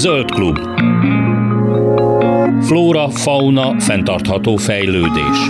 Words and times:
Zöld 0.00 0.30
klub. 0.30 0.58
Flóra, 2.62 3.08
fauna, 3.08 3.80
fenntartható 3.80 4.56
fejlődés. 4.56 5.48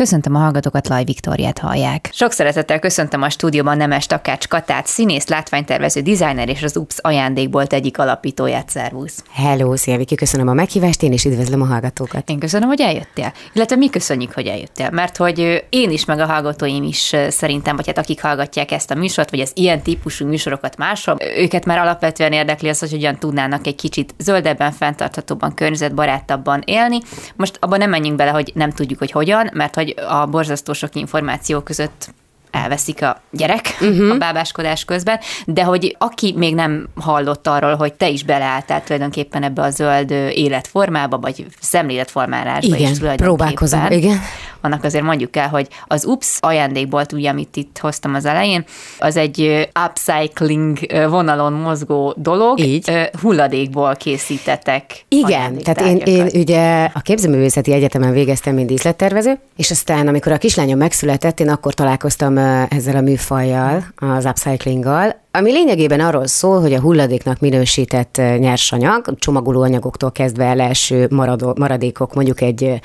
Köszöntöm 0.00 0.34
a 0.34 0.38
hallgatókat, 0.38 0.88
Laj 0.88 1.04
Viktoriát 1.04 1.58
hallják. 1.58 2.10
Sok 2.12 2.32
szeretettel 2.32 2.78
köszöntöm 2.78 3.22
a 3.22 3.30
stúdióban 3.30 3.76
Nemes 3.76 4.06
Takács 4.06 4.48
Katát, 4.48 4.86
színész, 4.86 5.28
látványtervező, 5.28 6.00
designer 6.00 6.48
és 6.48 6.62
az 6.62 6.76
UPS 6.76 6.98
ajándékbolt 7.00 7.72
egyik 7.72 7.98
alapítóját. 7.98 8.68
Szervusz! 8.68 9.24
Hello, 9.32 9.76
szia 9.76 9.96
Viki, 9.96 10.14
köszönöm 10.14 10.48
a 10.48 10.52
meghívást, 10.52 11.02
én 11.02 11.12
is 11.12 11.24
üdvözlöm 11.24 11.62
a 11.62 11.64
hallgatókat. 11.64 12.28
Én 12.30 12.38
köszönöm, 12.38 12.68
hogy 12.68 12.80
eljöttél. 12.80 13.32
Illetve 13.52 13.76
mi 13.76 13.90
köszönjük, 13.90 14.32
hogy 14.32 14.46
eljöttél, 14.46 14.90
mert 14.90 15.16
hogy 15.16 15.64
én 15.68 15.90
is, 15.90 16.04
meg 16.04 16.18
a 16.18 16.26
hallgatóim 16.26 16.82
is 16.82 17.16
szerintem, 17.28 17.76
vagy 17.76 17.86
hát 17.86 17.98
akik 17.98 18.22
hallgatják 18.22 18.70
ezt 18.70 18.90
a 18.90 18.94
műsort, 18.94 19.30
vagy 19.30 19.40
az 19.40 19.52
ilyen 19.54 19.82
típusú 19.82 20.26
műsorokat 20.26 20.76
máshol, 20.76 21.16
őket 21.36 21.64
már 21.64 21.78
alapvetően 21.78 22.32
érdekli 22.32 22.68
az, 22.68 22.78
hogy 22.78 22.90
hogyan 22.90 23.18
tudnának 23.18 23.66
egy 23.66 23.74
kicsit 23.76 24.14
zöldebben, 24.18 24.72
fenntarthatóban, 24.72 25.54
környezetbarátabban 25.54 26.62
élni. 26.64 26.98
Most 27.36 27.56
abban 27.60 27.78
nem 27.78 27.90
menjünk 27.90 28.16
bele, 28.16 28.30
hogy 28.30 28.52
nem 28.54 28.70
tudjuk, 28.70 28.98
hogy 28.98 29.10
hogyan, 29.10 29.50
mert 29.52 29.74
hogy 29.74 29.88
a 29.96 30.26
borzasztó 30.26 30.72
sok 30.72 30.94
információ 30.94 31.60
között 31.60 32.14
elveszik 32.50 33.02
a 33.02 33.20
gyerek 33.30 33.76
uh-huh. 33.80 34.10
a 34.10 34.16
bábáskodás 34.16 34.84
közben, 34.84 35.18
de 35.46 35.62
hogy 35.62 35.96
aki 35.98 36.34
még 36.36 36.54
nem 36.54 36.88
hallott 36.94 37.46
arról, 37.46 37.74
hogy 37.74 37.92
te 37.92 38.08
is 38.08 38.22
beleálltál 38.22 38.82
tulajdonképpen 38.82 39.42
ebbe 39.42 39.62
a 39.62 39.70
zöld 39.70 40.10
életformába, 40.10 41.18
vagy 41.18 41.46
szemléletformálásba 41.60 42.76
igen, 42.76 42.90
is 42.90 42.98
próbálkozom, 43.16 43.86
igen. 43.90 44.18
Annak 44.60 44.84
azért 44.84 45.04
mondjuk 45.04 45.36
el, 45.36 45.48
hogy 45.48 45.68
az 45.86 46.04
UPS 46.04 46.38
ajándékbolt, 46.40 47.12
ugye, 47.12 47.30
amit 47.30 47.56
itt 47.56 47.78
hoztam 47.78 48.14
az 48.14 48.24
elején, 48.24 48.64
az 48.98 49.16
egy 49.16 49.68
upcycling 49.84 50.78
vonalon 51.08 51.52
mozgó 51.52 52.14
dolog, 52.16 52.58
Így. 52.58 53.10
hulladékból 53.20 53.96
készítetek 53.96 55.04
Igen, 55.08 55.58
tehát 55.58 55.80
én, 55.80 55.96
én 55.96 56.28
ugye 56.34 56.88
a 56.94 57.00
képzőművészeti 57.00 57.72
egyetemen 57.72 58.12
végeztem, 58.12 58.54
mint 58.54 58.66
díszlettervező, 58.66 59.38
és 59.56 59.70
aztán 59.70 60.08
amikor 60.08 60.32
a 60.32 60.38
kislányom 60.38 60.78
megszületett, 60.78 61.40
én 61.40 61.48
akkor 61.48 61.74
találkoztam 61.74 62.39
ezzel 62.68 62.96
a 62.96 63.00
műfajjal, 63.00 63.84
az 63.96 64.24
upcyclinggal, 64.24 65.20
ami 65.32 65.52
lényegében 65.52 66.00
arról 66.00 66.26
szól, 66.26 66.60
hogy 66.60 66.72
a 66.72 66.80
hulladéknak 66.80 67.40
minősített 67.40 68.16
nyersanyag, 68.16 69.18
csomagolóanyagoktól 69.18 70.12
kezdve 70.12 70.44
el 70.44 70.60
első 70.60 71.06
maradó, 71.10 71.54
maradékok, 71.58 72.14
mondjuk 72.14 72.40
egy, 72.40 72.80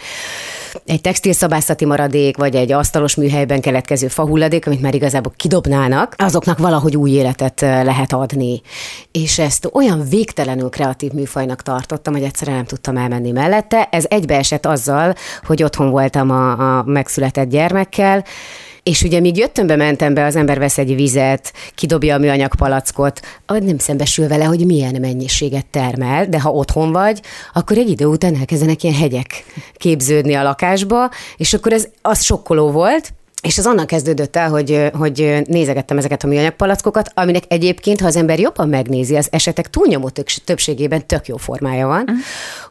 egy 0.85 1.01
textilszabászati 1.01 1.85
maradék, 1.85 2.37
vagy 2.37 2.55
egy 2.55 2.71
asztalos 2.71 3.15
műhelyben 3.15 3.61
keletkező 3.61 4.07
fahulladék, 4.07 4.67
amit 4.67 4.81
már 4.81 4.95
igazából 4.95 5.33
kidobnának, 5.35 6.13
azoknak 6.17 6.57
valahogy 6.57 6.97
új 6.97 7.11
életet 7.11 7.61
lehet 7.61 8.13
adni. 8.13 8.61
És 9.11 9.39
ezt 9.39 9.69
olyan 9.73 10.03
végtelenül 10.09 10.69
kreatív 10.69 11.11
műfajnak 11.11 11.61
tartottam, 11.61 12.13
hogy 12.13 12.23
egyszerűen 12.23 12.57
nem 12.57 12.65
tudtam 12.65 12.97
elmenni 12.97 13.31
mellette. 13.31 13.87
Ez 13.91 14.05
egybeesett 14.07 14.65
azzal, 14.65 15.13
hogy 15.43 15.63
otthon 15.63 15.89
voltam 15.89 16.29
a, 16.29 16.77
a 16.77 16.83
megszületett 16.83 17.49
gyermekkel, 17.49 18.23
és 18.89 19.01
ugye 19.01 19.19
míg 19.19 19.37
jöttem 19.37 19.67
be, 19.67 19.75
mentem 19.75 20.13
be, 20.13 20.25
az 20.25 20.35
ember 20.35 20.59
vesz 20.59 20.77
egy 20.77 20.95
vizet, 20.95 21.53
kidobja 21.75 22.15
a 22.15 22.17
műanyag 22.17 22.55
palackot, 22.55 23.19
nem 23.47 23.77
szembesül 23.77 24.27
vele, 24.27 24.43
hogy 24.43 24.65
milyen 24.65 25.01
mennyiséget 25.01 25.65
termel, 25.65 26.25
de 26.25 26.39
ha 26.39 26.51
otthon 26.51 26.91
vagy, 26.91 27.21
akkor 27.53 27.77
egy 27.77 27.89
idő 27.89 28.05
után 28.05 28.35
elkezdenek 28.35 28.83
ilyen 28.83 28.95
hegyek 28.95 29.45
képződni 29.77 30.33
a 30.33 30.43
lakásba, 30.43 31.09
és 31.37 31.53
akkor 31.53 31.73
ez 31.73 31.87
az 32.01 32.23
sokkoló 32.23 32.71
volt, 32.71 33.13
és 33.41 33.57
az 33.57 33.65
annak 33.65 33.87
kezdődött 33.87 34.35
el, 34.35 34.49
hogy, 34.49 34.89
hogy 34.93 35.41
nézegettem 35.47 35.97
ezeket 35.97 36.23
a 36.23 36.27
műanyag 36.27 36.53
palackokat, 36.53 37.11
aminek 37.13 37.43
egyébként, 37.47 37.99
ha 37.99 38.07
az 38.07 38.15
ember 38.15 38.39
jobban 38.39 38.69
megnézi, 38.69 39.15
az 39.15 39.27
esetek 39.31 39.69
túlnyomó 39.69 40.09
többségében 40.45 41.07
tök 41.07 41.27
jó 41.27 41.37
formája 41.37 41.87
van, 41.87 42.01
uh-huh. 42.01 42.17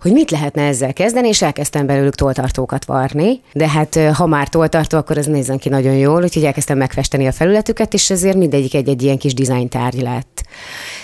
hogy 0.00 0.12
mit 0.12 0.30
lehetne 0.30 0.62
ezzel 0.62 0.92
kezdeni, 0.92 1.28
és 1.28 1.42
elkezdtem 1.42 1.86
belőlük 1.86 2.14
toltartókat 2.14 2.84
varni, 2.84 3.40
de 3.52 3.68
hát 3.68 3.98
ha 4.14 4.26
már 4.26 4.48
toltartó, 4.48 4.98
akkor 4.98 5.18
ez 5.18 5.26
nézzen 5.26 5.58
ki 5.58 5.68
nagyon 5.68 5.94
jól, 5.94 6.22
úgyhogy 6.22 6.44
elkezdtem 6.44 6.78
megfesteni 6.78 7.26
a 7.26 7.32
felületüket, 7.32 7.94
és 7.94 8.10
ezért 8.10 8.36
mindegyik 8.36 8.74
egy-egy 8.74 9.02
ilyen 9.02 9.18
kis 9.18 9.34
design 9.34 9.68
tárgy 9.68 10.02
lett. 10.02 10.42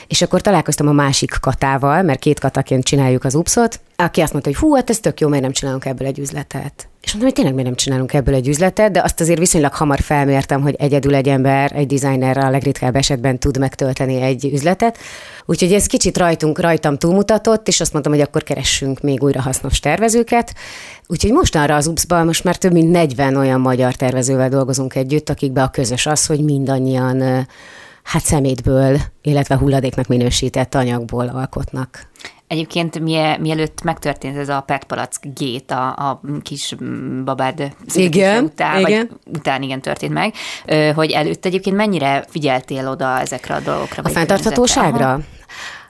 És 0.06 0.22
akkor 0.22 0.40
találkoztam 0.40 0.88
a 0.88 0.92
másik 0.92 1.32
katával, 1.40 2.02
mert 2.02 2.18
két 2.18 2.40
kataként 2.40 2.84
csináljuk 2.84 3.24
az 3.24 3.34
upszot, 3.34 3.80
aki 3.96 4.20
azt 4.20 4.32
mondta, 4.32 4.50
hogy 4.50 4.58
hú, 4.58 4.74
hát 4.74 4.90
ez 4.90 4.98
tök 4.98 5.20
jó, 5.20 5.28
miért 5.28 5.42
nem 5.42 5.52
csinálunk 5.52 5.84
ebből 5.84 6.06
egy 6.06 6.18
üzletet. 6.18 6.89
És 7.02 7.12
mondom, 7.12 7.28
hogy 7.28 7.32
tényleg 7.32 7.54
miért 7.54 7.68
nem 7.68 7.76
csinálunk 7.76 8.12
ebből 8.12 8.34
egy 8.34 8.48
üzletet, 8.48 8.92
de 8.92 9.02
azt 9.02 9.20
azért 9.20 9.38
viszonylag 9.38 9.72
hamar 9.72 10.00
felmértem, 10.00 10.60
hogy 10.60 10.74
egyedül 10.74 11.14
egy 11.14 11.28
ember, 11.28 11.72
egy 11.74 11.86
designer 11.86 12.38
a 12.38 12.50
legritkább 12.50 12.96
esetben 12.96 13.38
tud 13.38 13.58
megtölteni 13.58 14.20
egy 14.20 14.44
üzletet. 14.52 14.98
Úgyhogy 15.46 15.72
ez 15.72 15.86
kicsit 15.86 16.18
rajtunk, 16.18 16.60
rajtam 16.60 16.98
túlmutatott, 16.98 17.68
és 17.68 17.80
azt 17.80 17.92
mondtam, 17.92 18.14
hogy 18.14 18.22
akkor 18.22 18.42
keressünk 18.42 19.00
még 19.00 19.22
újra 19.22 19.40
hasznos 19.40 19.80
tervezőket. 19.80 20.54
Úgyhogy 21.06 21.32
mostanra 21.32 21.76
az 21.76 21.86
UPS-ban 21.86 22.26
most 22.26 22.44
már 22.44 22.56
több 22.56 22.72
mint 22.72 22.90
40 22.90 23.36
olyan 23.36 23.60
magyar 23.60 23.94
tervezővel 23.94 24.48
dolgozunk 24.48 24.94
együtt, 24.94 25.28
akikbe 25.28 25.62
a 25.62 25.68
közös 25.68 26.06
az, 26.06 26.26
hogy 26.26 26.44
mindannyian 26.44 27.46
hát 28.02 28.24
szemétből, 28.24 29.00
illetve 29.22 29.56
hulladéknak 29.56 30.06
minősített 30.06 30.74
anyagból 30.74 31.28
alkotnak. 31.28 32.08
Egyébként 32.50 32.98
mielőtt 33.40 33.82
megtörtént 33.82 34.36
ez 34.36 34.48
a 34.48 34.60
PET 34.60 34.84
palack 34.84 35.26
gét 35.34 35.70
a, 35.70 35.88
a 35.88 36.20
kis 36.42 36.74
babád 37.24 37.72
igen, 37.94 38.44
után, 38.44 38.80
igen. 38.80 39.08
vagy 39.08 39.36
után 39.38 39.62
igen 39.62 39.80
történt 39.80 40.12
meg, 40.12 40.34
hogy 40.94 41.10
előtt 41.10 41.44
egyébként 41.44 41.76
mennyire 41.76 42.24
figyeltél 42.28 42.88
oda 42.88 43.20
ezekre 43.20 43.54
a 43.54 43.60
dolgokra? 43.60 44.02
A 44.02 44.08
fenntarthatóságra? 44.08 45.20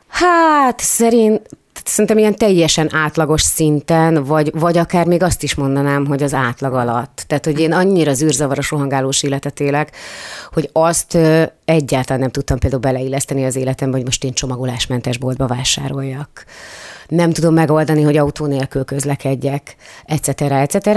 Hát 0.08 0.80
szerint 0.80 1.48
szerintem 1.90 2.18
ilyen 2.18 2.34
teljesen 2.34 2.94
átlagos 2.94 3.42
szinten, 3.42 4.24
vagy, 4.24 4.50
vagy 4.54 4.78
akár 4.78 5.06
még 5.06 5.22
azt 5.22 5.42
is 5.42 5.54
mondanám, 5.54 6.06
hogy 6.06 6.22
az 6.22 6.34
átlag 6.34 6.74
alatt. 6.74 7.24
Tehát, 7.26 7.44
hogy 7.44 7.60
én 7.60 7.72
annyira 7.72 8.12
zűrzavaros, 8.12 8.70
rohangálós 8.70 9.22
életet 9.22 9.60
élek, 9.60 9.96
hogy 10.52 10.70
azt 10.72 11.18
egyáltalán 11.64 12.20
nem 12.20 12.30
tudtam 12.30 12.58
például 12.58 12.82
beleilleszteni 12.82 13.44
az 13.44 13.56
életembe, 13.56 13.96
hogy 13.96 14.04
most 14.04 14.24
én 14.24 14.32
csomagolásmentes 14.32 15.18
boltba 15.18 15.46
vásároljak. 15.46 16.44
Nem 17.08 17.32
tudom 17.32 17.54
megoldani, 17.54 18.02
hogy 18.02 18.16
autó 18.16 18.46
nélkül 18.46 18.84
közlekedjek, 18.84 19.76
etc. 20.04 20.40
etc. 20.40 20.88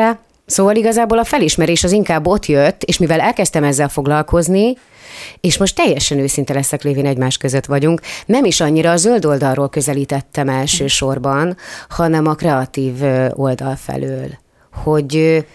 Szóval 0.45 0.75
igazából 0.75 1.17
a 1.17 1.23
felismerés 1.23 1.83
az 1.83 1.91
inkább 1.91 2.27
ott 2.27 2.45
jött, 2.45 2.83
és 2.83 2.97
mivel 2.97 3.19
elkezdtem 3.19 3.63
ezzel 3.63 3.89
foglalkozni, 3.89 4.77
és 5.41 5.57
most 5.57 5.75
teljesen 5.75 6.19
őszinte 6.19 6.53
leszek, 6.53 6.83
lévén 6.83 7.05
egymás 7.05 7.37
között 7.37 7.65
vagyunk. 7.65 8.01
Nem 8.25 8.45
is 8.45 8.61
annyira 8.61 8.91
a 8.91 8.97
zöld 8.97 9.25
oldalról 9.25 9.69
közelítettem 9.69 10.49
elsősorban, 10.49 11.57
hanem 11.89 12.27
a 12.27 12.33
kreatív 12.33 12.93
oldal 13.29 13.75
felől. 13.75 14.29
Hogy, 14.83 15.45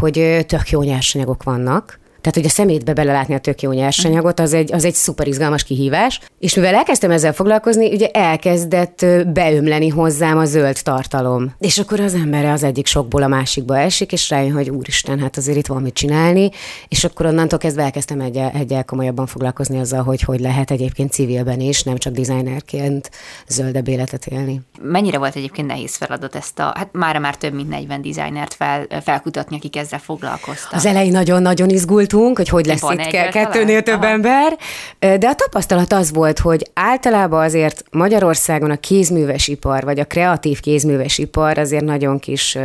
hogy 0.00 0.44
tök 0.46 0.70
jó 0.70 0.82
nyersanyagok 0.82 1.42
vannak, 1.42 2.00
tehát, 2.22 2.36
hogy 2.36 2.46
a 2.46 2.48
szemétbe 2.48 2.92
belelátni 2.92 3.34
a 3.34 3.38
tök 3.38 3.62
jó 3.62 3.72
nyersanyagot, 3.72 4.40
az 4.40 4.52
egy, 4.52 4.72
az 4.72 4.84
egy 4.84 4.94
szuper 4.94 5.26
izgalmas 5.26 5.64
kihívás. 5.64 6.20
És 6.38 6.54
mivel 6.54 6.74
elkezdtem 6.74 7.10
ezzel 7.10 7.32
foglalkozni, 7.32 7.92
ugye 7.92 8.08
elkezdett 8.08 9.06
beömleni 9.26 9.88
hozzám 9.88 10.38
a 10.38 10.44
zöld 10.44 10.78
tartalom. 10.82 11.54
És 11.58 11.78
akkor 11.78 12.00
az 12.00 12.14
ember 12.14 12.44
az 12.44 12.62
egyik 12.62 12.86
sokból 12.86 13.22
a 13.22 13.28
másikba 13.28 13.78
esik, 13.78 14.12
és 14.12 14.30
rájön, 14.30 14.52
hogy 14.52 14.70
úristen, 14.70 15.18
hát 15.18 15.36
azért 15.36 15.56
itt 15.56 15.66
van 15.66 15.82
mit 15.82 15.94
csinálni, 15.94 16.50
és 16.88 17.04
akkor 17.04 17.26
onnantól 17.26 17.58
kezdve 17.58 17.82
elkezdtem 17.82 18.20
egyel, 18.20 18.50
egyel 18.54 18.84
komolyabban 18.84 19.26
foglalkozni 19.26 19.78
azzal, 19.78 20.02
hogy 20.02 20.20
hogy 20.22 20.40
lehet 20.40 20.70
egyébként 20.70 21.12
civilben 21.12 21.60
is, 21.60 21.82
nem 21.82 21.96
csak 21.96 22.12
designerként 22.12 23.10
zöldebb 23.48 23.88
életet 23.88 24.26
élni. 24.26 24.60
Mennyire 24.82 25.18
volt 25.18 25.36
egyébként 25.36 25.66
nehéz 25.66 25.96
feladat 25.96 26.34
ezt 26.34 26.58
a, 26.58 26.72
hát 26.76 26.88
már 26.92 27.18
már 27.18 27.36
több 27.36 27.54
mint 27.54 27.68
40 27.68 28.02
designert 28.02 28.54
fel, 28.54 28.86
felkutatni, 29.04 29.56
akik 29.56 29.76
ezzel 29.76 29.98
foglalkoztak? 29.98 30.72
Az 30.72 30.86
elején 30.86 31.12
nagyon-nagyon 31.12 31.68
izgult 31.68 32.11
voltunk, 32.12 32.36
hogy 32.36 32.48
hogy 32.48 32.66
lesz 32.66 32.80
Van 32.80 32.98
itt 32.98 33.06
ke- 33.06 33.30
kettőnél 33.30 33.82
több 33.82 34.02
Aha. 34.02 34.06
ember, 34.06 34.58
de 34.98 35.26
a 35.28 35.34
tapasztalat 35.34 35.92
az 35.92 36.12
volt, 36.12 36.38
hogy 36.38 36.70
általában 36.74 37.44
azért 37.44 37.84
Magyarországon 37.90 38.70
a 38.70 38.76
kézműves 38.76 39.48
ipar, 39.48 39.84
vagy 39.84 40.00
a 40.00 40.04
kreatív 40.04 40.60
kézműves 40.60 41.18
ipar 41.18 41.58
azért 41.58 41.84
nagyon 41.84 42.18
kis 42.18 42.58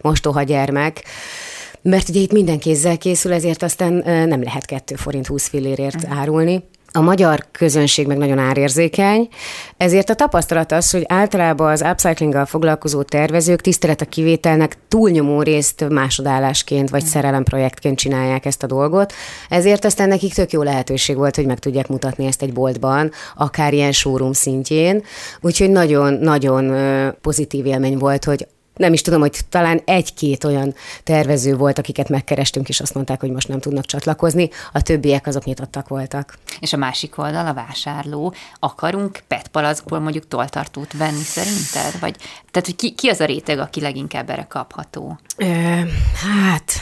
mostoha 0.00 0.42
gyermek, 0.42 1.02
mert 1.82 2.08
ugye 2.08 2.20
itt 2.20 2.32
minden 2.32 2.58
kézzel 2.58 2.98
készül, 2.98 3.32
ezért 3.32 3.62
aztán 3.62 3.92
nem 4.04 4.42
lehet 4.42 4.64
2 4.64 4.94
forint 4.94 5.26
20 5.26 5.48
fillérért 5.48 5.94
uh-huh. 5.94 6.18
árulni 6.18 6.62
a 6.96 7.00
magyar 7.00 7.46
közönség 7.52 8.06
meg 8.06 8.16
nagyon 8.16 8.38
árérzékeny, 8.38 9.28
ezért 9.76 10.10
a 10.10 10.14
tapasztalat 10.14 10.72
az, 10.72 10.90
hogy 10.90 11.04
általában 11.08 11.70
az 11.70 11.82
upcyclinggal 11.90 12.46
foglalkozó 12.46 13.02
tervezők 13.02 13.60
tisztelet 13.60 14.00
a 14.00 14.04
kivételnek 14.04 14.76
túlnyomó 14.88 15.42
részt 15.42 15.88
másodállásként 15.88 16.90
vagy 16.90 17.04
szerelemprojektként 17.04 17.98
csinálják 17.98 18.44
ezt 18.44 18.62
a 18.62 18.66
dolgot, 18.66 19.12
ezért 19.48 19.84
aztán 19.84 20.08
nekik 20.08 20.34
tök 20.34 20.52
jó 20.52 20.62
lehetőség 20.62 21.16
volt, 21.16 21.36
hogy 21.36 21.46
meg 21.46 21.58
tudják 21.58 21.88
mutatni 21.88 22.26
ezt 22.26 22.42
egy 22.42 22.52
boltban, 22.52 23.10
akár 23.36 23.72
ilyen 23.72 23.92
showroom 23.92 24.32
szintjén, 24.32 25.02
úgyhogy 25.40 25.70
nagyon-nagyon 25.70 26.74
pozitív 27.20 27.66
élmény 27.66 27.98
volt, 27.98 28.24
hogy 28.24 28.46
nem 28.74 28.92
is 28.92 29.02
tudom, 29.02 29.20
hogy 29.20 29.40
talán 29.48 29.80
egy-két 29.84 30.44
olyan 30.44 30.74
tervező 31.02 31.56
volt, 31.56 31.78
akiket 31.78 32.08
megkerestünk, 32.08 32.68
és 32.68 32.80
azt 32.80 32.94
mondták, 32.94 33.20
hogy 33.20 33.30
most 33.30 33.48
nem 33.48 33.60
tudnak 33.60 33.84
csatlakozni, 33.84 34.48
a 34.72 34.82
többiek 34.82 35.26
azok 35.26 35.44
nyitottak 35.44 35.88
voltak. 35.88 36.38
És 36.60 36.72
a 36.72 36.76
másik 36.76 37.18
oldal, 37.18 37.46
a 37.46 37.54
vásárló, 37.54 38.34
akarunk 38.58 39.22
PET 39.28 39.48
palackból 39.48 39.98
mondjuk 39.98 40.28
toltartót 40.28 40.92
venni 40.92 41.22
szerinted? 41.22 42.00
Vagy, 42.00 42.16
tehát, 42.50 42.66
hogy 42.66 42.76
ki, 42.76 42.94
ki 42.94 43.08
az 43.08 43.20
a 43.20 43.24
réteg, 43.24 43.58
aki 43.58 43.80
leginkább 43.80 44.30
erre 44.30 44.46
kapható? 44.48 45.18
Ö, 45.36 45.46
hát, 46.14 46.72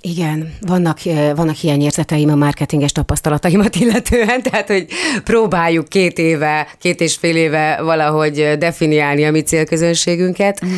igen, 0.00 0.54
vannak, 0.60 0.98
vannak 1.34 1.54
hiányérzeteim 1.54 2.30
a 2.30 2.34
marketinges 2.34 2.92
tapasztalataimat 2.92 3.76
illetően, 3.76 4.42
tehát, 4.42 4.66
hogy 4.66 4.86
próbáljuk 5.24 5.88
két 5.88 6.18
éve, 6.18 6.68
két 6.78 7.00
és 7.00 7.16
fél 7.16 7.36
éve 7.36 7.82
valahogy 7.82 8.54
definiálni 8.58 9.24
a 9.24 9.30
mi 9.30 9.40
célközönségünket. 9.40 10.60
Mhm. 10.60 10.72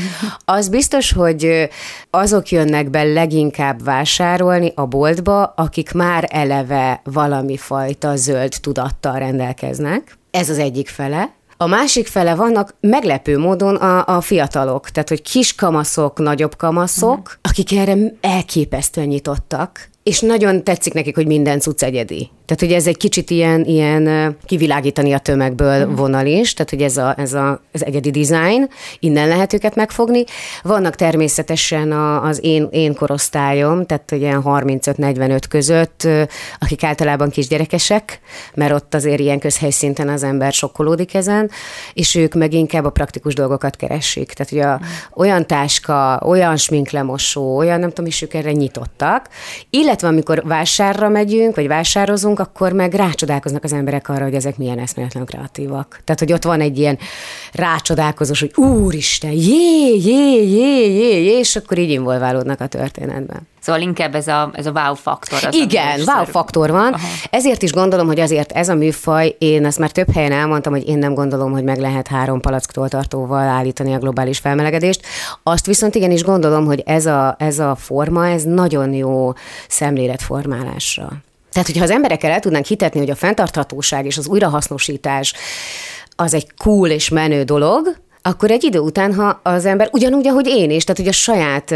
Az 0.61 0.69
biztos, 0.69 1.13
hogy 1.13 1.69
azok 2.11 2.51
jönnek 2.51 2.91
be 2.91 3.03
leginkább 3.03 3.85
vásárolni 3.85 4.73
a 4.75 4.87
boltba, 4.87 5.43
akik 5.43 5.93
már 5.93 6.29
eleve 6.31 7.01
valami 7.05 7.57
fajta 7.57 8.17
zöld 8.17 8.53
tudattal 8.61 9.19
rendelkeznek. 9.19 10.19
Ez 10.31 10.51
az 10.51 10.59
egyik 10.59 10.89
fele. 10.89 11.33
A 11.57 11.67
másik 11.67 12.07
fele 12.07 12.35
vannak 12.35 12.75
meglepő 12.81 13.39
módon 13.39 13.77
a, 13.77 14.17
a 14.17 14.21
fiatalok, 14.21 14.91
tehát 14.91 15.09
hogy 15.09 15.23
kis 15.23 15.55
kamaszok, 15.55 16.19
nagyobb 16.19 16.57
kamaszok, 16.57 17.19
uh-huh. 17.19 17.33
akik 17.43 17.73
erre 17.73 17.97
elképesztően 18.21 19.07
nyitottak, 19.07 19.89
és 20.03 20.21
nagyon 20.21 20.65
tetszik 20.65 20.93
nekik, 20.93 21.15
hogy 21.15 21.27
minden 21.27 21.61
cucc 21.61 21.83
egyedi. 21.83 22.31
Tehát, 22.47 22.65
hogy 22.65 22.73
ez 22.73 22.87
egy 22.87 22.97
kicsit 22.97 23.31
ilyen, 23.31 23.65
ilyen 23.65 24.37
kivilágítani 24.45 25.13
a 25.13 25.19
tömegből 25.19 25.87
mm. 25.87 25.95
vonal 25.95 26.27
is, 26.27 26.55
tehát, 26.55 26.71
hogy 26.71 26.83
ez, 26.83 26.97
a, 26.97 27.15
ez 27.19 27.35
a, 27.35 27.61
az 27.73 27.85
egyedi 27.85 28.11
design, 28.11 28.69
innen 28.99 29.29
lehet 29.29 29.53
őket 29.53 29.75
megfogni. 29.75 30.25
Vannak 30.63 30.95
természetesen 30.95 31.93
a, 31.93 32.23
az 32.23 32.39
én, 32.43 32.69
én 32.71 32.95
korosztályom, 32.95 33.87
tehát 33.87 34.11
ilyen 34.11 34.43
35-45 34.45 35.41
között, 35.49 36.09
akik 36.59 36.85
általában 36.85 37.31
kisgyerekesek, 37.31 38.21
mert 38.55 38.73
ott 38.73 38.95
azért 38.95 39.21
ilyen 39.21 39.39
közhelyszinten 39.39 40.09
az 40.09 40.23
ember 40.23 40.53
sokkolódik 40.53 41.15
ezen, 41.15 41.51
és 41.93 42.15
ők 42.15 42.35
meg 42.35 42.53
inkább 42.53 42.85
a 42.85 42.91
praktikus 42.91 43.35
dolgokat 43.35 43.77
keresik. 43.77 44.33
Tehát, 44.33 44.53
hogy 44.53 44.61
a, 44.61 44.87
mm. 44.87 45.23
olyan 45.23 45.47
táska, 45.47 46.23
olyan 46.27 46.57
sminklemosó, 46.57 47.57
olyan 47.57 47.79
nem 47.79 47.89
tudom, 47.89 48.07
is 48.07 48.23
ők 48.23 48.35
erre 48.35 48.53
nyitottak, 48.53 49.29
illetve 49.71 49.90
amikor 49.99 50.43
vásárra 50.47 51.09
megyünk, 51.09 51.55
vagy 51.55 51.67
vásározunk, 51.67 52.39
akkor 52.39 52.73
meg 52.73 52.95
rácsodálkoznak 52.95 53.65
az 53.65 53.73
emberek 53.73 54.09
arra, 54.09 54.25
hogy 54.25 54.35
ezek 54.35 54.57
milyen 54.57 54.79
eszméletlen 54.79 55.25
kreatívak. 55.25 56.01
Tehát, 56.05 56.21
hogy 56.21 56.33
ott 56.33 56.45
van 56.45 56.61
egy 56.61 56.79
ilyen 56.79 56.99
rácsodálkozós, 57.53 58.41
hogy 58.41 58.53
úristen, 58.57 59.33
jé, 59.33 59.95
jé, 59.95 60.47
jé, 60.47 60.93
jé, 60.93 61.23
jé, 61.25 61.39
és 61.39 61.57
akkor 61.57 61.79
így 61.79 61.91
involválódnak 61.91 62.61
a 62.61 62.67
történetben. 62.67 63.49
Szóval 63.61 63.81
inkább 63.81 64.15
ez 64.15 64.27
a, 64.29 64.51
ez 64.55 64.67
a 64.67 64.71
wow 64.71 64.95
faktor. 64.95 65.45
Az 65.45 65.55
Igen, 65.55 66.01
wow 66.07 66.25
faktor 66.25 66.71
van. 66.71 66.93
Aha. 66.93 67.07
Ezért 67.31 67.63
is 67.63 67.73
gondolom, 67.73 68.07
hogy 68.07 68.21
azért 68.21 68.53
ez 68.53 68.69
a 68.69 68.75
műfaj, 68.75 69.37
én 69.39 69.65
ezt 69.65 69.79
már 69.79 69.91
több 69.91 70.13
helyen 70.15 70.33
elmondtam, 70.33 70.73
hogy 70.73 70.89
én 70.89 70.99
nem 70.99 71.15
gondolom, 71.15 71.53
hogy 71.53 71.65
meg 71.65 71.79
lehet 71.79 72.09
három 72.09 72.41
palacktól 72.41 72.89
tartóval 72.89 73.49
állítani 73.49 73.95
a 73.95 73.99
globális 73.99 74.39
felmelegedést. 74.39 75.07
Azt 75.43 75.67
viszont 75.67 75.95
igenis 75.95 76.23
gondolom, 76.23 76.65
hogy 76.65 76.83
ez 76.87 77.07
a, 77.07 77.35
ez 77.39 77.59
a 77.59 77.75
forma, 77.75 78.29
ez 78.29 78.43
nagyon 78.43 78.93
jó 78.93 79.33
szemléletformálásra. 79.69 81.13
Tehát, 81.53 81.67
hogyha 81.67 81.85
az 81.85 81.91
emberekkel 81.91 82.31
el 82.31 82.41
tudnánk 82.41 82.65
hitetni, 82.65 83.01
hogy 83.01 83.11
a 83.11 83.15
fenntarthatóság 83.15 84.07
és 84.07 84.19
az 84.19 84.27
újrahasznosítás 84.27 85.35
az 86.17 86.35
egy 86.35 86.47
cool 86.57 86.89
és 86.89 87.09
menő 87.09 87.43
dolog, 87.43 87.97
akkor 88.23 88.51
egy 88.51 88.65
idő 88.65 88.79
után, 88.79 89.15
ha 89.15 89.41
az 89.43 89.65
ember, 89.65 89.89
ugyanúgy, 89.93 90.27
ahogy 90.27 90.47
én 90.47 90.71
is, 90.71 90.85
tehát 90.85 91.01
hogy 91.01 91.09
a 91.09 91.13
saját 91.13 91.75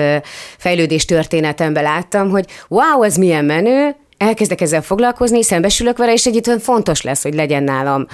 fejlődés 0.58 1.04
történetemben 1.04 1.82
láttam, 1.82 2.30
hogy 2.30 2.46
wow, 2.68 3.02
ez 3.02 3.16
milyen 3.16 3.44
menő, 3.44 3.96
elkezdek 4.18 4.60
ezzel 4.60 4.82
foglalkozni, 4.82 5.42
szembesülök 5.42 5.98
vele, 5.98 6.12
és 6.12 6.26
egyébként 6.26 6.62
fontos 6.62 7.02
lesz, 7.02 7.22
hogy 7.22 7.34
legyen 7.34 7.62
nálam 7.62 8.06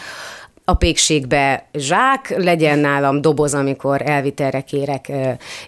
a 0.64 0.74
pékségbe 0.74 1.68
zsák, 1.72 2.34
legyen 2.36 2.78
nálam 2.78 3.20
doboz, 3.20 3.54
amikor 3.54 4.02
elvitelre 4.04 4.60
kérek 4.60 5.12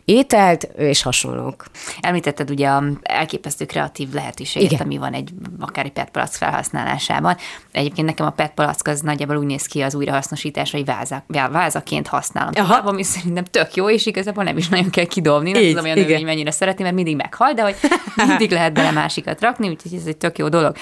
ételt, 0.04 0.62
és 0.62 1.02
hasonlók. 1.02 1.64
Említetted 2.00 2.50
ugye 2.50 2.68
a 2.68 2.82
elképesztő 3.02 3.64
kreatív 3.64 4.12
lehetőséget, 4.12 4.70
Igen. 4.70 4.84
ami 4.84 4.98
van 4.98 5.12
egy 5.12 5.30
akár 5.60 5.84
egy 5.84 5.92
PET 5.92 6.10
palack 6.10 6.32
felhasználásában. 6.32 7.36
Egyébként 7.72 8.06
nekem 8.06 8.26
a 8.26 8.30
PET 8.30 8.52
palack 8.54 8.88
az 8.88 9.00
nagyjából 9.00 9.36
úgy 9.36 9.46
néz 9.46 9.66
ki 9.66 9.80
az 9.80 9.94
újrahasznosításra, 9.94 10.78
hogy 10.78 10.86
váza, 10.86 11.24
vázaként 11.50 12.06
használom. 12.06 12.52
Aha. 12.54 12.88
Ami 12.88 13.02
szerintem 13.02 13.44
tök 13.44 13.74
jó, 13.74 13.90
és 13.90 14.06
igazából 14.06 14.44
nem 14.44 14.56
is 14.56 14.68
nagyon 14.68 14.90
kell 14.90 15.04
kidobni. 15.04 15.50
Nem 15.50 15.62
Így, 15.62 15.68
tudom, 15.68 15.84
olyan 15.84 15.98
növény 15.98 16.24
mennyire 16.24 16.50
szereti, 16.50 16.82
mert 16.82 16.94
mindig 16.94 17.16
meghal, 17.16 17.52
de 17.52 17.62
hogy 17.62 17.76
mindig 18.28 18.50
lehet 18.50 18.72
bele 18.72 18.90
másikat 18.90 19.40
rakni, 19.40 19.68
úgyhogy 19.68 19.94
ez 19.94 20.06
egy 20.06 20.16
tök 20.16 20.38
jó 20.38 20.48
dolog 20.48 20.76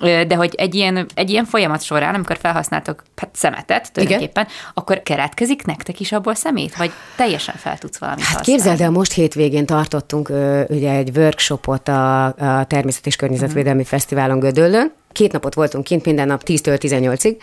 de 0.00 0.34
hogy 0.34 0.54
egy 0.54 0.74
ilyen, 0.74 1.06
egy 1.14 1.30
ilyen 1.30 1.44
folyamat 1.44 1.82
során, 1.82 2.14
amikor 2.14 2.38
felhasználtok 2.38 3.02
hát 3.16 3.30
szemetet 3.32 3.92
tulajdonképpen, 3.92 4.44
Igen. 4.44 4.56
akkor 4.74 5.02
keretkezik 5.02 5.64
nektek 5.64 6.00
is 6.00 6.12
abból 6.12 6.34
szemét, 6.34 6.76
vagy 6.76 6.90
teljesen 7.16 7.54
fel 7.54 7.78
tudsz 7.78 7.98
valamit 7.98 8.24
hát 8.24 8.36
használni? 8.36 8.62
Képzeld 8.62 8.80
el, 8.80 8.90
most 8.90 9.12
hétvégén 9.12 9.66
tartottunk 9.66 10.28
ugye 10.68 10.92
egy 10.92 11.16
workshopot 11.16 11.88
a, 11.88 12.24
a 12.24 12.64
Természet 12.64 13.06
és 13.06 13.16
Környezetvédelmi 13.16 13.80
uh-huh. 13.80 13.98
Fesztiválon 13.98 14.38
Gödöllön. 14.38 14.92
Két 15.12 15.32
napot 15.32 15.54
voltunk 15.54 15.84
kint, 15.84 16.04
minden 16.04 16.26
nap 16.26 16.42
10-től 16.46 16.78
18-ig, 16.80 17.36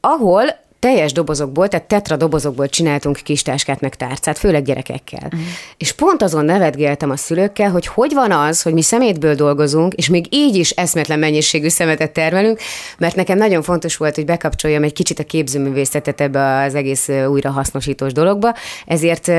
ahol 0.00 0.44
teljes 0.82 1.12
dobozokból, 1.12 1.68
tehát 1.68 1.86
tetra 1.86 2.16
dobozokból 2.16 2.68
csináltunk 2.68 3.16
kis 3.16 3.42
táskát 3.42 3.80
meg 3.80 3.94
tárcát, 3.94 4.38
főleg 4.38 4.64
gyerekekkel. 4.64 5.24
Uh-huh. 5.24 5.40
És 5.76 5.92
pont 5.92 6.22
azon 6.22 6.44
nevetgéltem 6.44 7.10
a 7.10 7.16
szülőkkel, 7.16 7.70
hogy 7.70 7.86
hogy 7.86 8.14
van 8.14 8.32
az, 8.32 8.62
hogy 8.62 8.72
mi 8.72 8.82
szemétből 8.82 9.34
dolgozunk, 9.34 9.94
és 9.94 10.08
még 10.08 10.26
így 10.30 10.56
is 10.56 10.70
eszmetlen 10.70 11.18
mennyiségű 11.18 11.68
szemetet 11.68 12.12
termelünk, 12.12 12.58
mert 12.98 13.16
nekem 13.16 13.38
nagyon 13.38 13.62
fontos 13.62 13.96
volt, 13.96 14.14
hogy 14.14 14.24
bekapcsoljam 14.24 14.82
egy 14.82 14.92
kicsit 14.92 15.18
a 15.18 15.24
képzőművészetet 15.24 16.20
ebbe 16.20 16.62
az 16.62 16.74
egész 16.74 17.08
újrahasznosítós 17.08 18.12
dologba, 18.12 18.54
ezért 18.86 19.30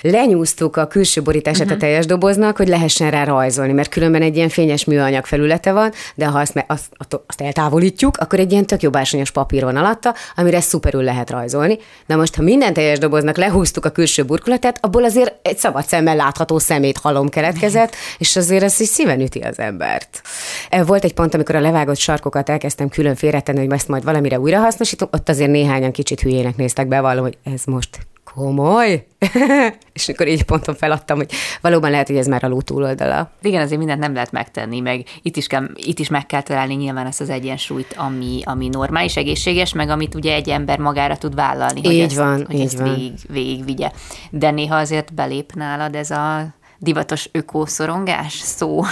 lenyúztuk 0.00 0.76
a 0.76 0.86
külső 0.86 1.22
borítását 1.22 1.62
uh-huh. 1.62 1.76
a 1.76 1.80
teljes 1.80 2.06
doboznak, 2.06 2.56
hogy 2.56 2.68
lehessen 2.68 3.10
rá 3.10 3.24
rajzolni, 3.24 3.72
mert 3.72 3.88
különben 3.88 4.22
egy 4.22 4.36
ilyen 4.36 4.48
fényes 4.48 4.84
műanyag 4.84 5.24
felülete 5.24 5.72
van, 5.72 5.92
de 6.14 6.26
ha 6.26 6.38
azt, 6.38 6.64
azt, 6.66 7.20
azt 7.26 7.40
eltávolítjuk, 7.40 8.16
akkor 8.16 8.38
egy 8.38 8.52
ilyen 8.52 8.66
tök 8.66 8.82
jobbásonyos 8.82 9.30
papír 9.30 9.64
van 9.64 9.76
alatta, 9.76 10.14
amire 10.36 10.60
szuperül 10.80 11.02
lehet 11.02 11.30
rajzolni. 11.30 11.78
Na 12.06 12.16
most, 12.16 12.34
ha 12.34 12.42
minden 12.42 12.72
teljes 12.72 12.98
doboznak 12.98 13.36
lehúztuk 13.36 13.84
a 13.84 13.90
külső 13.90 14.24
burkolatát, 14.24 14.78
abból 14.80 15.04
azért 15.04 15.34
egy 15.42 15.56
szabad 15.56 15.84
szemmel 15.84 16.16
látható 16.16 16.58
szemét 16.58 16.98
halom 16.98 17.28
keletkezett, 17.28 17.94
és 18.18 18.36
azért 18.36 18.62
ez 18.62 18.80
is 18.80 18.88
szíven 18.88 19.20
üti 19.20 19.38
az 19.38 19.58
embert. 19.58 20.22
E, 20.70 20.84
volt 20.84 21.04
egy 21.04 21.14
pont, 21.14 21.34
amikor 21.34 21.54
a 21.54 21.60
levágott 21.60 21.98
sarkokat 21.98 22.48
elkezdtem 22.48 22.88
külön 22.88 23.14
félretenni, 23.14 23.58
hogy 23.58 23.72
ezt 23.72 23.88
majd 23.88 24.04
valamire 24.04 24.40
újra 24.40 24.58
hasznosítom, 24.58 25.08
ott 25.12 25.28
azért 25.28 25.50
néhányan 25.50 25.92
kicsit 25.92 26.20
hülyének 26.20 26.56
néztek 26.56 26.86
be, 26.88 26.98
hogy 26.98 27.38
ez 27.44 27.64
most 27.64 27.98
komoly? 28.34 29.06
és 29.92 30.08
akkor 30.08 30.28
így 30.28 30.42
ponton 30.42 30.74
feladtam, 30.74 31.16
hogy 31.16 31.30
valóban 31.60 31.90
lehet, 31.90 32.06
hogy 32.06 32.16
ez 32.16 32.26
már 32.26 32.44
a 32.44 32.48
ló 32.48 32.60
túloldala. 32.60 33.30
Igen, 33.42 33.62
azért 33.62 33.78
mindent 33.78 34.00
nem 34.00 34.12
lehet 34.12 34.32
megtenni, 34.32 34.80
meg 34.80 35.04
itt 35.22 35.36
is, 35.36 35.46
kell, 35.46 35.70
itt 35.74 35.98
is 35.98 36.08
meg 36.08 36.26
kell 36.26 36.42
találni 36.42 36.74
nyilván 36.74 37.06
ezt 37.06 37.20
az 37.20 37.30
egyensúlyt, 37.30 37.94
ami, 37.96 38.40
ami 38.44 38.68
normális, 38.68 39.16
egészséges, 39.16 39.72
meg 39.72 39.88
amit 39.88 40.14
ugye 40.14 40.34
egy 40.34 40.48
ember 40.48 40.78
magára 40.78 41.16
tud 41.16 41.34
vállalni, 41.34 41.80
hogy 41.84 41.92
így 41.92 42.00
ezt, 42.00 42.16
van, 42.16 42.44
hogy 42.46 42.54
így 42.54 42.64
ezt 42.64 42.78
van. 42.78 42.94
Végig, 42.94 43.12
végig 43.28 43.64
vigye. 43.64 43.90
De 44.30 44.50
néha 44.50 44.76
azért 44.76 45.14
belép 45.14 45.52
nálad 45.54 45.94
ez 45.94 46.10
a 46.10 46.54
divatos 46.78 47.28
ökószorongás 47.32 48.32
szó. 48.32 48.82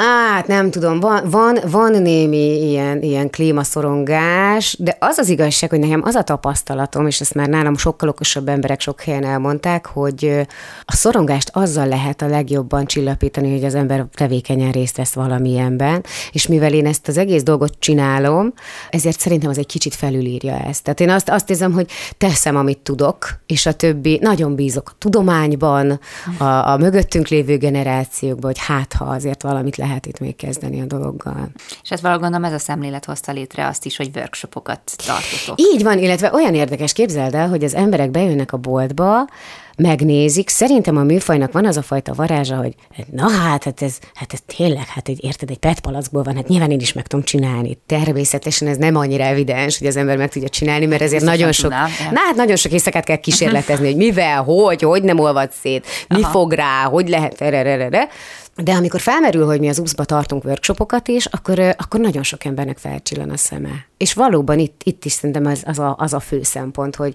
Hát 0.00 0.46
nem 0.46 0.70
tudom, 0.70 1.00
van, 1.00 1.30
van, 1.30 1.58
van 1.70 2.02
némi 2.02 2.68
ilyen, 2.68 3.02
ilyen 3.02 3.30
klímaszorongás, 3.30 4.76
de 4.78 4.96
az 5.00 5.18
az 5.18 5.28
igazság, 5.28 5.70
hogy 5.70 5.78
nekem 5.78 6.02
az 6.04 6.14
a 6.14 6.22
tapasztalatom, 6.22 7.06
és 7.06 7.20
ezt 7.20 7.34
már 7.34 7.48
nálam 7.48 7.76
sokkal 7.76 8.08
okosabb 8.08 8.48
emberek 8.48 8.80
sok 8.80 9.00
helyen 9.00 9.24
elmondták, 9.24 9.86
hogy 9.86 10.46
a 10.84 10.92
szorongást 10.92 11.50
azzal 11.52 11.86
lehet 11.86 12.22
a 12.22 12.26
legjobban 12.26 12.86
csillapítani, 12.86 13.52
hogy 13.52 13.64
az 13.64 13.74
ember 13.74 14.06
tevékenyen 14.14 14.70
részt 14.70 14.96
vesz 14.96 15.12
valamilyenben, 15.12 16.04
és 16.32 16.46
mivel 16.46 16.72
én 16.72 16.86
ezt 16.86 17.08
az 17.08 17.16
egész 17.16 17.42
dolgot 17.42 17.74
csinálom, 17.78 18.52
ezért 18.90 19.20
szerintem 19.20 19.50
az 19.50 19.58
egy 19.58 19.66
kicsit 19.66 19.94
felülírja 19.94 20.58
ezt. 20.58 20.82
Tehát 20.82 21.00
én 21.00 21.10
azt, 21.10 21.28
azt 21.28 21.50
érzem, 21.50 21.72
hogy 21.72 21.90
teszem, 22.18 22.56
amit 22.56 22.78
tudok, 22.78 23.40
és 23.46 23.66
a 23.66 23.72
többi, 23.72 24.18
nagyon 24.22 24.54
bízok 24.54 24.88
a 24.88 24.96
tudományban, 24.98 26.00
a, 26.38 26.44
a 26.44 26.76
mögöttünk 26.76 27.28
lévő 27.28 27.56
generációkban, 27.56 28.50
hogy 28.50 28.64
hát 28.66 28.92
ha 28.92 29.04
azért 29.04 29.42
valamit 29.42 29.76
lehet 29.76 29.86
lehet 29.88 30.06
itt 30.06 30.18
még 30.18 30.36
kezdeni 30.36 30.80
a 30.80 30.84
dologgal. 30.84 31.50
És 31.82 31.90
ez 31.90 32.00
valahol 32.00 32.22
gondolom 32.22 32.46
ez 32.46 32.52
a 32.60 32.64
szemlélet 32.64 33.04
hozta 33.04 33.32
létre 33.32 33.66
azt 33.66 33.84
is, 33.84 33.96
hogy 33.96 34.10
workshopokat 34.14 34.80
tartotok. 35.06 35.60
Így 35.74 35.82
van, 35.82 35.98
illetve 35.98 36.32
olyan 36.32 36.54
érdekes, 36.54 36.92
képzeld 36.92 37.34
el, 37.34 37.48
hogy 37.48 37.64
az 37.64 37.74
emberek 37.74 38.10
bejönnek 38.10 38.52
a 38.52 38.56
boltba, 38.56 39.26
megnézik. 39.78 40.48
Szerintem 40.48 40.96
a 40.96 41.02
műfajnak 41.02 41.52
van 41.52 41.66
az 41.66 41.76
a 41.76 41.82
fajta 41.82 42.12
varázsa, 42.14 42.56
hogy 42.56 42.74
na 43.10 43.30
hát, 43.30 43.64
hát 43.64 43.82
ez, 43.82 43.98
hát 44.14 44.32
ez 44.32 44.38
tényleg, 44.56 44.86
hát 44.86 45.08
egy, 45.08 45.24
érted, 45.24 45.50
egy 45.50 45.58
PET 45.58 45.80
palackból 45.80 46.22
van, 46.22 46.36
hát 46.36 46.48
nyilván 46.48 46.70
én 46.70 46.80
is 46.80 46.92
meg 46.92 47.06
tudom 47.06 47.24
csinálni. 47.24 47.78
Természetesen 47.86 48.68
ez 48.68 48.76
nem 48.76 48.96
annyira 48.96 49.24
evidens, 49.24 49.78
hogy 49.78 49.86
az 49.86 49.96
ember 49.96 50.16
meg 50.16 50.30
tudja 50.30 50.48
csinálni, 50.48 50.86
mert 50.86 51.02
ezért 51.02 51.22
Biztos 51.22 51.38
nagyon 51.38 51.52
sok, 51.52 51.70
tudnám, 51.70 51.90
na 52.10 52.20
hát 52.20 52.34
nagyon 52.34 52.56
sok 52.56 52.72
éjszakát 52.72 53.04
kell 53.04 53.16
kísérletezni, 53.16 53.86
hogy 53.86 53.96
mivel, 53.96 54.42
hogy, 54.42 54.82
hogy 54.82 55.02
nem 55.02 55.18
olvad 55.18 55.50
szét, 55.60 55.86
mi 56.08 56.22
Aha. 56.22 56.30
fog 56.30 56.52
rá, 56.52 56.84
hogy 56.84 57.08
lehet, 57.08 57.40
erre, 57.40 58.08
de 58.62 58.72
amikor 58.72 59.00
felmerül, 59.00 59.46
hogy 59.46 59.60
mi 59.60 59.68
az 59.68 59.78
UPS-ba 59.78 60.04
tartunk 60.04 60.44
workshopokat 60.44 61.08
is, 61.08 61.26
akkor, 61.26 61.58
akkor 61.58 62.00
nagyon 62.00 62.22
sok 62.22 62.44
embernek 62.44 62.78
felcsillan 62.78 63.30
a 63.30 63.36
szeme. 63.36 63.86
És 63.96 64.14
valóban 64.14 64.58
itt, 64.58 64.80
itt 64.84 65.04
is 65.04 65.12
szerintem 65.12 65.46
az, 65.46 65.62
az, 65.66 65.78
a, 65.78 65.94
az 65.98 66.12
a 66.12 66.20
fő 66.20 66.42
szempont, 66.42 66.96
hogy, 66.96 67.14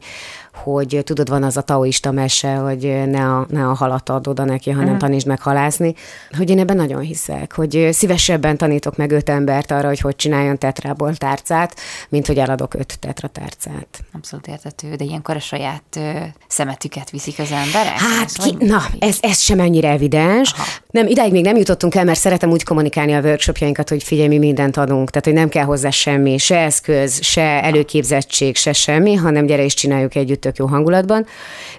hogy 0.53 1.01
tudod, 1.03 1.29
van 1.29 1.43
az 1.43 1.57
a 1.57 1.61
taoista 1.61 2.11
mese, 2.11 2.55
hogy 2.55 3.03
ne 3.05 3.25
a, 3.25 3.45
ne 3.49 3.67
a 3.67 3.73
halat 3.73 4.09
ad 4.09 4.27
oda 4.27 4.43
neki, 4.43 4.69
hanem 4.69 4.85
uh-huh. 4.85 5.01
tanítsd 5.01 5.27
meg 5.27 5.41
halászni, 5.41 5.93
hogy 6.37 6.49
én 6.49 6.59
ebben 6.59 6.75
nagyon 6.75 7.01
hiszek, 7.01 7.53
hogy 7.55 7.89
szívesebben 7.91 8.57
tanítok 8.57 8.97
meg 8.97 9.11
öt 9.11 9.29
embert 9.29 9.71
arra, 9.71 9.87
hogy 9.87 9.99
hogy 9.99 10.15
csináljon 10.15 10.57
tetrából 10.57 11.15
tárcát, 11.15 11.75
mint 12.09 12.27
hogy 12.27 12.37
eladok 12.37 12.73
öt 12.73 12.99
tetra 12.99 13.27
tárcát. 13.27 13.87
Abszolút 14.13 14.47
értető, 14.47 14.95
de 14.95 15.03
ilyenkor 15.03 15.35
a 15.35 15.39
saját 15.39 15.83
ö, 15.95 16.11
szemetüket 16.47 17.09
viszik 17.09 17.39
az 17.39 17.51
emberek? 17.51 17.97
Hát, 17.97 18.25
ez 18.25 18.33
ki, 18.33 18.55
na, 18.59 18.81
ez, 18.99 19.17
ez 19.21 19.39
sem 19.39 19.59
ennyire 19.59 19.89
evidens. 19.89 20.53
Aha. 20.53 20.63
Nem, 20.91 21.07
idáig 21.07 21.31
még 21.31 21.43
nem 21.43 21.57
jutottunk 21.57 21.95
el, 21.95 22.03
mert 22.03 22.19
szeretem 22.19 22.51
úgy 22.51 22.63
kommunikálni 22.63 23.13
a 23.13 23.21
workshopjainkat, 23.21 23.89
hogy 23.89 24.03
figyelj, 24.03 24.27
mi 24.27 24.37
mindent 24.37 24.77
adunk, 24.77 25.09
tehát 25.09 25.25
hogy 25.25 25.33
nem 25.33 25.49
kell 25.49 25.65
hozzá 25.65 25.89
semmi, 25.89 26.37
se 26.37 26.57
eszköz, 26.57 27.23
se 27.23 27.63
előképzettség, 27.63 28.55
se 28.55 28.73
semmi, 28.73 29.13
hanem 29.13 29.45
gyere 29.45 29.63
és 29.63 29.73
csináljuk 29.73 30.15
együtt 30.15 30.42
tök 30.43 30.57
jó 30.57 30.65
hangulatban. 30.65 31.25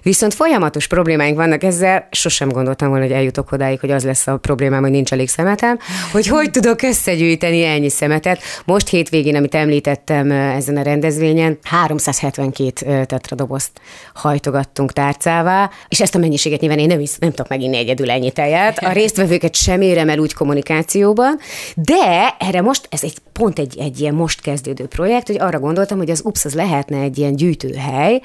Viszont 0.01 0.33
folyamatos 0.33 0.87
problémáink 0.87 1.37
vannak 1.37 1.63
ezzel, 1.63 2.07
sosem 2.11 2.49
gondoltam 2.49 2.89
volna, 2.89 3.03
hogy 3.03 3.13
eljutok 3.13 3.51
odáig, 3.51 3.79
hogy 3.79 3.91
az 3.91 4.03
lesz 4.03 4.27
a 4.27 4.37
problémám, 4.37 4.81
hogy 4.81 4.91
nincs 4.91 5.11
elég 5.11 5.29
szemetem, 5.29 5.79
hogy 6.11 6.27
hogy 6.27 6.51
tudok 6.51 6.81
összegyűjteni 6.81 7.63
ennyi 7.63 7.89
szemetet. 7.89 8.39
Most 8.65 8.87
hétvégén, 8.87 9.35
amit 9.35 9.55
említettem 9.55 10.31
ezen 10.31 10.77
a 10.77 10.81
rendezvényen, 10.81 11.57
372 11.63 13.05
tetradobozt 13.05 13.71
hajtogattunk 14.13 14.93
tárcává, 14.93 15.69
és 15.87 16.01
ezt 16.01 16.15
a 16.15 16.19
mennyiséget 16.19 16.59
nyilván 16.59 16.79
én 16.79 16.87
nem, 16.87 16.99
is, 16.99 17.17
nem 17.17 17.29
tudok 17.29 17.47
meginni 17.47 17.77
egyedül 17.77 18.11
ennyi 18.11 18.31
tejet. 18.31 18.77
A 18.77 18.91
résztvevőket 18.91 19.55
sem 19.55 19.81
érem 19.81 20.09
el 20.09 20.19
úgy 20.19 20.33
kommunikációban, 20.33 21.39
de 21.75 22.35
erre 22.39 22.61
most, 22.61 22.87
ez 22.89 23.03
egy 23.03 23.17
pont 23.39 23.59
egy, 23.59 23.77
egy 23.79 23.99
ilyen 23.99 24.13
most 24.13 24.41
kezdődő 24.41 24.85
projekt, 24.85 25.27
hogy 25.27 25.39
arra 25.39 25.59
gondoltam, 25.59 25.97
hogy 25.97 26.09
az 26.09 26.21
UPS 26.23 26.45
az 26.45 26.53
lehetne 26.53 27.01
egy 27.01 27.17
ilyen 27.17 27.35
gyűjtőhely, 27.35 28.21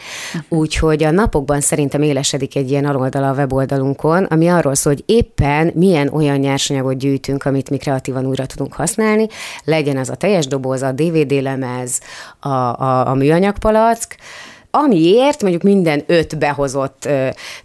úgyhogy 0.48 1.04
a 1.04 1.10
napokban 1.10 1.60
szerintem 1.60 2.02
élesedik 2.02 2.56
egy 2.56 2.70
ilyen 2.70 2.84
aloldala 2.84 3.28
a 3.28 3.34
weboldalunkon, 3.34 4.24
ami 4.24 4.48
arról 4.48 4.74
szól, 4.74 4.92
hogy 4.92 5.02
éppen 5.06 5.70
milyen 5.74 6.08
olyan 6.08 6.38
nyersanyagot 6.38 6.98
gyűjtünk, 6.98 7.44
amit 7.44 7.70
mi 7.70 7.76
kreatívan 7.76 8.26
újra 8.26 8.46
tudunk 8.46 8.72
használni, 8.72 9.26
legyen 9.64 9.96
az 9.96 10.08
a 10.08 10.14
teljes 10.14 10.46
doboz, 10.46 10.82
a 10.82 10.92
DVD 10.92 11.42
lemez, 11.42 12.00
a, 12.40 12.48
a, 12.48 13.06
a 13.06 13.14
műanyagpalack, 13.14 14.16
amiért 14.70 15.42
mondjuk 15.42 15.62
minden 15.62 16.02
öt 16.06 16.38
behozott 16.38 17.08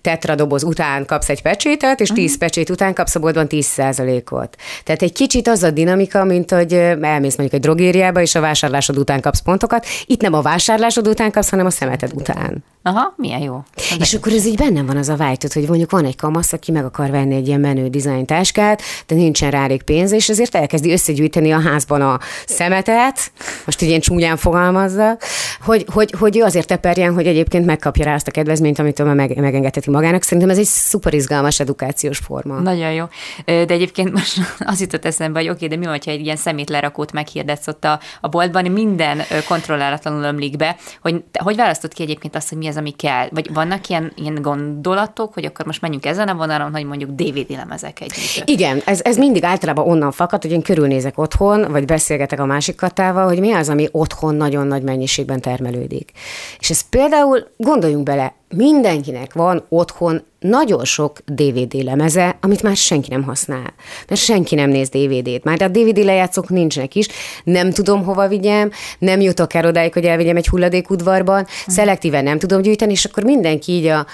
tetradoboz 0.01 0.63
után 0.63 1.05
kapsz 1.05 1.29
egy 1.29 1.41
pecsétet, 1.41 1.99
és 1.99 2.09
tíz 2.09 2.23
uh-huh. 2.23 2.39
pecsét 2.39 2.69
után 2.69 2.93
kapsz 2.93 3.15
a 3.15 3.19
boltban 3.19 3.47
10 3.47 3.65
százalékot. 3.65 4.55
Tehát 4.83 5.01
egy 5.01 5.13
kicsit 5.13 5.47
az 5.47 5.63
a 5.63 5.71
dinamika, 5.71 6.23
mint 6.23 6.51
hogy 6.51 6.73
elmész 6.73 7.37
mondjuk 7.37 7.53
egy 7.53 7.59
drogériába, 7.59 8.21
és 8.21 8.35
a 8.35 8.39
vásárlásod 8.39 8.97
után 8.97 9.21
kapsz 9.21 9.41
pontokat. 9.41 9.85
Itt 10.05 10.21
nem 10.21 10.33
a 10.33 10.41
vásárlásod 10.41 11.07
után 11.07 11.31
kapsz, 11.31 11.49
hanem 11.49 11.65
a 11.65 11.69
szemeted 11.69 12.11
után. 12.13 12.63
Aha, 12.87 13.13
milyen 13.17 13.41
jó. 13.41 13.63
És 13.99 14.13
akkor 14.13 14.31
ez 14.31 14.45
így 14.45 14.55
bennem 14.55 14.85
van 14.85 14.97
az 14.97 15.09
a 15.09 15.15
vágytod, 15.15 15.53
hogy 15.53 15.67
mondjuk 15.67 15.91
van 15.91 16.05
egy 16.05 16.15
kamasz, 16.15 16.53
aki 16.53 16.71
meg 16.71 16.85
akar 16.85 17.09
venni 17.09 17.35
egy 17.35 17.47
ilyen 17.47 17.59
menő 17.59 17.87
dizájn 17.87 18.25
táskát, 18.25 18.81
de 19.07 19.15
nincsen 19.15 19.51
rá 19.51 19.63
elég 19.63 19.83
pénz, 19.83 20.11
és 20.11 20.29
ezért 20.29 20.55
elkezdi 20.55 20.91
összegyűjteni 20.91 21.51
a 21.51 21.59
házban 21.59 22.01
a 22.01 22.19
szemetet, 22.45 23.31
most 23.65 23.81
így 23.81 23.89
ilyen 23.89 23.99
csúnyán 23.99 24.37
fogalmazza, 24.37 25.17
hogy, 25.61 25.85
hogy, 25.93 26.13
hogy 26.19 26.37
ő 26.37 26.43
azért 26.43 26.71
teperjen, 26.95 27.13
hogy 27.13 27.27
egyébként 27.27 27.65
megkapja 27.65 28.05
rá 28.05 28.13
azt 28.13 28.27
a 28.27 28.31
kedvezményt, 28.31 28.79
amit 28.79 29.03
meg, 29.15 29.37
megengedheti 29.37 29.89
magának. 29.89 30.21
Szerintem 30.21 30.49
ez 30.49 30.57
egy 30.57 30.65
szuper 30.65 31.13
izgalmas 31.13 31.59
edukációs 31.59 32.17
forma. 32.17 32.59
Nagyon 32.59 32.91
jó. 32.91 33.05
De 33.45 33.65
egyébként 33.67 34.11
most 34.11 34.39
az 34.71 34.81
jutott 34.81 35.05
eszembe, 35.05 35.39
hogy 35.39 35.49
oké, 35.49 35.67
de 35.67 35.75
mi 35.75 35.85
van, 35.85 35.99
ha 36.05 36.11
egy 36.11 36.19
ilyen 36.19 36.35
szemétlerakót 36.35 37.11
meghirdetsz 37.11 37.67
ott 37.67 37.83
a, 37.85 37.99
a 38.21 38.27
boltban, 38.27 38.65
minden 38.65 39.21
kontrollálatlanul 39.47 40.23
ömlik 40.23 40.57
be, 40.57 40.75
hogy 41.01 41.23
hogy 41.33 41.55
választod 41.55 41.93
ki 41.93 42.03
egyébként 42.03 42.35
azt, 42.35 42.49
hogy 42.49 42.57
mi 42.57 42.67
az, 42.67 42.77
ami 42.77 42.91
kell? 42.91 43.27
Vagy 43.31 43.53
vannak 43.53 43.87
ilyen, 43.87 44.11
ilyen 44.15 44.41
gondolatok, 44.41 45.33
hogy 45.33 45.45
akkor 45.45 45.65
most 45.65 45.81
menjünk 45.81 46.05
ezen 46.05 46.27
a 46.27 46.33
vonalon, 46.33 46.71
hogy 46.71 46.85
mondjuk 46.85 47.09
DVD 47.09 47.49
lemezek 47.49 48.01
együtt? 48.01 48.49
Igen, 48.49 48.81
ez, 48.85 48.99
ez 49.03 49.17
mindig 49.17 49.43
általában 49.43 49.87
onnan 49.87 50.11
fakad, 50.11 50.41
hogy 50.41 50.51
én 50.51 50.61
körülnézek 50.61 51.17
otthon, 51.17 51.71
vagy 51.71 51.85
beszélgetek 51.85 52.39
a 52.39 52.45
másik 52.45 52.75
katával, 52.75 53.25
hogy 53.27 53.39
mi 53.39 53.51
az, 53.51 53.69
ami 53.69 53.87
otthon 53.91 54.35
nagyon 54.35 54.67
nagy 54.67 54.83
mennyiségben 54.83 55.41
termelődik. 55.41 56.11
És 56.59 56.69
ez 56.69 56.84
például, 56.89 57.47
gondoljunk 57.57 58.03
bele, 58.03 58.33
mindenkinek 58.49 59.33
van 59.33 59.65
otthon 59.69 60.23
nagyon 60.39 60.85
sok 60.85 61.19
DVD 61.25 61.83
lemeze, 61.83 62.37
amit 62.41 62.63
már 62.63 62.75
senki 62.75 63.09
nem 63.09 63.23
használ. 63.23 63.73
Mert 64.07 64.21
senki 64.21 64.55
nem 64.55 64.69
néz 64.69 64.89
DVD-t. 64.89 65.43
Már 65.43 65.61
a 65.61 65.67
DVD 65.67 65.97
lejátszók 65.97 66.49
nincsenek 66.49 66.95
is. 66.95 67.07
Nem 67.43 67.71
tudom, 67.71 68.03
hova 68.03 68.27
vigyem, 68.27 68.71
nem 68.99 69.21
jutok 69.21 69.53
el 69.53 69.65
odáig, 69.65 69.93
hogy 69.93 70.05
elvigyem 70.05 70.35
egy 70.35 70.47
hulladékudvarban, 70.47 71.41
uh-huh. 71.41 71.73
szelektíven 71.75 72.23
nem 72.23 72.39
tudom 72.39 72.61
gyűjteni, 72.61 72.91
és 72.91 73.05
akkor 73.05 73.23
mindenki 73.23 73.71
így 73.71 73.85
a 73.85 74.05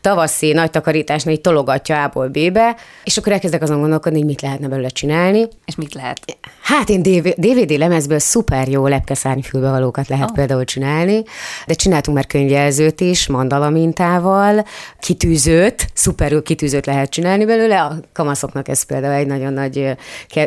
tavaszi 0.00 0.52
nagy 0.52 0.70
takarításnál 0.70 1.34
így 1.34 1.40
tologatja 1.40 2.02
A-ból 2.02 2.28
B-be, 2.28 2.76
és 3.04 3.16
akkor 3.16 3.32
elkezdek 3.32 3.62
azon 3.62 3.80
gondolkodni, 3.80 4.18
hogy 4.18 4.26
mit 4.26 4.40
lehetne 4.40 4.68
belőle 4.68 4.88
csinálni. 4.88 5.48
És 5.64 5.74
mit 5.74 5.94
lehet? 5.94 6.38
Hát 6.62 6.88
én 6.88 7.02
DVD 7.36 7.78
lemezből 7.78 8.18
szuper 8.18 8.68
jó 8.68 8.86
lepkeszárnyfülbevalókat 8.86 10.08
lehet 10.08 10.28
oh. 10.28 10.34
például 10.34 10.64
csinálni, 10.64 11.22
de 11.66 11.74
csináltunk 11.74 12.16
már 12.16 12.26
könyvjelzőt 12.26 13.00
is, 13.00 13.26
mandala 13.26 13.70
mintával, 13.80 14.64
kitűzőt, 15.00 15.88
szuperül 15.94 16.42
kitűzőt 16.42 16.86
lehet 16.86 17.10
csinálni 17.10 17.44
belőle, 17.44 17.82
a 17.82 17.96
kamaszoknak 18.12 18.68
ez 18.68 18.82
például 18.82 19.14
egy 19.14 19.26
nagyon 19.26 19.52
nagy 19.52 19.96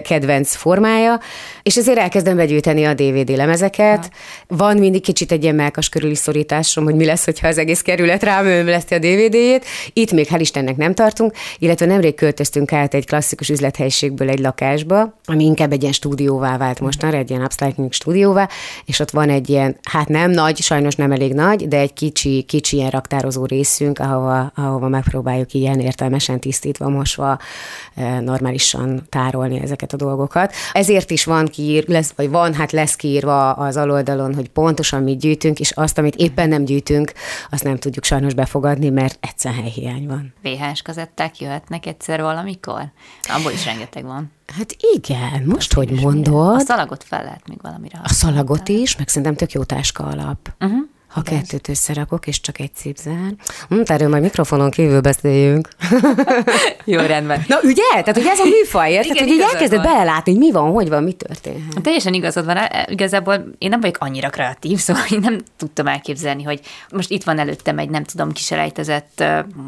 kedvenc 0.03 0.55
formája, 0.55 1.19
és 1.63 1.77
ezért 1.77 1.97
elkezdem 1.97 2.35
begyűjteni 2.35 2.85
a 2.85 2.93
DVD 2.93 3.29
lemezeket. 3.29 4.09
Ja. 4.11 4.57
Van 4.57 4.77
mindig 4.77 5.01
kicsit 5.01 5.31
egy 5.31 5.43
ilyen 5.43 5.55
melkas 5.55 5.89
körüli 5.89 6.15
szorításom, 6.15 6.83
hogy 6.83 6.95
mi 6.95 7.05
lesz, 7.05 7.25
hogyha 7.25 7.47
az 7.47 7.57
egész 7.57 7.81
kerület 7.81 8.23
rám 8.23 8.65
lesz 8.65 8.91
a 8.91 8.97
DVD-jét. 8.97 9.65
Itt 9.93 10.11
még 10.11 10.27
hál' 10.29 10.39
Istennek 10.39 10.77
nem 10.77 10.93
tartunk, 10.93 11.33
illetve 11.57 11.85
nemrég 11.85 12.15
költöztünk 12.15 12.73
át 12.73 12.93
egy 12.93 13.05
klasszikus 13.05 13.49
üzlethelyiségből 13.49 14.29
egy 14.29 14.39
lakásba, 14.39 15.19
ami 15.25 15.43
inkább 15.43 15.71
egy 15.71 15.81
ilyen 15.81 15.93
stúdióvá 15.93 16.57
vált 16.57 16.79
mostanra, 16.79 17.17
egy 17.17 17.29
ilyen 17.29 17.43
upcycling 17.43 17.93
stúdióvá, 17.93 18.49
és 18.85 18.99
ott 18.99 19.11
van 19.11 19.29
egy 19.29 19.49
ilyen, 19.49 19.77
hát 19.83 20.07
nem 20.07 20.31
nagy, 20.31 20.57
sajnos 20.57 20.95
nem 20.95 21.11
elég 21.11 21.33
nagy, 21.33 21.67
de 21.67 21.77
egy 21.77 21.93
kicsi, 21.93 22.41
kicsi 22.41 22.75
ilyen 22.75 22.89
raktározó 23.24 23.46
részünk, 23.46 24.00
ahova, 24.00 24.51
ahova 24.56 24.88
megpróbáljuk 24.88 25.53
ilyen 25.53 25.80
értelmesen 25.80 26.39
tisztítva, 26.39 26.89
mosva, 26.89 27.39
eh, 27.96 28.20
normálisan 28.20 29.06
tárolni 29.10 29.60
ezeket 29.60 29.94
a 29.94 29.98
dolgokat. 29.98 30.53
Ezért 30.74 31.12
is 31.12 31.24
van 31.24 31.46
kiír, 31.46 31.88
lesz, 31.88 32.13
vagy 32.15 32.30
van, 32.30 32.53
hát 32.53 32.72
lesz 32.72 32.96
kiírva 32.96 33.51
az 33.51 33.77
aloldalon, 33.77 34.36
hogy 34.36 34.50
pontosan 34.50 35.03
mit 35.03 35.20
gyűjtünk, 35.20 35.60
és 35.60 35.72
azt, 35.72 35.98
amit 35.98 36.15
éppen 36.15 36.50
nem 36.50 36.65
gyűjtünk, 36.65 37.12
azt 37.50 37.63
nem 37.63 37.77
tudjuk 37.77 38.03
sajnos 38.03 38.34
befogadni, 38.34 38.89
mert 38.89 39.18
egyszerűen 39.22 39.62
helyhiány 39.62 40.08
van. 40.08 40.34
VHS 40.42 40.82
kazetták 40.82 41.39
jöhetnek 41.39 41.86
egyszer 41.86 42.22
valamikor? 42.22 42.92
Abból 43.38 43.51
is 43.51 43.65
rengeteg 43.65 44.03
van. 44.03 44.32
Hát 44.58 44.75
igen, 44.96 45.44
most 45.46 45.58
Azt 45.58 45.74
hogy 45.74 46.01
mondod. 46.01 46.56
A 46.56 46.60
szalagot 46.60 47.03
fel 47.03 47.24
lehet 47.24 47.48
még 47.48 47.58
valamire 47.62 48.00
A 48.03 48.10
szalagot 48.10 48.70
is, 48.70 48.98
meg 48.98 49.08
szerintem 49.08 49.36
tök 49.36 49.51
jó 49.51 49.63
táska 49.63 50.03
alap. 50.03 50.53
Uh-huh. 50.60 50.92
Ha 51.13 51.22
Igen. 51.25 51.39
kettőt 51.39 51.70
összerakok, 51.70 52.27
és 52.27 52.41
csak 52.41 52.60
egy 52.60 52.74
cipzár. 52.75 53.34
Hm, 53.70 53.82
erről 53.86 54.10
majd 54.10 54.22
mikrofonon 54.22 54.70
kívül 54.70 55.01
beszéljünk. 55.01 55.67
Jó, 56.86 57.00
rendben. 57.00 57.43
Na 57.48 57.60
ugye? 57.63 57.89
Tehát, 57.89 58.13
hogy 58.13 58.25
ez 58.25 58.39
a 58.39 58.43
műfaj, 58.43 58.91
érted? 58.91 59.15
Igen, 59.15 59.27
hogy 59.27 59.34
így 59.34 59.41
elkezded 59.41 59.84
van. 59.84 59.93
belelátni, 59.93 60.32
hogy 60.32 60.41
mi 60.41 60.51
van, 60.51 60.72
hogy 60.72 60.89
van, 60.89 61.03
mi 61.03 61.12
történhet. 61.12 61.82
Teljesen 61.82 62.13
igazad 62.13 62.46
van. 62.46 62.58
Igazából 62.88 63.46
én 63.58 63.70
nem 63.70 63.79
vagyok 63.79 63.98
annyira 64.00 64.29
kreatív, 64.29 64.79
szóval 64.86 65.03
én 65.10 65.20
nem 65.20 65.39
tudtam 65.58 65.88
elképzelni, 65.88 66.43
hogy 66.43 66.60
most 66.91 67.10
itt 67.10 67.24
van 67.24 67.39
előttem 67.39 67.77
egy, 67.77 67.89
nem 67.89 68.03
tudom, 68.03 68.32
kiselejtezett, 68.32 69.24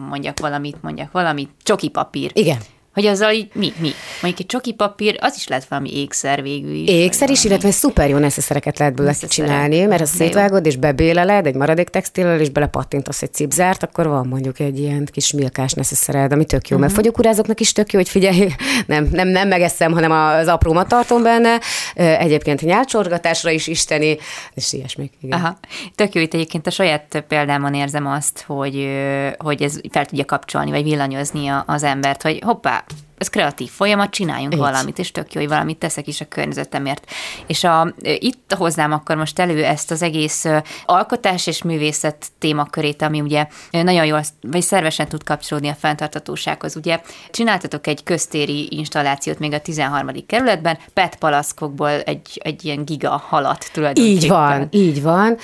mondjak 0.10 0.40
valamit, 0.40 0.82
mondjak 0.82 1.12
valamit, 1.12 1.50
csoki 1.64 1.90
papír. 1.90 2.32
Igen 2.34 2.58
Hogy 2.96 3.06
azzal 3.06 3.32
így 3.32 3.48
mi, 3.54 3.74
mi? 3.80 3.92
Mondjuk 4.22 4.40
egy 4.40 4.46
csoki 4.46 4.74
papír, 4.74 5.18
az 5.20 5.34
is 5.36 5.48
lehet 5.48 5.66
valami 5.66 5.98
ékszer 5.98 6.42
végül 6.42 6.74
is. 6.74 6.90
Ékszer 6.90 7.30
is, 7.30 7.44
illetve 7.44 7.72
szuper 7.72 8.10
jó 8.10 8.18
neszeszereket 8.18 8.80
lehet 8.80 8.96
belőle 8.96 9.14
csinálni, 9.14 9.86
mert 9.86 10.00
ha 10.00 10.06
szétvágod 10.06 10.66
és 10.66 10.76
bebéleled 10.76 11.46
egy 11.46 11.56
maradék 11.56 11.90
textillel, 11.90 12.40
és 12.40 12.50
belepattintasz 12.50 13.22
egy 13.22 13.34
cipzárt, 13.34 13.84
akkor 13.84 14.08
van 14.08 14.28
mondjuk 14.28 14.60
egy 14.60 14.80
ilyen 14.80 15.08
kis 15.12 15.32
milkás 15.32 15.74
neszeszered, 15.74 16.32
ami 16.32 16.46
tök 16.46 16.68
jó, 16.68 16.76
uh-huh. 16.76 16.80
mert 16.80 16.92
mhm. 16.92 17.02
fogyókúrázóknak 17.02 17.60
is 17.60 17.72
tök 17.72 17.92
jó, 17.94 18.00
hogy 18.00 18.10
figyelj, 18.10 18.48
nem, 18.88 19.08
nem, 19.12 19.28
nem 19.28 19.48
megeszem, 19.48 19.92
hanem 19.92 20.12
az 20.12 20.48
aprómat 20.48 20.88
tartom 20.88 21.24
benne, 21.24 21.60
egyébként 21.96 22.62
nyálcsorgatásra 22.62 23.50
is 23.50 23.68
isteni, 23.68 24.18
és 24.54 24.74
ilyesmi. 24.74 25.12
Igen. 25.22 25.40
Aha. 25.40 25.58
Tök 25.96 26.14
jó, 26.14 26.22
itt 26.22 26.34
egyébként 26.34 26.68
a 26.68 26.72
saját 26.72 27.24
példámon 27.28 27.74
érzem 27.74 28.08
azt, 28.08 28.44
hogy, 28.48 28.90
hogy 29.38 29.62
ez 29.62 29.80
fel 29.92 30.06
tudja 30.06 30.26
kapcsolni, 30.26 30.72
vagy 30.72 30.84
villanyozni 30.84 31.52
az 31.66 31.84
embert, 31.84 32.22
hogy 32.22 32.40
hoppá, 32.46 32.84
ez 33.18 33.28
kreatív 33.28 33.70
folyamat, 33.70 34.10
csináljunk 34.10 34.54
Így. 34.54 34.60
valamit, 34.60 35.00
és 35.00 35.12
tök 35.12 35.34
jó, 35.34 35.42
hogy 35.42 35.50
valamit 35.50 35.78
teszek 35.78 36.08
is 36.08 36.22
a 36.22 36.26
környezetemért. 36.26 37.12
És 37.48 37.64
a, 37.64 37.94
itt 38.02 38.54
hoznám 38.58 38.92
akkor 38.92 39.16
most 39.16 39.40
elő 39.40 39.64
ezt 39.64 39.92
az 39.92 40.02
egész 40.02 40.46
alkotás 40.86 41.48
és 41.48 41.64
művészet 41.64 42.26
témakörét, 42.40 43.02
ami 43.02 43.22
ugye 43.22 43.48
nagyon 43.72 44.06
jól, 44.06 44.22
vagy 44.42 44.62
szervesen 44.62 45.08
tud 45.08 45.24
kapcsolódni 45.24 45.70
a 45.70 45.76
fenntartatósághoz. 45.80 46.76
Ugye 46.76 47.02
csináltatok 47.32 47.88
egy 47.88 48.04
köztéri 48.04 48.68
installációt 48.70 49.40
még 49.40 49.54
a 49.54 49.60
13. 49.60 50.26
kerületben, 50.26 50.78
PET 50.94 51.16
palaszkokból 51.16 51.90
egy, 51.90 52.42
egy 52.44 52.66
ilyen 52.66 52.86
giga 52.86 53.24
halat 53.28 53.70
tulajdonképpen. 53.74 54.22
Így 54.22 54.28
van, 54.28 54.68
így 54.72 55.02
van. 55.02 55.38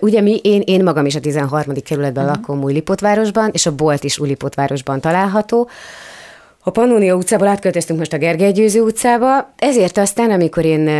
Ugye 0.00 0.20
mi, 0.20 0.40
én, 0.42 0.62
én 0.64 0.82
magam 0.82 1.06
is 1.06 1.14
a 1.14 1.20
13. 1.20 1.74
kerületben 1.84 2.24
uh-huh. 2.24 2.38
lakom 2.40 2.62
Újlipotvárosban, 2.62 3.50
és 3.52 3.66
a 3.66 3.74
bolt 3.74 4.04
is 4.04 4.18
Újlipotvárosban 4.18 5.00
található. 5.00 5.68
A 6.66 6.70
Pannonia 6.70 7.14
utcából 7.14 7.46
átköltöztünk 7.46 7.98
most 7.98 8.12
a 8.12 8.18
Gergely 8.18 8.52
Győző 8.52 8.80
utcába, 8.80 9.52
ezért 9.56 9.98
aztán, 9.98 10.30
amikor 10.30 10.64
én 10.64 10.90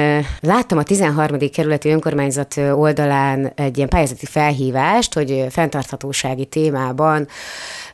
láttam 0.40 0.78
a 0.78 0.82
13. 0.82 1.38
kerületi 1.52 1.88
önkormányzat 1.88 2.56
oldalán 2.56 3.52
egy 3.54 3.76
ilyen 3.76 3.88
pályázati 3.88 4.26
felhívást, 4.26 5.14
hogy 5.14 5.46
fenntarthatósági 5.50 6.44
témában 6.44 7.28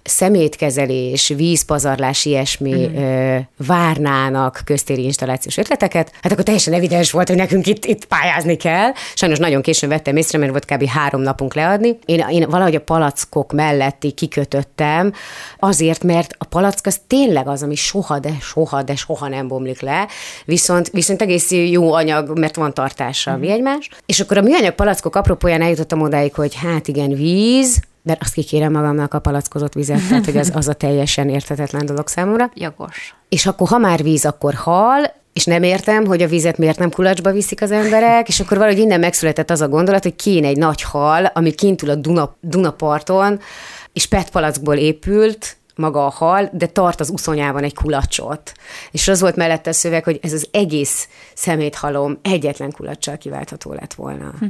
szemétkezelés, 0.03 1.29
vízpazarlás, 1.29 2.25
ilyesmi 2.25 2.89
mm. 2.89 2.97
ö, 2.97 3.39
várnának 3.67 4.61
köztéri 4.65 5.05
installációs 5.05 5.57
ötleteket, 5.57 6.13
hát 6.23 6.33
akkor 6.33 6.45
teljesen 6.45 6.73
evidens 6.73 7.11
volt, 7.11 7.29
hogy 7.29 7.37
nekünk 7.37 7.67
itt, 7.67 7.85
itt 7.85 8.05
pályázni 8.05 8.57
kell. 8.57 8.93
Sajnos 9.15 9.39
nagyon 9.39 9.63
későn 9.63 9.89
vettem 9.89 10.17
észre, 10.17 10.39
mert 10.39 10.51
volt 10.51 10.65
kb. 10.65 10.85
három 10.85 11.21
napunk 11.21 11.55
leadni. 11.55 11.99
Én, 12.05 12.25
én 12.31 12.49
valahogy 12.49 12.75
a 12.75 12.81
palackok 12.81 13.53
melletti 13.53 14.11
kikötöttem, 14.11 15.13
azért, 15.59 16.05
mert 16.05 16.35
a 16.39 16.45
palack 16.45 16.87
az 16.87 17.01
tényleg 17.07 17.49
az, 17.49 17.63
ami 17.63 17.75
soha, 17.75 18.19
de 18.19 18.33
soha, 18.41 18.83
de 18.83 18.97
soha 18.97 19.29
nem 19.29 19.49
bomlik 19.49 19.81
le, 19.81 20.09
viszont, 20.45 20.91
viszont 20.91 21.23
egész 21.23 21.51
jó 21.51 21.93
anyag, 21.93 22.39
mert 22.39 22.57
van 22.57 22.75
tartása 22.75 23.37
mm. 23.37 23.41
mi 23.41 23.51
egymás. 23.51 23.89
És 24.07 24.21
akkor 24.21 24.37
a 24.37 24.43
műanyag 24.43 24.75
palackok 24.75 25.17
apropóján 25.17 25.63
eljutottam 25.63 26.01
odáig, 26.01 26.35
hogy 26.35 26.55
hát 26.55 26.89
igen, 26.89 27.15
víz, 27.15 27.81
de 28.03 28.17
azt 28.21 28.33
kikérem 28.33 28.73
magamnak 28.73 29.15
a 29.15 29.19
palackozott 29.19 29.73
vizet, 29.73 30.09
tehát 30.09 30.25
hogy 30.25 30.37
az, 30.37 30.53
az 30.55 30.69
a 30.69 30.73
teljesen 30.73 31.29
értetetlen 31.29 31.87
dolog 31.87 32.09
számomra. 32.09 32.51
Jogos. 32.55 33.15
És 33.29 33.47
akkor, 33.47 33.69
ha 33.69 33.79
már 33.79 34.03
víz, 34.03 34.25
akkor 34.25 34.55
hal, 34.55 35.19
és 35.33 35.45
nem 35.45 35.63
értem, 35.63 36.05
hogy 36.07 36.23
a 36.23 36.29
vizet 36.29 36.59
miért 36.59 36.79
nem 36.79 36.91
kulacsba 36.91 37.33
viszik 37.33 37.63
az 37.63 37.71
emberek, 37.71 38.29
és 38.29 38.41
akkor 38.41 38.57
valahogy 38.59 38.81
innen 38.81 39.01
megszületett 39.01 39.51
az 39.51 39.61
a 39.61 39.69
gondolat, 39.69 40.03
hogy 40.03 40.17
kéne 40.17 40.47
egy 40.47 40.57
nagy 40.57 40.83
hal, 40.83 41.25
ami 41.25 41.53
kintül 41.53 41.91
a 41.91 41.95
Duna, 41.95 42.37
Dunaparton, 42.41 43.41
és 43.93 44.07
petpalackból 44.07 44.77
épült, 44.77 45.57
maga 45.81 46.07
a 46.07 46.11
hal, 46.11 46.51
de 46.53 46.67
tart 46.67 47.01
az 47.01 47.11
uszonyában 47.11 47.65
egy 47.65 47.75
kulacsot. 47.75 48.53
És 48.91 49.09
az 49.09 49.21
volt 49.21 49.37
mellette 49.37 49.71
a 49.71 49.73
szöveg, 49.73 50.05
hogy 50.05 50.19
ez 50.23 50.33
az 50.33 50.49
egész 50.51 51.09
szeméthalom 51.35 52.19
egyetlen 52.23 52.73
kulacsal 52.73 53.19
kiváltható 53.19 53.73
lett 53.73 53.95
volna. 53.95 54.33
Hm. 54.39 54.47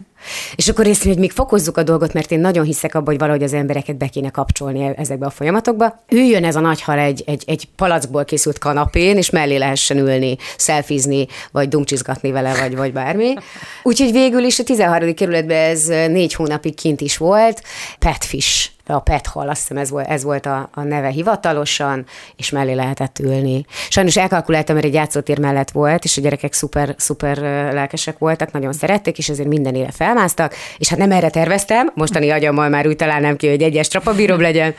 És 0.55 0.69
akkor 0.69 0.85
részt, 0.85 1.05
hogy 1.05 1.19
még 1.19 1.31
fokozzuk 1.31 1.77
a 1.77 1.83
dolgot, 1.83 2.13
mert 2.13 2.31
én 2.31 2.41
nagyon 2.41 2.65
hiszek 2.65 2.95
abban, 2.95 3.07
hogy 3.07 3.19
valahogy 3.19 3.43
az 3.43 3.53
embereket 3.53 3.97
be 3.97 4.07
kéne 4.07 4.31
kapcsolni 4.31 4.93
ezekbe 4.97 5.27
a 5.27 5.31
folyamatokba. 5.31 6.05
Üljön 6.09 6.45
ez 6.45 6.57
a 6.57 6.61
nagy 6.61 6.83
hal 6.83 6.99
egy, 6.99 7.23
egy, 7.27 7.43
egy 7.47 7.69
palackból 7.77 8.25
készült 8.25 8.59
kanapén, 8.59 9.17
és 9.17 9.31
mellé 9.31 9.57
lehessen 9.57 9.99
ülni, 9.99 10.37
szelfizni, 10.57 11.27
vagy 11.53 11.69
dumcsizgatni 11.69 12.31
vele, 12.31 12.59
vagy, 12.61 12.77
vagy 12.77 12.93
bármi. 12.93 13.35
Úgyhogy 13.83 14.13
végül 14.13 14.45
is 14.45 14.59
a 14.59 14.65
13. 14.65 15.15
kerületben 15.15 15.71
ez 15.71 15.87
négy 15.87 16.35
hónapig 16.35 16.75
kint 16.75 17.01
is 17.01 17.17
volt. 17.17 17.63
Petfish 17.99 18.71
a 18.95 19.01
Pethal, 19.01 19.49
azt 19.49 19.61
hiszem 19.61 19.77
ez 19.77 19.91
volt, 19.91 20.09
ez 20.09 20.23
volt 20.23 20.47
a, 20.47 20.69
a 20.75 20.83
neve 20.83 21.09
hivatalosan, 21.09 22.05
és 22.37 22.51
mellé 22.51 22.73
lehetett 22.73 23.19
ülni. 23.19 23.65
Sajnos 23.89 24.17
elkalkuláltam, 24.17 24.75
mert 24.75 24.87
egy 24.87 24.95
játszótér 24.95 25.39
mellett 25.39 25.71
volt, 25.71 26.05
és 26.05 26.17
a 26.17 26.21
gyerekek 26.21 26.53
szuper, 26.53 26.95
szuper 26.97 27.39
lelkesek 27.73 28.19
voltak, 28.19 28.53
nagyon 28.53 28.73
szerették, 28.73 29.19
és 29.19 29.29
ezért 29.29 29.49
mindenére 29.49 29.91
felmásztak, 29.91 30.55
és 30.79 30.89
hát 30.89 30.99
nem 30.99 31.13
erre 31.13 31.31
terveztem, 31.31 31.91
mostani 31.95 32.31
agyammal 32.31 32.69
már 32.69 32.87
úgy 32.87 32.97
találnám 32.97 33.37
ki, 33.37 33.49
hogy 33.49 33.63
egyes 33.63 33.89
trapabírom 33.89 34.41
legyen, 34.41 34.75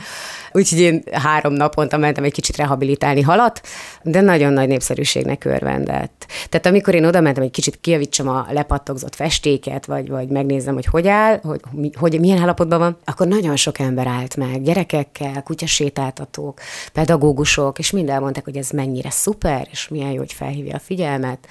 Úgyhogy 0.52 0.80
én 0.80 1.04
három 1.12 1.54
naponta 1.54 1.98
mentem 1.98 2.24
egy 2.24 2.32
kicsit 2.32 2.56
rehabilitálni 2.56 3.22
halat, 3.22 3.62
de 4.04 4.22
nagyon 4.22 4.54
nagy 4.54 4.68
népszerűségnek 4.68 5.46
örvendett. 5.46 6.26
Tehát 6.50 6.66
amikor 6.66 6.96
én 6.96 7.06
oda 7.06 7.22
mentem, 7.22 7.44
egy 7.44 7.52
kicsit 7.52 7.80
kijavítsam 7.82 8.28
a 8.28 8.46
lepattogzott 8.52 9.16
festéket, 9.16 9.86
vagy, 9.86 10.10
vagy 10.10 10.28
megnézem, 10.28 10.74
hogy 10.74 10.86
hogy 10.86 11.08
áll, 11.08 11.40
hogy, 11.44 11.62
hogy 11.94 12.20
milyen 12.20 12.42
állapotban 12.42 12.80
van, 12.80 12.98
akkor 13.06 13.28
nagyon 13.28 13.56
sok 13.56 13.80
ember 13.80 14.08
állt 14.08 14.36
meg, 14.36 14.62
gyerekekkel, 14.62 15.44
kutyasétáltatók, 15.44 16.60
pedagógusok, 16.94 17.80
és 17.80 17.92
mind 17.92 18.10
elmondták, 18.10 18.44
hogy 18.44 18.58
ez 18.58 18.70
mennyire 18.70 19.10
szuper, 19.10 19.68
és 19.72 19.88
milyen 19.88 20.12
jó, 20.12 20.18
hogy 20.18 20.34
felhívja 20.34 20.76
a 20.76 20.80
figyelmet. 20.80 21.48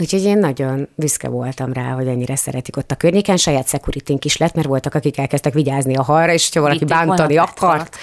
Úgyhogy 0.00 0.24
én 0.24 0.38
nagyon 0.38 0.88
büszke 0.94 1.28
voltam 1.28 1.72
rá, 1.72 1.82
hogy 1.82 2.06
ennyire 2.06 2.36
szeretik 2.36 2.76
ott 2.76 2.90
a 2.90 2.94
környéken. 2.94 3.36
Saját 3.36 3.66
szekuritink 3.66 4.24
is 4.24 4.36
lett, 4.36 4.54
mert 4.54 4.66
voltak, 4.66 4.94
akik 4.94 5.18
elkezdtek 5.18 5.52
vigyázni 5.52 5.96
a 5.96 6.02
halra, 6.02 6.32
és 6.32 6.50
ha 6.54 6.60
valaki 6.60 6.82
Itt 6.82 6.88
bántani 6.88 7.36
akart. 7.36 7.96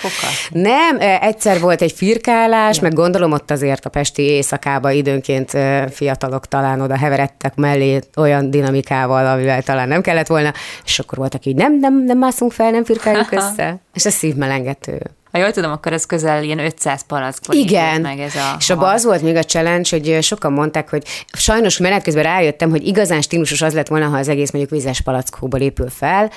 Nem, 0.49 0.97
egyszer 0.99 1.59
volt 1.59 1.81
egy 1.81 1.91
firkálás, 1.91 2.75
ja. 2.75 2.81
meg 2.81 2.93
gondolom 2.93 3.31
ott 3.31 3.51
azért 3.51 3.85
a 3.85 3.89
pesti 3.89 4.21
éjszakába 4.21 4.91
időnként 4.91 5.51
fiatalok 5.91 6.47
talán 6.47 6.81
oda 6.81 6.97
heveredtek 6.97 7.55
mellé 7.55 7.99
olyan 8.15 8.49
dinamikával, 8.51 9.27
amivel 9.27 9.63
talán 9.63 9.87
nem 9.87 10.01
kellett 10.01 10.27
volna, 10.27 10.53
és 10.85 10.99
akkor 10.99 11.17
voltak 11.17 11.45
így, 11.45 11.55
nem, 11.55 11.79
nem, 11.79 12.03
nem 12.03 12.17
mászunk 12.17 12.51
fel, 12.51 12.71
nem 12.71 12.83
firkáljuk 12.83 13.31
össze. 13.39 13.79
És 13.93 14.05
ez 14.05 14.13
szívmelengető. 14.13 15.01
Ha 15.35 15.41
jól 15.41 15.51
tudom, 15.51 15.71
akkor 15.71 15.93
ez 15.93 16.05
közel 16.05 16.43
ilyen 16.43 16.59
500 16.59 17.01
palackból 17.01 17.55
Igen, 17.55 18.01
meg 18.01 18.19
ez 18.19 18.35
a 18.35 18.55
és 18.59 18.69
abban 18.69 18.93
az 18.93 19.03
volt 19.03 19.21
még 19.21 19.35
a 19.35 19.43
challenge, 19.43 19.89
hogy 19.89 20.23
sokan 20.23 20.53
mondták, 20.53 20.89
hogy 20.89 21.03
sajnos 21.33 21.77
menet 21.77 22.03
közben 22.03 22.23
rájöttem, 22.23 22.69
hogy 22.69 22.87
igazán 22.87 23.21
stílusos 23.21 23.61
az 23.61 23.73
lett 23.73 23.87
volna, 23.87 24.07
ha 24.07 24.17
az 24.17 24.27
egész 24.27 24.51
mondjuk 24.51 24.73
vizes 24.73 25.01
palackóból 25.01 25.59
épül 25.59 25.89
fel, 25.89 26.31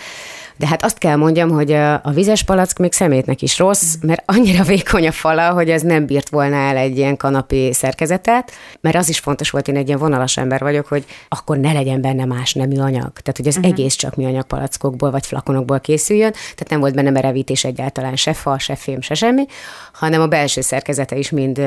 de 0.59 0.67
hát 0.67 0.85
azt 0.85 0.99
kell 0.99 1.17
mondjam, 1.17 1.51
hogy 1.51 1.73
a, 1.73 1.95
a 1.95 2.11
vizes 2.11 2.43
palack 2.43 2.79
még 2.79 2.93
szemétnek 2.93 3.43
is 3.43 3.59
rossz, 3.59 3.95
mert 4.01 4.23
annyira 4.27 4.63
vékony 4.65 5.07
a 5.07 5.13
fala, 5.13 5.51
hogy 5.51 5.71
ez 5.71 5.83
nem 5.83 6.07
bírt 6.07 6.29
volna 6.29 6.57
el 6.57 6.77
egy 6.77 6.97
ilyen 6.97 7.17
kanapé 7.17 7.73
szerkezetet, 7.73 8.53
mert 8.81 8.97
az 8.97 9.09
is 9.09 9.19
fontos 9.19 9.51
volt, 9.51 9.69
én 9.69 9.77
egy 9.77 9.87
ilyen 9.87 9.99
vonalas 9.99 10.37
ember 10.37 10.61
vagyok, 10.61 10.87
hogy 10.87 11.05
akkor 11.29 11.59
ne 11.59 11.73
legyen 11.73 12.01
benne 12.01 12.25
más 12.25 12.55
nemű 12.55 12.77
anyag. 12.77 13.13
Tehát, 13.13 13.37
hogy 13.37 13.49
az 13.49 13.57
uh-huh. 13.57 13.73
egész 13.73 13.95
csak 13.95 14.17
műanyag 14.17 14.45
palackokból 14.45 15.11
vagy 15.11 15.27
flakonokból 15.27 15.81
készüljön, 15.81 16.33
tehát 16.33 16.69
nem 16.69 16.81
volt 16.81 16.95
benne 16.95 17.11
merevítés 17.11 17.65
egyáltalán, 17.65 18.17
se 18.17 18.33
fa, 18.33 18.59
se 18.59 18.77
fém, 18.77 19.01
se 19.01 19.15
semmi, 19.15 19.45
hanem 19.93 20.21
a 20.21 20.27
belső 20.27 20.61
szerkezete 20.61 21.17
is 21.17 21.31
mind 21.31 21.61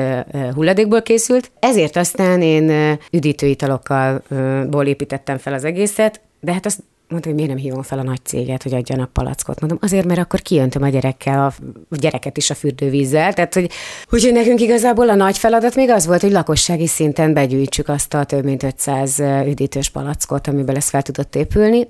hulladékból 0.54 1.02
készült. 1.02 1.50
Ezért 1.58 1.96
aztán 1.96 2.42
én 2.42 2.98
üdítőitalokkal 3.10 4.22
ból 4.70 4.86
építettem 4.86 5.38
fel 5.38 5.52
az 5.52 5.64
egészet, 5.64 6.20
de 6.40 6.52
hát 6.52 6.66
azt 6.66 6.80
mondta, 7.12 7.28
hogy 7.28 7.38
miért 7.38 7.52
nem 7.54 7.62
hívom 7.62 7.82
fel 7.82 7.98
a 7.98 8.02
nagy 8.02 8.20
céget, 8.24 8.62
hogy 8.62 8.74
adjanak 8.74 9.12
palackot. 9.12 9.60
Mondom, 9.60 9.78
azért, 9.80 10.06
mert 10.06 10.20
akkor 10.20 10.40
kijöntöm 10.40 10.82
a 10.82 10.88
gyerekkel, 10.88 11.44
a 11.44 11.96
gyereket 11.96 12.36
is 12.36 12.50
a 12.50 12.54
fürdővízzel. 12.54 13.32
Tehát, 13.32 13.54
hogy, 13.54 13.70
hogy 14.08 14.30
nekünk 14.32 14.60
igazából 14.60 15.08
a 15.08 15.14
nagy 15.14 15.38
feladat 15.38 15.74
még 15.74 15.90
az 15.90 16.06
volt, 16.06 16.20
hogy 16.20 16.32
lakossági 16.32 16.86
szinten 16.86 17.32
begyűjtsük 17.32 17.88
azt 17.88 18.14
a 18.14 18.24
több 18.24 18.44
mint 18.44 18.62
500 18.62 19.22
üdítős 19.46 19.88
palackot, 19.88 20.46
amiben 20.46 20.76
ez 20.76 20.88
fel 20.88 21.02
tudott 21.02 21.36
épülni. 21.36 21.88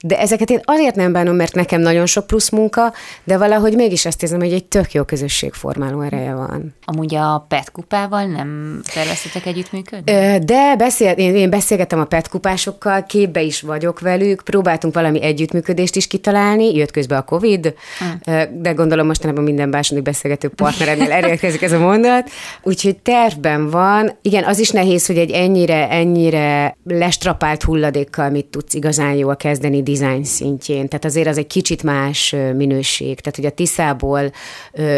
De 0.00 0.18
ezeket 0.18 0.50
én 0.50 0.60
azért 0.64 0.94
nem 0.94 1.12
bánom, 1.12 1.36
mert 1.36 1.54
nekem 1.54 1.80
nagyon 1.80 2.06
sok 2.06 2.26
plusz 2.26 2.50
munka, 2.50 2.92
de 3.24 3.38
valahogy 3.38 3.74
mégis 3.74 4.06
azt 4.06 4.22
érzem, 4.22 4.40
hogy 4.40 4.52
egy 4.52 4.64
tök 4.64 4.92
jó 4.92 5.04
közösségformáló 5.04 6.00
ereje 6.00 6.34
van. 6.34 6.74
Amúgy 6.84 7.14
a 7.14 7.44
PET 7.48 7.70
kupával 7.70 8.24
nem 8.26 8.80
terveztetek 8.94 9.46
együttműködni? 9.46 10.38
De 10.44 10.76
beszél, 10.76 11.10
én, 11.10 11.36
én 11.36 11.50
beszélgetem 11.50 12.00
a 12.00 12.04
PET 12.04 12.28
kupásokkal, 12.28 13.04
képbe 13.04 13.42
is 13.42 13.60
vagyok 13.60 14.00
velük, 14.00 14.42
próbáltunk 14.58 14.94
valami 14.94 15.22
együttműködést 15.22 15.96
is 15.96 16.06
kitalálni, 16.06 16.74
jött 16.74 16.90
közbe 16.90 17.16
a 17.16 17.22
Covid, 17.22 17.74
hmm. 17.98 18.42
de 18.62 18.72
gondolom 18.72 19.06
mostanában 19.06 19.44
minden 19.44 19.68
második 19.68 20.02
beszélgető 20.02 20.48
partnerednél 20.48 21.12
elérkezik 21.12 21.62
ez 21.62 21.72
a 21.72 21.78
mondat. 21.78 22.30
Úgyhogy 22.62 22.96
tervben 22.96 23.70
van. 23.70 24.18
Igen, 24.22 24.44
az 24.44 24.58
is 24.58 24.70
nehéz, 24.70 25.06
hogy 25.06 25.16
egy 25.16 25.30
ennyire, 25.30 25.88
ennyire 25.90 26.76
lestrapált 26.84 27.62
hulladékkal 27.62 28.30
mit 28.30 28.46
tudsz 28.46 28.74
igazán 28.74 29.14
jól 29.14 29.36
kezdeni 29.36 29.82
design 29.82 30.22
szintjén. 30.22 30.88
Tehát 30.88 31.04
azért 31.04 31.28
az 31.28 31.38
egy 31.38 31.46
kicsit 31.46 31.82
más 31.82 32.34
minőség. 32.56 33.20
Tehát, 33.20 33.36
hogy 33.36 33.46
a 33.46 33.50
Tiszából 33.50 34.32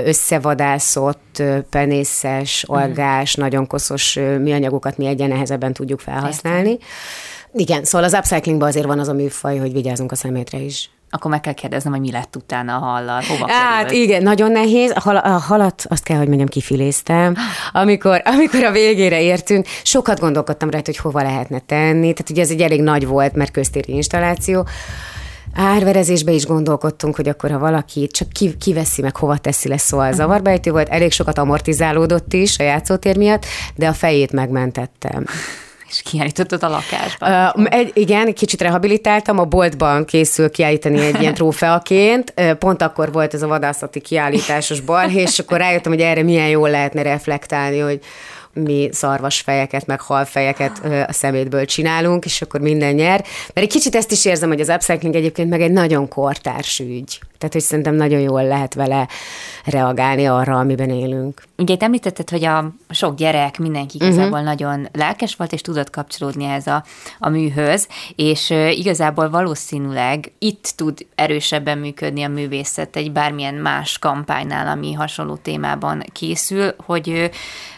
összevadászott, 0.05 1.43
penészes, 1.71 2.65
hmm. 2.67 2.77
algás, 2.77 3.35
hmm. 3.35 3.45
nagyon 3.45 3.67
koszos 3.67 4.15
műanyagokat 4.15 4.99
mi 4.99 5.07
egyen 5.07 5.29
nehezebben 5.29 5.73
tudjuk 5.73 6.01
felhasználni. 6.01 6.71
Értem. 6.71 6.89
Igen, 7.53 7.85
szóval 7.85 8.07
az 8.07 8.13
upcyclingban 8.15 8.69
azért 8.69 8.87
van 8.87 8.99
az 8.99 9.09
a 9.09 9.13
műfaj, 9.13 9.59
hogy 9.59 9.73
vigyázunk 9.73 10.13
a 10.13 10.17
szemétre 10.17 10.59
is. 10.59 10.91
Akkor 11.13 11.31
meg 11.31 11.41
kell 11.41 11.53
kérdeznem, 11.53 11.93
hogy 11.93 12.01
mi 12.01 12.11
lett 12.11 12.37
utána 12.37 12.77
a 12.77 12.79
hallal, 12.79 13.23
hova 13.29 13.53
Hát 13.53 13.85
került? 13.85 14.03
igen, 14.03 14.23
nagyon 14.23 14.53
nehéz. 14.53 14.93
A, 14.95 15.01
hal, 15.01 15.17
a 15.17 15.29
halat 15.29 15.85
azt 15.89 16.03
kell, 16.03 16.17
hogy 16.17 16.27
mondjam, 16.27 16.49
kifiléztem. 16.49 17.37
Amikor, 17.73 18.23
amikor 18.35 18.65
a 18.65 18.71
végére 18.71 19.23
értünk, 19.23 19.67
sokat 19.83 20.21
gondolkodtam 20.21 20.71
rajta, 20.71 20.91
hogy 20.91 21.01
hova 21.01 21.23
lehetne 21.23 21.59
tenni. 21.59 22.13
Tehát 22.13 22.31
ugye 22.31 22.43
ez 22.43 22.51
egy 22.51 22.61
elég 22.61 22.83
nagy 22.83 23.07
volt, 23.07 23.35
mert 23.35 23.51
köztéri 23.51 23.93
installáció. 23.93 24.67
Árverezésbe 25.55 26.33
is 26.33 26.47
gondolkodtunk, 26.47 27.17
hogy 27.17 27.29
akkor 27.29 27.51
ha 27.51 27.59
valaki 27.59 28.07
csak 28.07 28.29
kiveszi 28.59 29.03
meg, 29.03 29.17
hova 29.17 29.37
teszi 29.37 29.69
lesz, 29.69 29.87
szóval 29.87 30.13
zavarbejtő 30.13 30.71
volt, 30.71 30.89
elég 30.89 31.13
sokat 31.13 31.39
amortizálódott 31.39 32.33
is 32.33 32.59
a 32.59 32.63
játszótér 32.63 33.17
miatt, 33.17 33.45
de 33.75 33.89
a 33.89 33.93
fejét 33.93 34.33
megmentettem. 34.33 35.25
És 35.91 36.03
kiállítottad 36.03 36.63
a 36.63 36.69
lakásban. 36.69 37.53
Uh, 37.55 37.67
egy, 37.71 37.91
igen, 37.95 38.35
kicsit 38.35 38.61
rehabilitáltam, 38.61 39.39
a 39.39 39.45
boltban 39.45 40.05
készül 40.05 40.51
kiállítani 40.51 41.01
egy 41.01 41.21
ilyen 41.21 41.35
trófeaként. 41.35 42.35
Pont 42.59 42.83
akkor 42.83 43.13
volt 43.13 43.35
ez 43.35 43.43
a 43.43 43.47
vadászati 43.47 44.01
kiállításos 44.01 44.81
balhé, 44.81 45.21
és 45.21 45.39
akkor 45.39 45.59
rájöttem, 45.59 45.93
hogy 45.93 46.01
erre 46.01 46.23
milyen 46.23 46.49
jól 46.49 46.71
lehetne 46.71 47.03
reflektálni, 47.03 47.79
hogy 47.79 48.01
mi 48.53 48.89
szarvasfejeket, 48.93 49.87
meg 49.87 50.01
halfejeket 50.01 50.81
a 51.09 51.13
szemétből 51.13 51.65
csinálunk, 51.65 52.25
és 52.25 52.43
akkor 52.43 52.61
minden 52.61 52.95
nyer. 52.95 53.25
Mert 53.55 53.67
egy 53.67 53.73
kicsit 53.73 53.95
ezt 53.95 54.13
is 54.13 54.25
érzem, 54.25 54.49
hogy 54.49 54.61
az 54.61 54.69
upcycling 54.69 55.15
egyébként 55.15 55.51
meg 55.51 55.61
egy 55.61 55.73
nagyon 55.73 56.09
kortárs 56.09 56.79
ügy. 56.79 57.19
Tehát, 57.41 57.55
hogy 57.55 57.65
szerintem 57.65 57.95
nagyon 57.95 58.21
jól 58.21 58.45
lehet 58.45 58.75
vele 58.75 59.09
reagálni 59.65 60.27
arra, 60.27 60.59
amiben 60.59 60.91
élünk. 60.91 61.43
Ugye 61.57 61.75
itt 61.75 61.83
említetted, 61.83 62.31
hogy 62.31 62.45
a 62.45 62.73
sok 62.89 63.15
gyerek, 63.15 63.59
mindenki 63.59 63.97
mhm. 63.97 64.07
igazából 64.07 64.39
uh-huh. 64.39 64.45
nagyon 64.45 64.89
lelkes 64.93 65.35
volt, 65.37 65.53
és 65.53 65.61
tudott 65.61 65.91
kapcsolódni 65.91 66.45
ez 66.45 66.67
a, 66.67 66.85
a 67.19 67.29
műhöz, 67.29 67.89
és 68.17 68.51
igazából 68.71 69.31
valószínűleg 69.31 70.33
itt 70.39 70.73
tud 70.77 71.07
erősebben 71.15 71.79
működni 71.79 72.23
a 72.23 72.29
művészet 72.29 72.97
egy 72.97 73.13
bármilyen 73.13 73.55
más 73.55 73.99
kampánynál, 73.99 74.67
ami 74.67 74.93
hasonló 74.93 75.37
témában 75.37 76.05
készül, 76.13 76.75
hogy, 76.85 77.31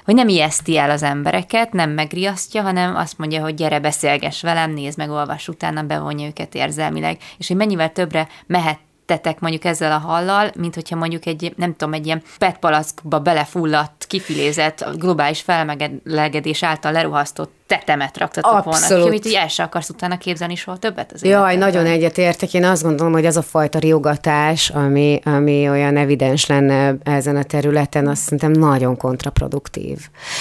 hogy 0.05 0.15
nem 0.15 0.29
ijeszti 0.29 0.79
el 0.79 0.91
az 0.91 1.03
embereket, 1.03 1.73
nem 1.73 1.91
megriasztja, 1.91 2.63
hanem 2.63 2.97
azt 2.97 3.19
mondja, 3.19 3.43
hogy 3.43 3.55
gyere, 3.55 3.81
beszélges 3.81 4.43
velem, 4.43 4.71
nézd 4.71 4.99
meg, 4.99 5.11
olvas 5.11 5.49
utána, 5.49 5.83
bevonja 5.83 6.27
őket 6.27 6.55
érzelmileg, 6.55 7.19
és 7.39 7.49
hogy 7.49 7.57
mennyivel 7.57 7.93
többre 7.93 8.29
mehet 8.47 8.79
tettek 9.07 9.41
mondjuk 9.41 9.65
ezzel 9.65 9.93
a 9.93 9.99
hallal, 9.99 10.51
mint 10.57 10.75
hogyha 10.75 10.97
mondjuk 10.97 11.27
egy, 11.27 11.53
nem 11.57 11.77
tudom, 11.77 11.95
egy 11.95 12.07
ilyen 12.07 12.23
petpalackba 12.39 13.21
belefulladt, 13.21 14.07
kifilézett, 14.07 14.85
globális 14.97 15.41
felmelegedés 15.41 16.63
által 16.63 16.93
leruhasztott 16.93 17.62
tetemet 17.79 18.19
raktatok 18.19 18.53
Abszolút. 18.53 18.89
volna 18.89 19.05
amit 19.07 19.27
így 19.27 19.35
el 19.35 19.49
sem 19.49 19.67
akarsz 19.67 19.89
utána 19.89 20.19
képzelni 20.19 20.55
soha 20.55 20.77
többet 20.77 21.13
az 21.13 21.25
Jaj, 21.25 21.57
nagyon 21.57 21.87
egyetértek. 21.87 22.55
Én 22.55 22.65
azt 22.65 22.83
gondolom, 22.83 23.13
hogy 23.13 23.27
az 23.27 23.37
a 23.37 23.43
fajta 23.43 23.79
riogatás, 23.79 24.71
ami, 24.71 25.21
ami 25.25 25.69
olyan 25.69 25.97
evidens 25.97 26.47
lenne 26.47 26.95
ezen 27.03 27.37
a 27.37 27.43
területen, 27.43 28.09
azt 28.09 28.23
szerintem 28.23 28.51
nagyon 28.51 28.97
kontraproduktív. 28.97 29.99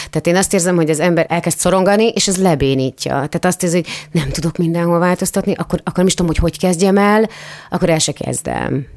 Tehát 0.10 0.28
én 0.28 0.36
azt 0.36 0.54
érzem, 0.54 0.76
hogy 0.76 0.90
az 0.90 1.00
ember 1.00 1.26
elkezd 1.30 1.58
szorongani, 1.58 2.08
és 2.08 2.28
ez 2.28 2.38
lebénítja. 2.38 3.12
Tehát 3.12 3.46
azt 3.46 3.64
érzi, 3.64 3.76
hogy 3.76 4.22
nem 4.22 4.30
tudok 4.30 4.58
mindenhol 4.58 5.00
változtatni, 5.00 5.54
akkor, 5.54 5.80
akkor 5.80 5.98
nem 5.98 6.08
is 6.08 6.14
tudom, 6.14 6.32
hogy 6.32 6.52
hogy 6.52 6.60
kezdjem 6.60 6.98
el, 6.98 7.30
akkor 7.70 7.90
el 7.90 8.00
se 8.00 8.12
kezdem. 8.12 8.88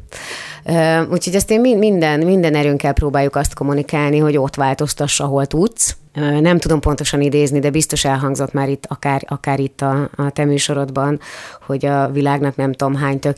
Úgyhogy 1.11 1.35
ezt 1.35 1.51
én 1.51 1.79
minden, 1.79 2.21
minden 2.21 2.55
erőnkkel 2.55 2.93
próbáljuk 2.93 3.37
azt 3.37 3.55
kommunikálni, 3.55 4.19
hogy 4.19 4.37
ott 4.37 4.55
változtassa, 4.55 5.25
ahol 5.25 5.47
tudsz, 5.47 5.97
nem 6.41 6.59
tudom 6.59 6.81
pontosan 6.81 7.21
idézni, 7.21 7.59
de 7.59 7.71
biztos 7.71 8.05
elhangzott 8.05 8.53
már 8.53 8.69
itt, 8.69 8.87
akár, 8.89 9.23
akár 9.29 9.61
itt 9.61 9.81
a, 9.81 10.11
a 10.17 10.31
te 10.31 10.45
műsorodban, 10.45 11.21
hogy 11.67 11.87
a 11.87 12.11
világnak 12.11 12.57
nem 12.57 12.73
tudom 12.73 12.95
hány, 12.95 13.19
tök, 13.19 13.37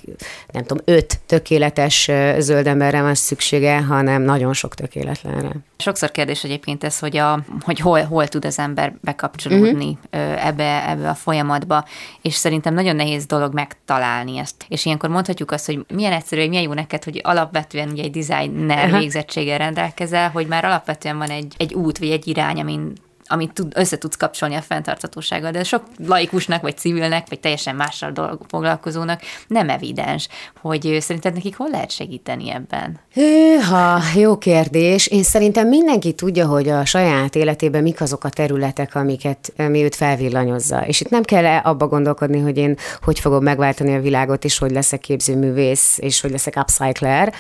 nem 0.52 0.64
tudom, 0.64 0.84
öt 0.86 1.20
tökéletes 1.26 2.10
zöld 2.38 2.66
emberre 2.66 3.02
van 3.02 3.14
szüksége, 3.14 3.82
hanem 3.82 4.22
nagyon 4.22 4.52
sok 4.52 4.74
tökéletlenre. 4.74 5.50
Sokszor 5.76 6.10
kérdés 6.10 6.44
egyébként 6.44 6.84
ez, 6.84 6.98
hogy, 6.98 7.16
a, 7.16 7.40
hogy 7.60 7.80
hol, 7.80 8.02
hol 8.02 8.28
tud 8.28 8.44
az 8.44 8.58
ember 8.58 8.94
bekapcsolódni 9.00 9.98
uh-huh. 10.12 10.46
ebbe, 10.46 10.88
ebbe 10.88 11.08
a 11.08 11.14
folyamatba, 11.14 11.84
és 12.22 12.34
szerintem 12.34 12.74
nagyon 12.74 12.96
nehéz 12.96 13.26
dolog 13.26 13.54
megtalálni 13.54 14.38
ezt. 14.38 14.64
És 14.68 14.84
ilyenkor 14.84 15.10
mondhatjuk 15.10 15.50
azt, 15.50 15.66
hogy 15.66 15.84
milyen 15.94 16.12
egyszerű, 16.12 16.48
milyen 16.48 16.62
jó 16.66 16.72
neked, 16.72 17.04
hogy 17.04 17.20
alapvetően 17.22 17.88
ugye 17.88 18.02
egy 18.02 18.10
designer 18.10 18.90
végzettséggel 18.98 19.58
rendelkezel, 19.58 20.30
hogy 20.30 20.46
már 20.46 20.64
alapvetően 20.64 21.18
van 21.18 21.30
egy, 21.30 21.54
egy 21.56 21.74
út, 21.74 21.98
vagy 21.98 22.10
egy 22.10 22.28
irány, 22.28 22.60
amin 22.60 22.92
amit 23.28 23.52
tud, 23.52 23.72
össze 23.76 23.98
tudsz 23.98 24.16
kapcsolni 24.16 24.54
a 24.54 24.62
fenntarthatósággal, 24.62 25.50
de 25.50 25.64
sok 25.64 25.82
laikusnak, 26.06 26.62
vagy 26.62 26.76
civilnek, 26.76 27.28
vagy 27.28 27.40
teljesen 27.40 27.76
mással 27.76 28.10
dolg, 28.10 28.40
foglalkozónak 28.48 29.20
nem 29.46 29.68
evidens, 29.68 30.28
hogy 30.60 30.96
szerinted 31.00 31.34
nekik 31.34 31.56
hol 31.56 31.70
lehet 31.70 31.90
segíteni 31.90 32.50
ebben? 32.50 33.00
Hűha, 33.12 34.00
jó 34.14 34.38
kérdés. 34.38 35.06
Én 35.06 35.22
szerintem 35.22 35.68
mindenki 35.68 36.12
tudja, 36.12 36.46
hogy 36.46 36.68
a 36.68 36.84
saját 36.84 37.34
életében 37.34 37.82
mik 37.82 38.00
azok 38.00 38.24
a 38.24 38.28
területek, 38.28 38.94
amiket, 38.94 39.52
ami 39.58 39.82
őt 39.82 39.94
felvillanyozza. 39.94 40.86
És 40.86 41.00
itt 41.00 41.10
nem 41.10 41.22
kell 41.22 41.44
abba 41.44 41.86
gondolkodni, 41.86 42.40
hogy 42.40 42.56
én 42.56 42.76
hogy 43.02 43.20
fogom 43.20 43.42
megváltani 43.42 43.94
a 43.94 44.00
világot, 44.00 44.44
és 44.44 44.58
hogy 44.58 44.70
leszek 44.70 45.00
képzőművész, 45.00 45.98
és 45.98 46.20
hogy 46.20 46.30
leszek 46.30 46.56
upcycler. 46.56 47.34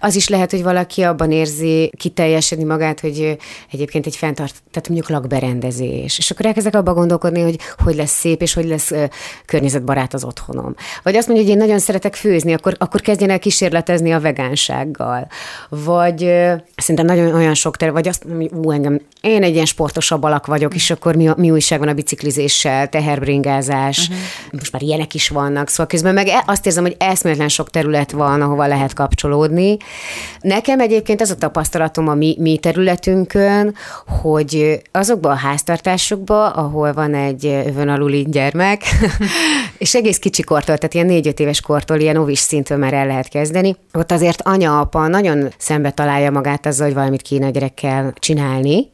Az 0.00 0.14
is 0.14 0.28
lehet, 0.28 0.50
hogy 0.50 0.62
valaki 0.62 1.02
abban 1.02 1.32
érzi 1.32 1.92
kiteljesedni 1.96 2.64
magát, 2.64 3.00
hogy 3.00 3.36
egyébként 3.70 4.06
egy 4.06 4.16
fenntart, 4.16 4.54
tehát 4.70 4.88
mondjuk 4.88 5.08
lakberendezés. 5.20 6.18
És 6.18 6.30
akkor 6.30 6.46
elkezdek 6.46 6.74
abba 6.74 6.94
gondolkodni, 6.94 7.40
hogy 7.40 7.58
hogy 7.84 7.94
lesz 7.94 8.18
szép, 8.18 8.42
és 8.42 8.54
hogy 8.54 8.66
lesz 8.66 8.90
uh, 8.90 9.04
környezetbarát 9.46 10.14
az 10.14 10.24
otthonom. 10.24 10.74
Vagy 11.02 11.16
azt 11.16 11.26
mondja, 11.26 11.46
hogy 11.46 11.54
én 11.54 11.60
nagyon 11.60 11.78
szeretek 11.78 12.14
főzni, 12.14 12.52
akkor, 12.52 12.74
akkor 12.78 13.00
kezdjen 13.00 13.30
el 13.30 13.38
kísérletezni 13.38 14.12
a 14.12 14.20
vegánsággal. 14.20 15.26
Vagy 15.68 16.22
uh, 16.22 16.52
szerintem 16.76 17.16
nagyon 17.16 17.34
olyan 17.34 17.54
sok 17.54 17.76
ter, 17.76 17.92
vagy 17.92 18.08
azt 18.08 18.24
mondja, 18.24 18.48
hogy 18.52 18.64
ú, 18.64 18.70
engem, 18.70 19.00
én 19.20 19.42
egy 19.42 19.54
ilyen 19.54 19.64
sportosabb 19.64 20.22
alak 20.22 20.46
vagyok, 20.46 20.74
és 20.74 20.90
akkor 20.90 21.16
mi, 21.16 21.30
mi 21.36 21.50
újság 21.50 21.78
van 21.78 21.88
a 21.88 21.94
biciklizéssel, 21.94 22.88
teherbringázás, 22.88 23.98
uh-huh. 23.98 24.16
most 24.52 24.72
már 24.72 24.82
ilyenek 24.82 25.14
is 25.14 25.28
vannak, 25.28 25.68
szóval 25.68 25.86
közben 25.86 26.14
meg 26.14 26.26
e, 26.26 26.42
azt 26.46 26.66
érzem, 26.66 26.82
hogy 26.82 26.96
eszméletlen 26.98 27.48
sok 27.48 27.70
terület 27.70 28.10
van, 28.10 28.40
ahova 28.40 28.66
lehet 28.66 28.94
kapcsolódni. 28.94 29.76
Nekem 30.40 30.80
egyébként 30.80 31.20
az 31.20 31.30
a 31.30 31.34
tapasztalatom 31.34 32.08
a 32.08 32.14
mi, 32.14 32.36
mi 32.38 32.58
területünkön, 32.58 33.74
hogy 34.22 34.82
az 34.92 35.09
azokban 35.10 35.32
a 35.32 35.34
háztartásokban, 35.34 36.50
ahol 36.50 36.92
van 36.92 37.14
egy 37.14 37.46
övön 37.46 37.88
aluli 37.88 38.26
gyermek, 38.28 38.82
és 39.80 39.94
egész 39.94 40.18
kicsi 40.18 40.42
kortól, 40.42 40.76
tehát 40.76 40.94
ilyen 40.94 41.06
négy-öt 41.06 41.40
éves 41.40 41.60
kortól, 41.60 41.98
ilyen 41.98 42.16
óvis 42.16 42.38
szintől 42.38 42.78
már 42.78 42.92
el 42.92 43.06
lehet 43.06 43.28
kezdeni, 43.28 43.76
ott 43.92 44.12
azért 44.12 44.42
anya-apa 44.42 45.06
nagyon 45.06 45.52
szembe 45.58 45.90
találja 45.90 46.30
magát 46.30 46.66
azzal, 46.66 46.86
hogy 46.86 46.94
valamit 46.94 47.22
kéne 47.22 47.46
a 47.46 47.50
gyerekkel 47.50 48.12
csinálni. 48.18 48.90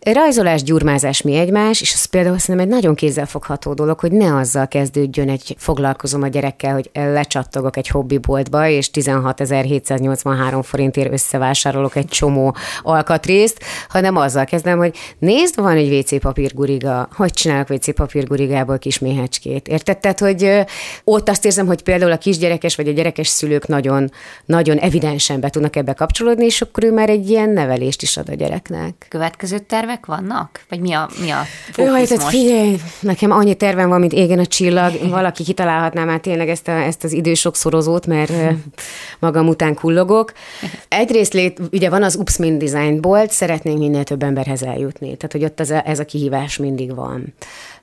Rajzolás, 0.00 0.62
gyurmázás 0.62 1.22
mi 1.22 1.36
egymás, 1.36 1.80
és 1.80 1.92
az 1.94 2.04
például 2.04 2.38
szerintem 2.38 2.68
egy 2.68 2.74
nagyon 2.74 2.94
kézzelfogható 2.94 3.74
dolog, 3.74 3.98
hogy 3.98 4.12
ne 4.12 4.36
azzal 4.36 4.68
kezdődjön 4.68 5.28
egy 5.28 5.54
foglalkozom 5.58 6.22
a 6.22 6.28
gyerekkel, 6.28 6.72
hogy 6.72 6.90
lecsattogok 6.92 7.76
egy 7.76 7.88
hobbiboltba, 7.88 8.68
és 8.68 8.90
16.783 8.92 10.60
forintért 10.62 11.12
összevásárolok 11.12 11.96
egy 11.96 12.08
csomó 12.08 12.54
alkatrészt, 12.82 13.58
hanem 13.88 14.16
azzal 14.16 14.44
kezdem, 14.44 14.78
hogy 14.78 14.96
nézd, 15.18 15.60
van 15.60 15.76
egy 15.76 15.92
WC 15.92 16.20
papírguriga, 16.20 17.08
hogy 17.12 17.32
csinálok 17.32 17.70
WC 17.70 17.94
papírgurigából 17.94 18.78
kis 18.78 18.98
méhecskét. 18.98 19.68
Érted? 19.68 19.98
Tehát, 19.98 20.18
hogy 20.28 20.64
ott 21.04 21.28
azt 21.28 21.44
érzem, 21.44 21.66
hogy 21.66 21.82
például 21.82 22.12
a 22.12 22.18
kisgyerekes 22.18 22.76
vagy 22.76 22.88
a 22.88 22.92
gyerekes 22.92 23.28
szülők 23.28 23.66
nagyon, 23.66 24.10
nagyon 24.44 24.78
evidensen 24.78 25.40
be 25.40 25.50
tudnak 25.50 25.76
ebbe 25.76 25.92
kapcsolódni, 25.92 26.44
és 26.44 26.60
akkor 26.60 26.84
ő 26.84 26.92
már 26.92 27.10
egy 27.10 27.30
ilyen 27.30 27.50
nevelést 27.50 28.02
is 28.02 28.16
ad 28.16 28.28
a 28.28 28.34
gyereknek. 28.34 29.06
Következő 29.08 29.58
tervek 29.58 30.06
vannak? 30.06 30.64
Vagy 30.68 30.80
mi 30.80 30.92
a, 30.92 31.08
mi 31.20 31.30
a 31.30 31.42
fókusz 31.70 31.92
Jaj, 31.92 32.06
tehát 32.06 32.28
figyelj, 32.28 32.76
nekem 33.00 33.30
annyi 33.30 33.54
tervem 33.54 33.88
van, 33.88 34.00
mint 34.00 34.12
égen 34.12 34.38
a 34.38 34.46
csillag. 34.46 35.08
Valaki 35.08 35.42
kitalálhatná 35.42 36.04
már 36.04 36.20
tényleg 36.20 36.48
ezt, 36.48 36.68
a, 36.68 36.72
ezt 36.72 37.04
az 37.04 37.12
idősokszorozót, 37.12 38.06
mert 38.06 38.32
magam 39.18 39.48
után 39.48 39.74
kullogok. 39.74 40.32
Egyrészt 40.88 41.32
lét, 41.32 41.60
ugye 41.72 41.90
van 41.90 42.02
az 42.02 42.16
Ups 42.16 42.36
Min 42.36 42.58
Design 42.58 43.00
bolt, 43.00 43.30
szeretnénk 43.30 43.78
minél 43.78 44.04
több 44.04 44.22
emberhez 44.22 44.62
eljutni. 44.62 45.16
Tehát, 45.16 45.32
hogy 45.32 45.44
ott 45.44 45.60
ez 45.60 45.70
a, 45.70 45.82
ez 45.86 45.98
a 45.98 46.04
kihívás 46.04 46.56
mindig 46.56 46.94
van. 46.94 47.34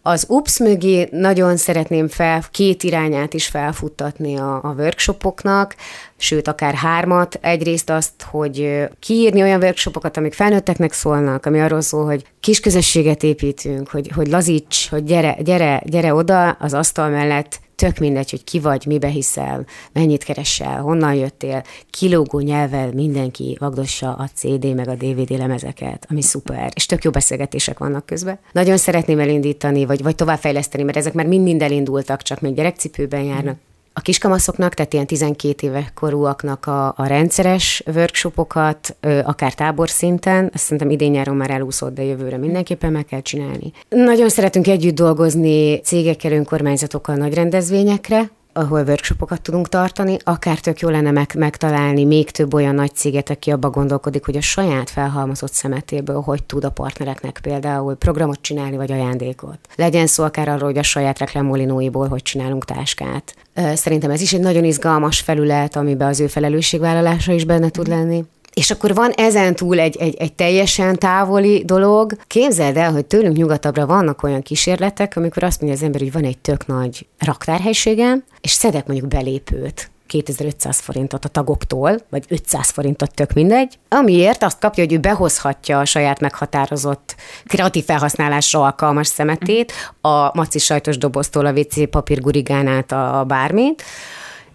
Az 0.08 0.26
UPS 0.30 0.60
mögé 0.60 1.08
nagyon 1.12 1.58
szeretném 1.58 2.08
fel 2.08 2.44
két 2.52 2.84
irányát 2.84 3.34
is 3.34 3.48
felfuttatni 3.48 4.38
a, 4.38 4.56
a 4.64 4.74
workshopoknak, 4.78 5.76
sőt, 6.18 6.48
akár 6.48 6.74
hármat. 6.74 7.40
Egyrészt 7.42 7.90
azt, 7.90 8.12
hogy 8.30 8.88
kiírni 9.00 9.42
olyan 9.42 9.62
workshopokat, 9.62 10.18
amik 10.18 10.34
felnőtteknek 10.34 10.94
szólnak, 10.94 11.46
ami 11.46 11.62
arról 11.62 11.82
szól, 11.82 12.06
hogy 12.06 12.26
kis 12.40 12.60
közösséget 12.60 13.24
építünk, 13.24 13.90
hogy, 13.90 14.12
hogy 14.16 14.28
lazíts, 14.28 14.90
hogy 14.90 15.04
gyere, 15.04 15.38
gyere, 15.40 15.82
gyere 15.86 16.14
oda 16.14 16.50
az 16.50 16.74
asztal 16.74 17.10
mellett, 17.10 17.60
tök 17.76 17.98
mindegy, 17.98 18.30
hogy 18.30 18.44
ki 18.44 18.60
vagy, 18.60 18.86
mibe 18.86 19.08
hiszel, 19.08 19.66
mennyit 19.94 20.24
keresel, 20.24 20.82
honnan 20.82 21.14
jöttél, 21.14 21.64
kilógó 21.90 22.40
nyelvvel 22.40 22.92
mindenki 22.94 23.58
vagdossa 23.60 24.14
a 24.14 24.30
CD 24.34 24.76
meg 24.76 24.88
a 24.88 24.96
DVD 24.96 25.30
lemezeket, 25.30 26.06
ami 26.10 26.22
szuper, 26.22 26.72
és 26.76 26.86
tök 26.86 27.04
jó 27.04 27.12
beszélgetések 27.12 27.80
vannak 27.80 28.06
közben. 28.06 28.40
Nagyon 28.52 28.78
szeretném 28.78 29.20
elindítani, 29.20 29.86
vagy, 29.86 30.04
vagy 30.04 30.16
továbbfejleszteni, 30.16 30.84
mert 30.84 30.98
ezek 30.98 31.14
már 31.14 31.26
mind-mind 31.26 31.62
elindultak, 31.62 32.22
csak 32.22 32.42
még 32.42 32.54
gyerekcipőben 32.54 33.24
járnak 33.24 33.58
a 33.98 34.02
kiskamaszoknak, 34.02 34.74
tehát 34.74 34.94
ilyen 34.94 35.08
12 35.08 35.68
éve 35.68 35.92
korúaknak 35.94 36.66
a, 36.66 36.88
a 36.88 37.06
rendszeres 37.06 37.84
workshopokat, 37.96 38.96
akár 39.24 39.54
tábor 39.54 39.90
szinten, 39.90 40.50
azt 40.54 40.64
szerintem 40.64 40.90
idén-nyáron 40.90 41.36
már 41.36 41.50
elúszott, 41.50 41.94
de 41.94 42.04
jövőre 42.04 42.38
mindenképpen 42.38 42.92
meg 42.92 43.06
kell 43.06 43.22
csinálni. 43.22 43.72
Nagyon 43.90 44.30
szeretünk 44.30 44.68
együtt 44.68 44.96
dolgozni 44.96 45.80
cégekkel, 45.82 46.32
önkormányzatokkal, 46.32 47.16
nagy 47.16 47.34
rendezvényekre, 47.34 48.30
ahol 48.58 48.84
workshopokat 48.84 49.42
tudunk 49.42 49.70
tartani, 49.70 50.18
akár 50.24 50.60
tök 50.60 50.80
jó 50.80 50.90
lenne 50.90 51.12
meg, 51.12 51.32
megtalálni 51.38 52.04
még 52.04 52.32
több 52.32 52.54
olyan 52.54 52.76
nagy 52.76 52.96
céget, 52.96 53.30
aki 53.30 53.52
abba 53.52 53.70
gondolkodik, 53.70 54.26
hogy 54.26 54.38
a 54.38 54.42
saját 54.42 54.90
felhalmozott 54.90 55.54
szemetéből 55.54 56.22
hogy 56.22 56.44
tud 56.44 56.64
a 56.64 56.70
partnereknek 56.70 57.40
például 57.42 57.96
programot 57.96 58.42
csinálni, 58.42 58.76
vagy 58.76 58.92
ajándékot. 58.92 59.58
Legyen 59.76 60.08
szó 60.08 60.24
akár 60.24 60.48
arról, 60.48 60.68
hogy 60.68 60.78
a 60.78 60.84
saját 60.84 61.20
reklámolinóiból 61.20 62.08
hogy 62.08 62.22
csinálunk 62.22 62.66
táskát. 62.66 63.36
Szerintem 63.74 64.12
ez 64.12 64.22
is 64.22 64.34
egy 64.34 64.40
nagyon 64.40 64.64
izgalmas 64.64 65.20
felület, 65.20 65.76
amiben 65.76 66.08
az 66.08 66.20
ő 66.20 66.28
felelősségvállalása 66.28 67.32
is 67.34 67.46
benne 67.46 67.70
tud 67.70 67.88
lenni. 67.88 68.24
És 68.56 68.72
akkor 68.72 68.94
van 68.94 69.12
ezen 69.12 69.56
túl 69.56 69.80
egy, 69.80 69.98
egy, 69.98 70.16
egy 70.16 70.34
teljesen 70.34 70.98
távoli 70.98 71.64
dolog. 71.66 72.18
Képzeld 72.28 72.78
el, 72.78 72.92
hogy 72.92 73.06
tőlünk 73.06 73.38
nyugatabbra 73.38 73.86
vannak 73.86 74.24
olyan 74.24 74.42
kísérletek, 74.42 75.16
amikor 75.16 75.44
azt 75.44 75.62
mondja 75.62 75.80
az 75.80 75.86
ember, 75.86 76.02
hogy 76.02 76.12
van 76.12 76.24
egy 76.24 76.38
tök 76.38 76.68
nagy 76.68 77.08
raktárhelységem, 77.20 78.24
és 78.42 78.52
szedek 78.52 78.88
mondjuk 78.88 79.10
belépőt 79.10 79.90
2500 80.08 80.80
forintot 80.80 81.26
a 81.26 81.30
tagoktól, 81.30 81.98
vagy 82.10 82.26
500 82.28 82.70
forintot, 82.70 83.14
tök 83.14 83.34
mindegy, 83.34 83.80
amiért 83.90 84.44
azt 84.44 84.60
kapja, 84.60 84.84
hogy 84.84 84.94
ő 84.94 84.98
behozhatja 84.98 85.80
a 85.80 85.86
saját 85.86 86.20
meghatározott 86.20 87.16
kreatív 87.46 87.86
felhasználásra 87.86 88.62
alkalmas 88.62 89.08
szemetét, 89.08 89.74
a 90.02 90.38
maci 90.38 90.60
sajtos 90.60 90.98
doboztól 90.98 91.46
a 91.46 91.52
WC 91.52 91.90
papír 91.90 92.22
gurigánát 92.22 92.92
a, 92.92 93.20
a 93.20 93.24
bármit, 93.24 93.84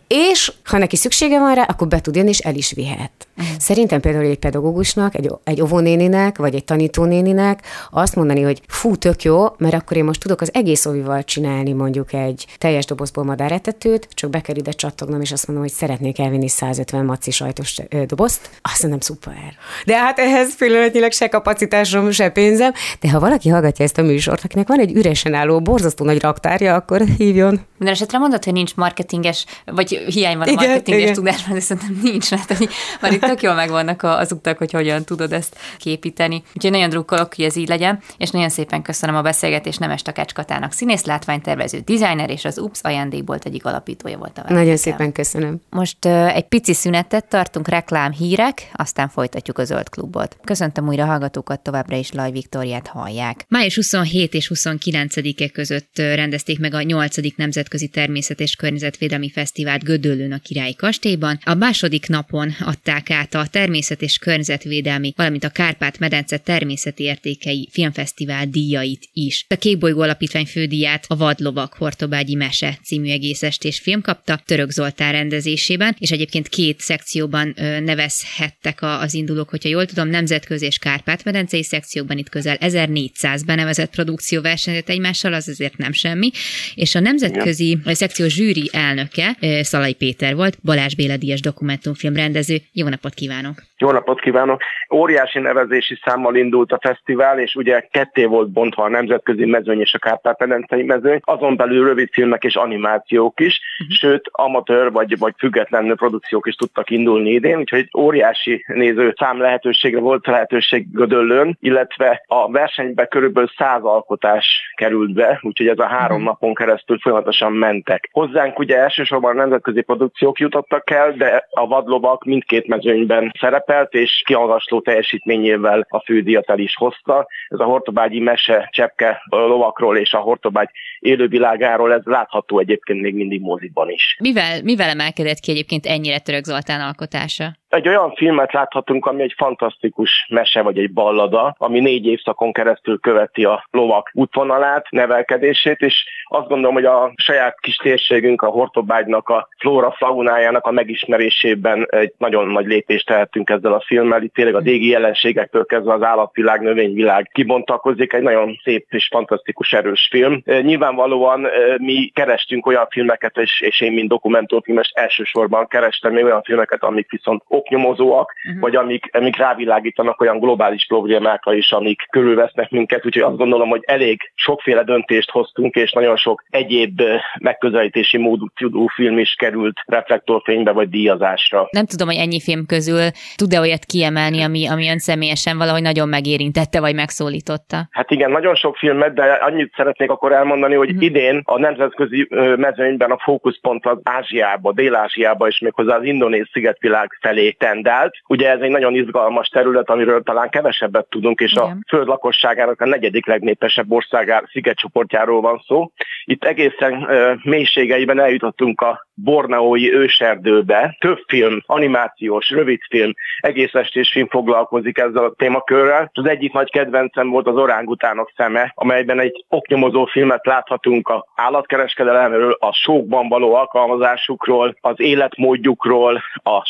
és 0.06 0.52
ha 0.64 0.78
neki 0.78 0.96
szüksége 0.96 1.38
van 1.38 1.54
rá, 1.54 1.62
akkor 1.62 1.88
be 1.88 2.00
tud 2.00 2.16
jönni, 2.16 2.28
és 2.28 2.38
el 2.38 2.54
is 2.54 2.72
vihet. 2.72 3.10
Uh-huh. 3.40 3.56
Szerintem 3.58 4.00
például 4.00 4.24
egy 4.24 4.38
pedagógusnak, 4.38 5.14
egy, 5.14 5.30
egy 5.44 5.62
óvónéninek, 5.62 6.38
vagy 6.38 6.54
egy 6.54 6.64
tanítónéninek 6.64 7.62
azt 7.90 8.16
mondani, 8.16 8.42
hogy 8.42 8.60
fú, 8.68 8.96
tök 8.96 9.22
jó, 9.22 9.46
mert 9.58 9.74
akkor 9.74 9.96
én 9.96 10.04
most 10.04 10.20
tudok 10.20 10.40
az 10.40 10.50
egész 10.54 10.86
óvival 10.86 11.24
csinálni 11.24 11.72
mondjuk 11.72 12.12
egy 12.12 12.46
teljes 12.58 12.84
dobozból 12.84 13.24
madáretetőt, 13.24 14.08
csak 14.14 14.30
be 14.30 14.40
kell 14.40 14.56
ide 14.56 14.70
csattognom, 14.70 15.20
és 15.20 15.32
azt 15.32 15.46
mondom, 15.46 15.64
hogy 15.64 15.74
szeretnék 15.74 16.18
elvinni 16.18 16.48
150 16.48 17.04
maci 17.04 17.30
sajtos 17.30 17.76
dobozt. 18.06 18.50
Azt 18.62 18.82
mondom, 18.82 19.00
szuper. 19.00 19.54
De 19.84 19.96
hát 19.96 20.18
ehhez 20.18 20.56
pillanatnyilag 20.56 21.12
se 21.12 21.28
kapacitásom, 21.28 22.10
se 22.10 22.28
pénzem. 22.28 22.72
De 23.00 23.10
ha 23.10 23.20
valaki 23.20 23.48
hallgatja 23.48 23.84
ezt 23.84 23.98
a 23.98 24.02
műsort, 24.02 24.44
akinek 24.44 24.68
van 24.68 24.78
egy 24.78 24.92
üresen 24.94 25.34
álló, 25.34 25.60
borzasztó 25.60 26.04
nagy 26.04 26.20
raktárja, 26.20 26.74
akkor 26.74 27.02
hívjon. 27.18 27.60
Minden 27.78 27.94
esetre 27.94 28.18
mondod, 28.18 28.44
hogy 28.44 28.52
nincs 28.52 28.74
marketinges, 28.74 29.44
vagy 29.64 29.88
hiány 29.90 30.38
van 30.38 30.48
a 30.48 30.52
marketinges 30.52 31.02
igen. 31.02 31.14
tudásban, 31.14 31.54
de 31.54 31.60
szerintem 31.60 32.00
nincs, 32.02 32.30
mert 32.30 32.56
hogy 32.56 32.68
már 33.00 33.12
itt 33.12 33.29
tök 33.30 33.42
jól 33.42 33.54
megvannak 33.54 34.02
az 34.02 34.32
utak, 34.32 34.58
hogy 34.58 34.70
hogyan 34.70 35.04
tudod 35.04 35.32
ezt 35.32 35.56
képíteni. 35.78 36.42
Úgyhogy 36.54 36.70
nagyon 36.70 36.88
drukkolok, 36.88 37.34
hogy 37.34 37.44
ez 37.44 37.56
így 37.56 37.68
legyen, 37.68 37.98
és 38.16 38.30
nagyon 38.30 38.48
szépen 38.48 38.82
köszönöm 38.82 39.16
a 39.16 39.22
beszélgetést 39.22 39.78
Nemes 39.78 40.02
Takács 40.02 40.32
Katának, 40.32 40.72
színész, 40.72 41.04
látványtervező, 41.04 41.78
designer, 41.78 42.30
és 42.30 42.44
az 42.44 42.58
UPS 42.58 42.78
ajándékbolt 42.82 43.44
egyik 43.44 43.64
alapítója 43.64 44.18
volt 44.18 44.38
a 44.38 44.52
Nagyon 44.52 44.76
szépen 44.76 45.12
köszönöm. 45.12 45.60
Most 45.70 46.04
uh, 46.04 46.36
egy 46.36 46.48
pici 46.48 46.74
szünetet 46.74 47.28
tartunk, 47.28 47.68
reklám 47.68 48.12
hírek, 48.12 48.70
aztán 48.72 49.08
folytatjuk 49.08 49.58
a 49.58 49.64
Zöld 49.64 49.88
Klubot. 49.88 50.36
Köszöntöm 50.44 50.88
újra 50.88 51.04
hallgatókat, 51.04 51.60
továbbra 51.60 51.96
is 51.96 52.12
Laj 52.12 52.30
Viktoriát 52.30 52.86
hallják. 52.86 53.44
Május 53.48 53.74
27 53.74 54.34
és 54.34 54.50
29-e 54.54 55.48
között 55.48 55.98
rendezték 55.98 56.58
meg 56.58 56.74
a 56.74 56.82
8. 56.82 57.36
Nemzetközi 57.36 57.88
Természet 57.88 58.40
és 58.40 58.54
Környezetvédelmi 58.54 59.30
Fesztivált 59.30 59.84
Gödöllőn 59.84 60.32
a 60.32 60.38
Királyi 60.38 60.74
Kastélyban. 60.74 61.38
A 61.44 61.54
második 61.54 62.08
napon 62.08 62.54
adták 62.60 63.09
át 63.12 63.34
a 63.34 63.46
Természet 63.50 64.02
és 64.02 64.18
Környezetvédelmi, 64.18 65.12
valamint 65.16 65.44
a 65.44 65.48
Kárpát-medence 65.48 66.38
természeti 66.38 67.02
értékei 67.02 67.68
filmfesztivál 67.72 68.46
díjait 68.46 69.08
is. 69.12 69.44
A 69.48 69.54
Kékbolygó 69.54 70.00
Alapítvány 70.00 70.46
fődíját 70.46 71.04
a 71.08 71.16
Vadlovak 71.16 71.74
Hortobágyi 71.74 72.34
Mese 72.34 72.78
című 72.84 73.10
egészestés 73.10 73.78
film 73.78 74.00
kapta 74.00 74.42
Török 74.46 74.70
Zoltán 74.70 75.12
rendezésében, 75.12 75.96
és 75.98 76.10
egyébként 76.10 76.48
két 76.48 76.80
szekcióban 76.80 77.54
nevezhettek 77.84 78.78
az 78.82 79.14
indulók, 79.14 79.48
hogyha 79.48 79.68
jól 79.68 79.86
tudom, 79.86 80.08
nemzetközi 80.08 80.66
és 80.66 80.78
Kárpát-medencei 80.78 81.62
szekciókban 81.62 82.18
itt 82.18 82.28
közel 82.28 82.56
1400 82.56 83.42
benevezett 83.42 83.90
produkció 83.90 84.40
versenyzett 84.40 84.88
egymással, 84.88 85.32
az 85.32 85.48
azért 85.48 85.76
nem 85.76 85.92
semmi, 85.92 86.30
és 86.74 86.94
a 86.94 87.00
nemzetközi 87.00 87.78
ja. 87.84 87.94
szekció 87.94 88.26
zsűri 88.26 88.68
elnöke 88.72 89.36
Szalai 89.62 89.92
Péter 89.92 90.34
volt, 90.34 90.58
Balázs 90.62 90.94
Béla 90.94 91.16
Díjas 91.16 91.40
dokumentumfilm 91.40 92.14
rendező. 92.14 92.62
Jó 92.72 92.88
kívánok! 93.08 93.54
Jó 93.78 93.90
napot 93.90 94.20
kívánok! 94.20 94.62
Óriási 94.94 95.38
nevezési 95.38 95.98
számmal 96.04 96.36
indult 96.36 96.72
a 96.72 96.78
fesztivál, 96.80 97.38
és 97.38 97.54
ugye 97.54 97.80
ketté 97.90 98.24
volt 98.24 98.50
bontva 98.50 98.82
a 98.82 98.88
nemzetközi 98.88 99.44
mezőny 99.44 99.80
és 99.80 99.94
a 99.94 99.98
Kárpát-medencei 99.98 100.82
mezőny, 100.82 101.20
azon 101.24 101.56
belül 101.56 101.84
rövidfilmek 101.84 102.44
és 102.44 102.54
animációk 102.54 103.40
is, 103.40 103.60
uh-huh. 103.80 103.96
sőt, 103.96 104.28
amatőr 104.32 104.92
vagy, 104.92 105.18
vagy 105.18 105.34
független 105.38 105.96
produkciók 105.96 106.46
is 106.46 106.54
tudtak 106.54 106.90
indulni 106.90 107.30
idén, 107.30 107.58
úgyhogy 107.58 107.88
óriási 107.98 108.64
néző 108.66 109.14
szám 109.18 109.40
lehetőségre 109.40 110.00
volt 110.00 110.26
lehetőség 110.26 110.86
Gödöllőn, 110.92 111.56
illetve 111.60 112.22
a 112.26 112.50
versenybe 112.50 113.06
körülbelül 113.06 113.50
száz 113.56 113.82
alkotás 113.82 114.72
került 114.74 115.12
be, 115.12 115.38
úgyhogy 115.42 115.68
ez 115.68 115.78
a 115.78 115.86
három 115.86 116.16
uh-huh. 116.16 116.24
napon 116.24 116.54
keresztül 116.54 116.98
folyamatosan 116.98 117.52
mentek. 117.52 118.08
Hozzánk 118.12 118.58
ugye 118.58 118.76
elsősorban 118.76 119.36
nemzetközi 119.36 119.80
produkciók 119.80 120.38
jutottak 120.38 120.90
el, 120.90 121.12
de 121.12 121.46
a 121.50 121.66
vadlovak 121.66 122.24
mindkét 122.24 122.66
mezőnyben 122.90 123.32
szerepelt, 123.40 123.94
és 123.94 124.22
kiagasló 124.26 124.80
teljesítményével 124.80 125.86
a 125.88 126.02
fődíjat 126.04 126.50
el 126.50 126.58
is 126.58 126.76
hozta. 126.76 127.26
Ez 127.48 127.58
a 127.58 127.64
Hortobágyi 127.64 128.20
mese 128.20 128.68
Csepke 128.72 129.22
lovakról 129.28 129.96
és 129.96 130.12
a 130.12 130.18
Hortobágy 130.18 130.68
élővilágáról, 130.98 131.92
ez 131.92 132.04
látható 132.04 132.58
egyébként 132.58 133.00
még 133.00 133.14
mindig 133.14 133.40
mozikban 133.40 133.90
is. 133.90 134.16
Mivel, 134.20 134.62
mivel 134.62 134.88
emelkedett 134.88 135.38
ki 135.38 135.50
egyébként 135.50 135.86
ennyire 135.86 136.18
Török 136.18 136.44
Zoltán 136.44 136.80
alkotása? 136.80 137.59
Egy 137.70 137.88
olyan 137.88 138.14
filmet 138.14 138.52
láthatunk, 138.52 139.06
ami 139.06 139.22
egy 139.22 139.34
fantasztikus 139.36 140.26
mese 140.28 140.62
vagy 140.62 140.78
egy 140.78 140.92
ballada, 140.92 141.54
ami 141.58 141.80
négy 141.80 142.06
évszakon 142.06 142.52
keresztül 142.52 143.00
követi 143.00 143.44
a 143.44 143.66
lovak 143.70 144.10
útvonalát, 144.14 144.90
nevelkedését, 144.90 145.80
és 145.80 146.04
azt 146.28 146.48
gondolom, 146.48 146.74
hogy 146.74 146.84
a 146.84 147.12
saját 147.16 147.60
kis 147.60 147.76
térségünk, 147.76 148.42
a 148.42 148.46
Hortobágynak, 148.46 149.28
a 149.28 149.48
flóra 149.58 149.94
faunájának 149.98 150.66
a 150.66 150.70
megismerésében 150.70 151.86
egy 151.90 152.12
nagyon 152.18 152.46
nagy 152.46 152.66
lépést 152.66 153.06
tehetünk 153.06 153.50
ezzel 153.50 153.72
a 153.72 153.84
filmmel. 153.86 154.22
Itt 154.22 154.34
tényleg 154.34 154.54
a 154.54 154.60
dégi 154.60 154.88
jelenségektől 154.88 155.66
kezdve 155.66 155.92
az 155.92 156.02
állatvilág, 156.02 156.60
növényvilág 156.60 157.30
kibontakozik, 157.32 158.12
egy 158.12 158.22
nagyon 158.22 158.60
szép 158.62 158.86
és 158.88 159.08
fantasztikus 159.10 159.72
erős 159.72 160.08
film. 160.10 160.42
Nyilvánvalóan 160.44 161.46
mi 161.76 162.10
kerestünk 162.14 162.66
olyan 162.66 162.86
filmeket, 162.90 163.36
és, 163.36 163.60
és 163.60 163.80
én, 163.80 163.92
mint 163.92 164.08
dokumentumfilmes 164.08 164.90
elsősorban 164.94 165.66
kerestem 165.66 166.12
még 166.12 166.24
olyan 166.24 166.42
filmeket, 166.42 166.82
amik 166.82 167.10
viszont 167.10 167.42
oknyomozóak, 167.60 168.32
uh-huh. 168.44 168.60
vagy 168.60 168.76
amik, 168.76 169.08
amik 169.12 169.36
rávilágítanak 169.36 170.20
olyan 170.20 170.38
globális 170.38 170.86
problémákra 170.86 171.54
is, 171.54 171.72
amik 171.72 172.06
körülvesznek 172.10 172.70
minket, 172.70 173.06
úgyhogy 173.06 173.22
azt 173.22 173.36
gondolom, 173.36 173.68
hogy 173.68 173.82
elég 173.84 174.32
sokféle 174.34 174.82
döntést 174.84 175.30
hoztunk, 175.30 175.74
és 175.74 175.92
nagyon 175.92 176.16
sok 176.16 176.44
egyéb 176.50 177.02
megközelítési 177.40 178.18
módú 178.18 178.46
film 178.94 179.18
is 179.18 179.34
került 179.38 179.80
reflektorfénybe 179.86 180.72
vagy 180.72 180.88
díjazásra. 180.88 181.68
Nem 181.70 181.86
tudom, 181.86 182.08
hogy 182.08 182.16
ennyi 182.16 182.40
film 182.40 182.66
közül 182.66 183.02
tud-e 183.36 183.60
olyat 183.60 183.84
kiemelni, 183.84 184.42
ami, 184.42 184.68
ami 184.68 184.88
ön 184.88 184.98
személyesen 184.98 185.58
valahogy 185.58 185.82
nagyon 185.82 186.08
megérintette, 186.08 186.80
vagy 186.80 186.94
megszólította? 186.94 187.88
Hát 187.90 188.10
igen, 188.10 188.30
nagyon 188.30 188.54
sok 188.54 188.76
filmet, 188.76 189.14
de 189.14 189.22
annyit 189.22 189.72
szeretnék 189.76 190.10
akkor 190.10 190.32
elmondani, 190.32 190.74
hogy 190.74 190.88
uh-huh. 190.88 191.04
idén 191.04 191.40
a 191.44 191.58
nemzetközi 191.58 192.28
mezőnyben 192.56 193.10
a 193.10 193.18
fókuszpont 193.18 193.86
az 193.86 193.98
Ázsiába, 194.02 194.72
Dél-Ázsiába 194.72 195.46
és 195.46 195.58
méghozzá 195.58 195.96
az 195.96 196.04
indonéz 196.04 196.46
szigetvilág 196.52 197.18
felé 197.20 197.49
tendált. 197.56 198.14
Ugye 198.26 198.50
ez 198.50 198.60
egy 198.60 198.70
nagyon 198.70 198.94
izgalmas 198.94 199.48
terület, 199.48 199.90
amiről 199.90 200.22
talán 200.22 200.50
kevesebbet 200.50 201.06
tudunk, 201.08 201.40
és 201.40 201.52
igen. 201.52 201.64
a 201.64 201.76
föld 201.88 202.06
lakosságának 202.06 202.80
a 202.80 202.86
negyedik 202.86 203.26
legnépesebb 203.26 203.92
országár 203.92 204.44
szigetcsoportjáról 204.52 205.40
van 205.40 205.62
szó. 205.66 205.90
Itt 206.24 206.44
egészen 206.44 206.92
uh, 206.92 207.32
mélységeiben 207.42 208.20
eljutottunk 208.20 208.80
a 208.80 209.06
borneói 209.14 209.92
őserdőbe. 209.92 210.96
Több 211.00 211.18
film, 211.26 211.62
animációs, 211.66 212.50
rövidfilm, 212.50 213.12
egész 213.40 213.74
estés 213.74 214.10
film 214.10 214.28
foglalkozik 214.28 214.98
ezzel 214.98 215.24
a 215.24 215.34
témakörrel. 215.36 216.10
Az 216.12 216.26
egyik 216.26 216.52
nagy 216.52 216.70
kedvencem 216.70 217.30
volt 217.30 217.46
az 217.46 217.56
Orángutánok 217.56 218.32
szeme, 218.36 218.72
amelyben 218.74 219.20
egy 219.20 219.44
oknyomozó 219.48 220.04
filmet 220.04 220.46
láthatunk 220.46 221.08
a 221.08 221.26
állatkereskedelemről, 221.34 222.56
a 222.58 222.72
sókban 222.72 223.28
való 223.28 223.54
alkalmazásukról, 223.54 224.76
az 224.80 225.00
életmódjukról, 225.00 226.22
a 226.42 226.64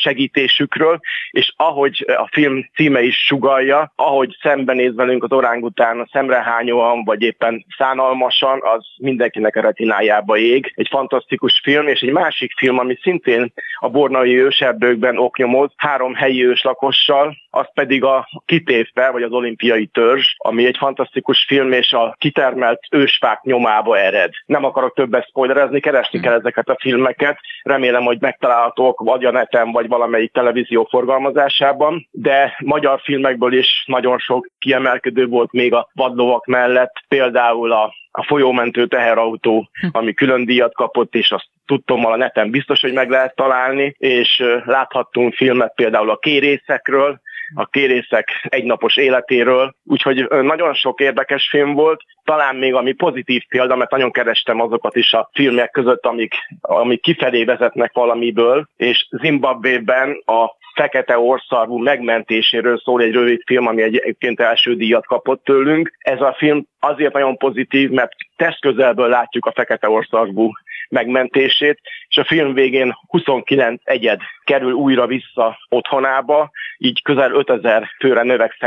segítésükről, 0.71 1.01
és 1.31 1.53
ahogy 1.57 2.05
a 2.17 2.29
film 2.33 2.69
címe 2.75 3.03
is 3.03 3.17
sugalja, 3.17 3.93
ahogy 3.97 4.37
szembenéz 4.43 4.95
velünk 4.95 5.25
az 5.25 5.33
orángután 5.33 6.09
szemrehányóan, 6.13 7.05
vagy 7.05 7.23
éppen 7.23 7.67
szánalmasan, 7.77 8.61
az 8.63 8.87
mindenkinek 8.99 9.57
a 9.57 9.61
retinájába 9.61 10.37
ég. 10.37 10.73
Egy 10.75 10.89
fantasztikus 10.91 11.61
film, 11.63 11.87
és 11.87 12.01
egy 12.01 12.13
másik 12.13 12.53
film, 12.57 12.79
ami 12.79 12.99
szintén 13.03 13.53
a 13.79 13.89
bornai 13.89 14.39
őserdőkben 14.39 15.19
oknyomoz, 15.19 15.71
három 15.77 16.15
helyi 16.15 16.47
őslakossal, 16.47 17.37
az 17.51 17.67
pedig 17.75 18.05
a 18.05 18.29
kitévbe, 18.45 19.11
vagy 19.11 19.23
az 19.23 19.33
olimpiai 19.33 19.87
törzs, 19.87 20.35
ami 20.37 20.67
egy 20.67 20.77
fantasztikus 20.77 21.45
film, 21.49 21.73
és 21.73 21.93
a 21.93 22.15
kitermelt 22.19 22.81
ősfák 22.91 23.43
nyomába 23.43 23.99
ered. 23.99 24.31
Nem 24.47 24.65
akarok 24.65 24.95
többet 24.95 25.27
spoilerezni, 25.29 25.81
keresni 25.81 26.21
kell 26.21 26.39
ezeket 26.39 26.69
a 26.69 26.77
filmeket. 26.81 27.39
Remélem, 27.63 28.03
hogy 28.03 28.21
megtalálhatók 28.21 29.01
vagy 29.01 29.25
a 29.25 29.31
neten, 29.31 29.73
vagy 29.73 29.89
valamelyik 29.89 30.33
televízió 30.33 30.60
forgalmazásában, 30.89 32.09
de 32.11 32.57
magyar 32.65 33.01
filmekből 33.01 33.53
is 33.53 33.85
nagyon 33.87 34.19
sok 34.19 34.49
kiemelkedő 34.59 35.27
volt 35.27 35.53
még 35.53 35.75
a 35.75 35.89
vadlovak 35.93 36.47
mellett, 36.47 36.93
például 37.09 37.73
a 37.73 37.93
a 38.13 38.25
folyómentő 38.25 38.87
teherautó, 38.87 39.69
hm. 39.81 39.87
ami 39.93 40.15
külön 40.15 40.45
díjat 40.45 40.75
kapott, 40.75 41.15
és 41.15 41.31
azt 41.31 41.49
tudtom, 41.67 42.07
a 42.07 42.17
neten 42.17 42.51
biztos, 42.51 42.81
hogy 42.81 42.93
meg 42.93 43.11
lehet 43.11 43.35
találni, 43.35 43.95
és 43.99 44.43
láthattunk 44.65 45.35
filmet 45.35 45.75
például 45.75 46.11
a 46.11 46.19
kérészekről, 46.19 47.21
a 47.55 47.67
kérészek 47.67 48.47
egynapos 48.49 48.97
életéről, 48.97 49.75
úgyhogy 49.85 50.27
nagyon 50.29 50.75
sok 50.75 51.01
érdekes 51.01 51.49
film 51.51 51.73
volt. 51.73 52.03
Talán 52.25 52.57
még 52.57 52.75
ami 52.75 52.93
pozitív 52.93 53.43
példa, 53.49 53.77
mert 53.77 53.91
nagyon 53.91 54.11
kerestem 54.11 54.61
azokat 54.61 54.97
is 54.97 55.13
a 55.13 55.31
filmek 55.33 55.71
között, 55.71 56.07
amik, 56.07 56.35
amik 56.61 57.01
kifelé 57.01 57.45
vezetnek 57.45 57.93
valamiből, 57.93 58.69
és 58.77 59.07
Zimbabwe-ben 59.11 60.23
a 60.27 60.59
fekete 60.75 61.19
orszarvú 61.19 61.79
megmentéséről 61.79 62.79
szól 62.79 63.03
egy 63.03 63.13
rövid 63.13 63.43
film, 63.47 63.67
ami 63.67 63.83
egyébként 63.83 64.41
első 64.41 64.75
díjat 64.75 65.07
kapott 65.07 65.45
tőlünk. 65.45 65.93
Ez 65.99 66.21
a 66.21 66.35
film 66.39 66.67
azért 66.81 67.13
nagyon 67.13 67.37
pozitív, 67.37 67.91
mert 67.91 68.13
testközelből 68.37 69.09
látjuk 69.09 69.47
a 69.47 69.53
fekete 69.53 69.89
orszarvú 69.89 70.51
megmentését, 70.91 71.81
és 72.09 72.17
a 72.17 72.25
film 72.25 72.55
végén 72.55 72.93
29 73.09 73.81
egyed 73.85 74.21
kerül 74.45 74.73
újra 74.73 75.07
vissza 75.07 75.59
otthonába, 75.69 76.51
így 76.79 77.03
közel 77.03 77.33
5000 77.33 77.91
főre 77.99 78.23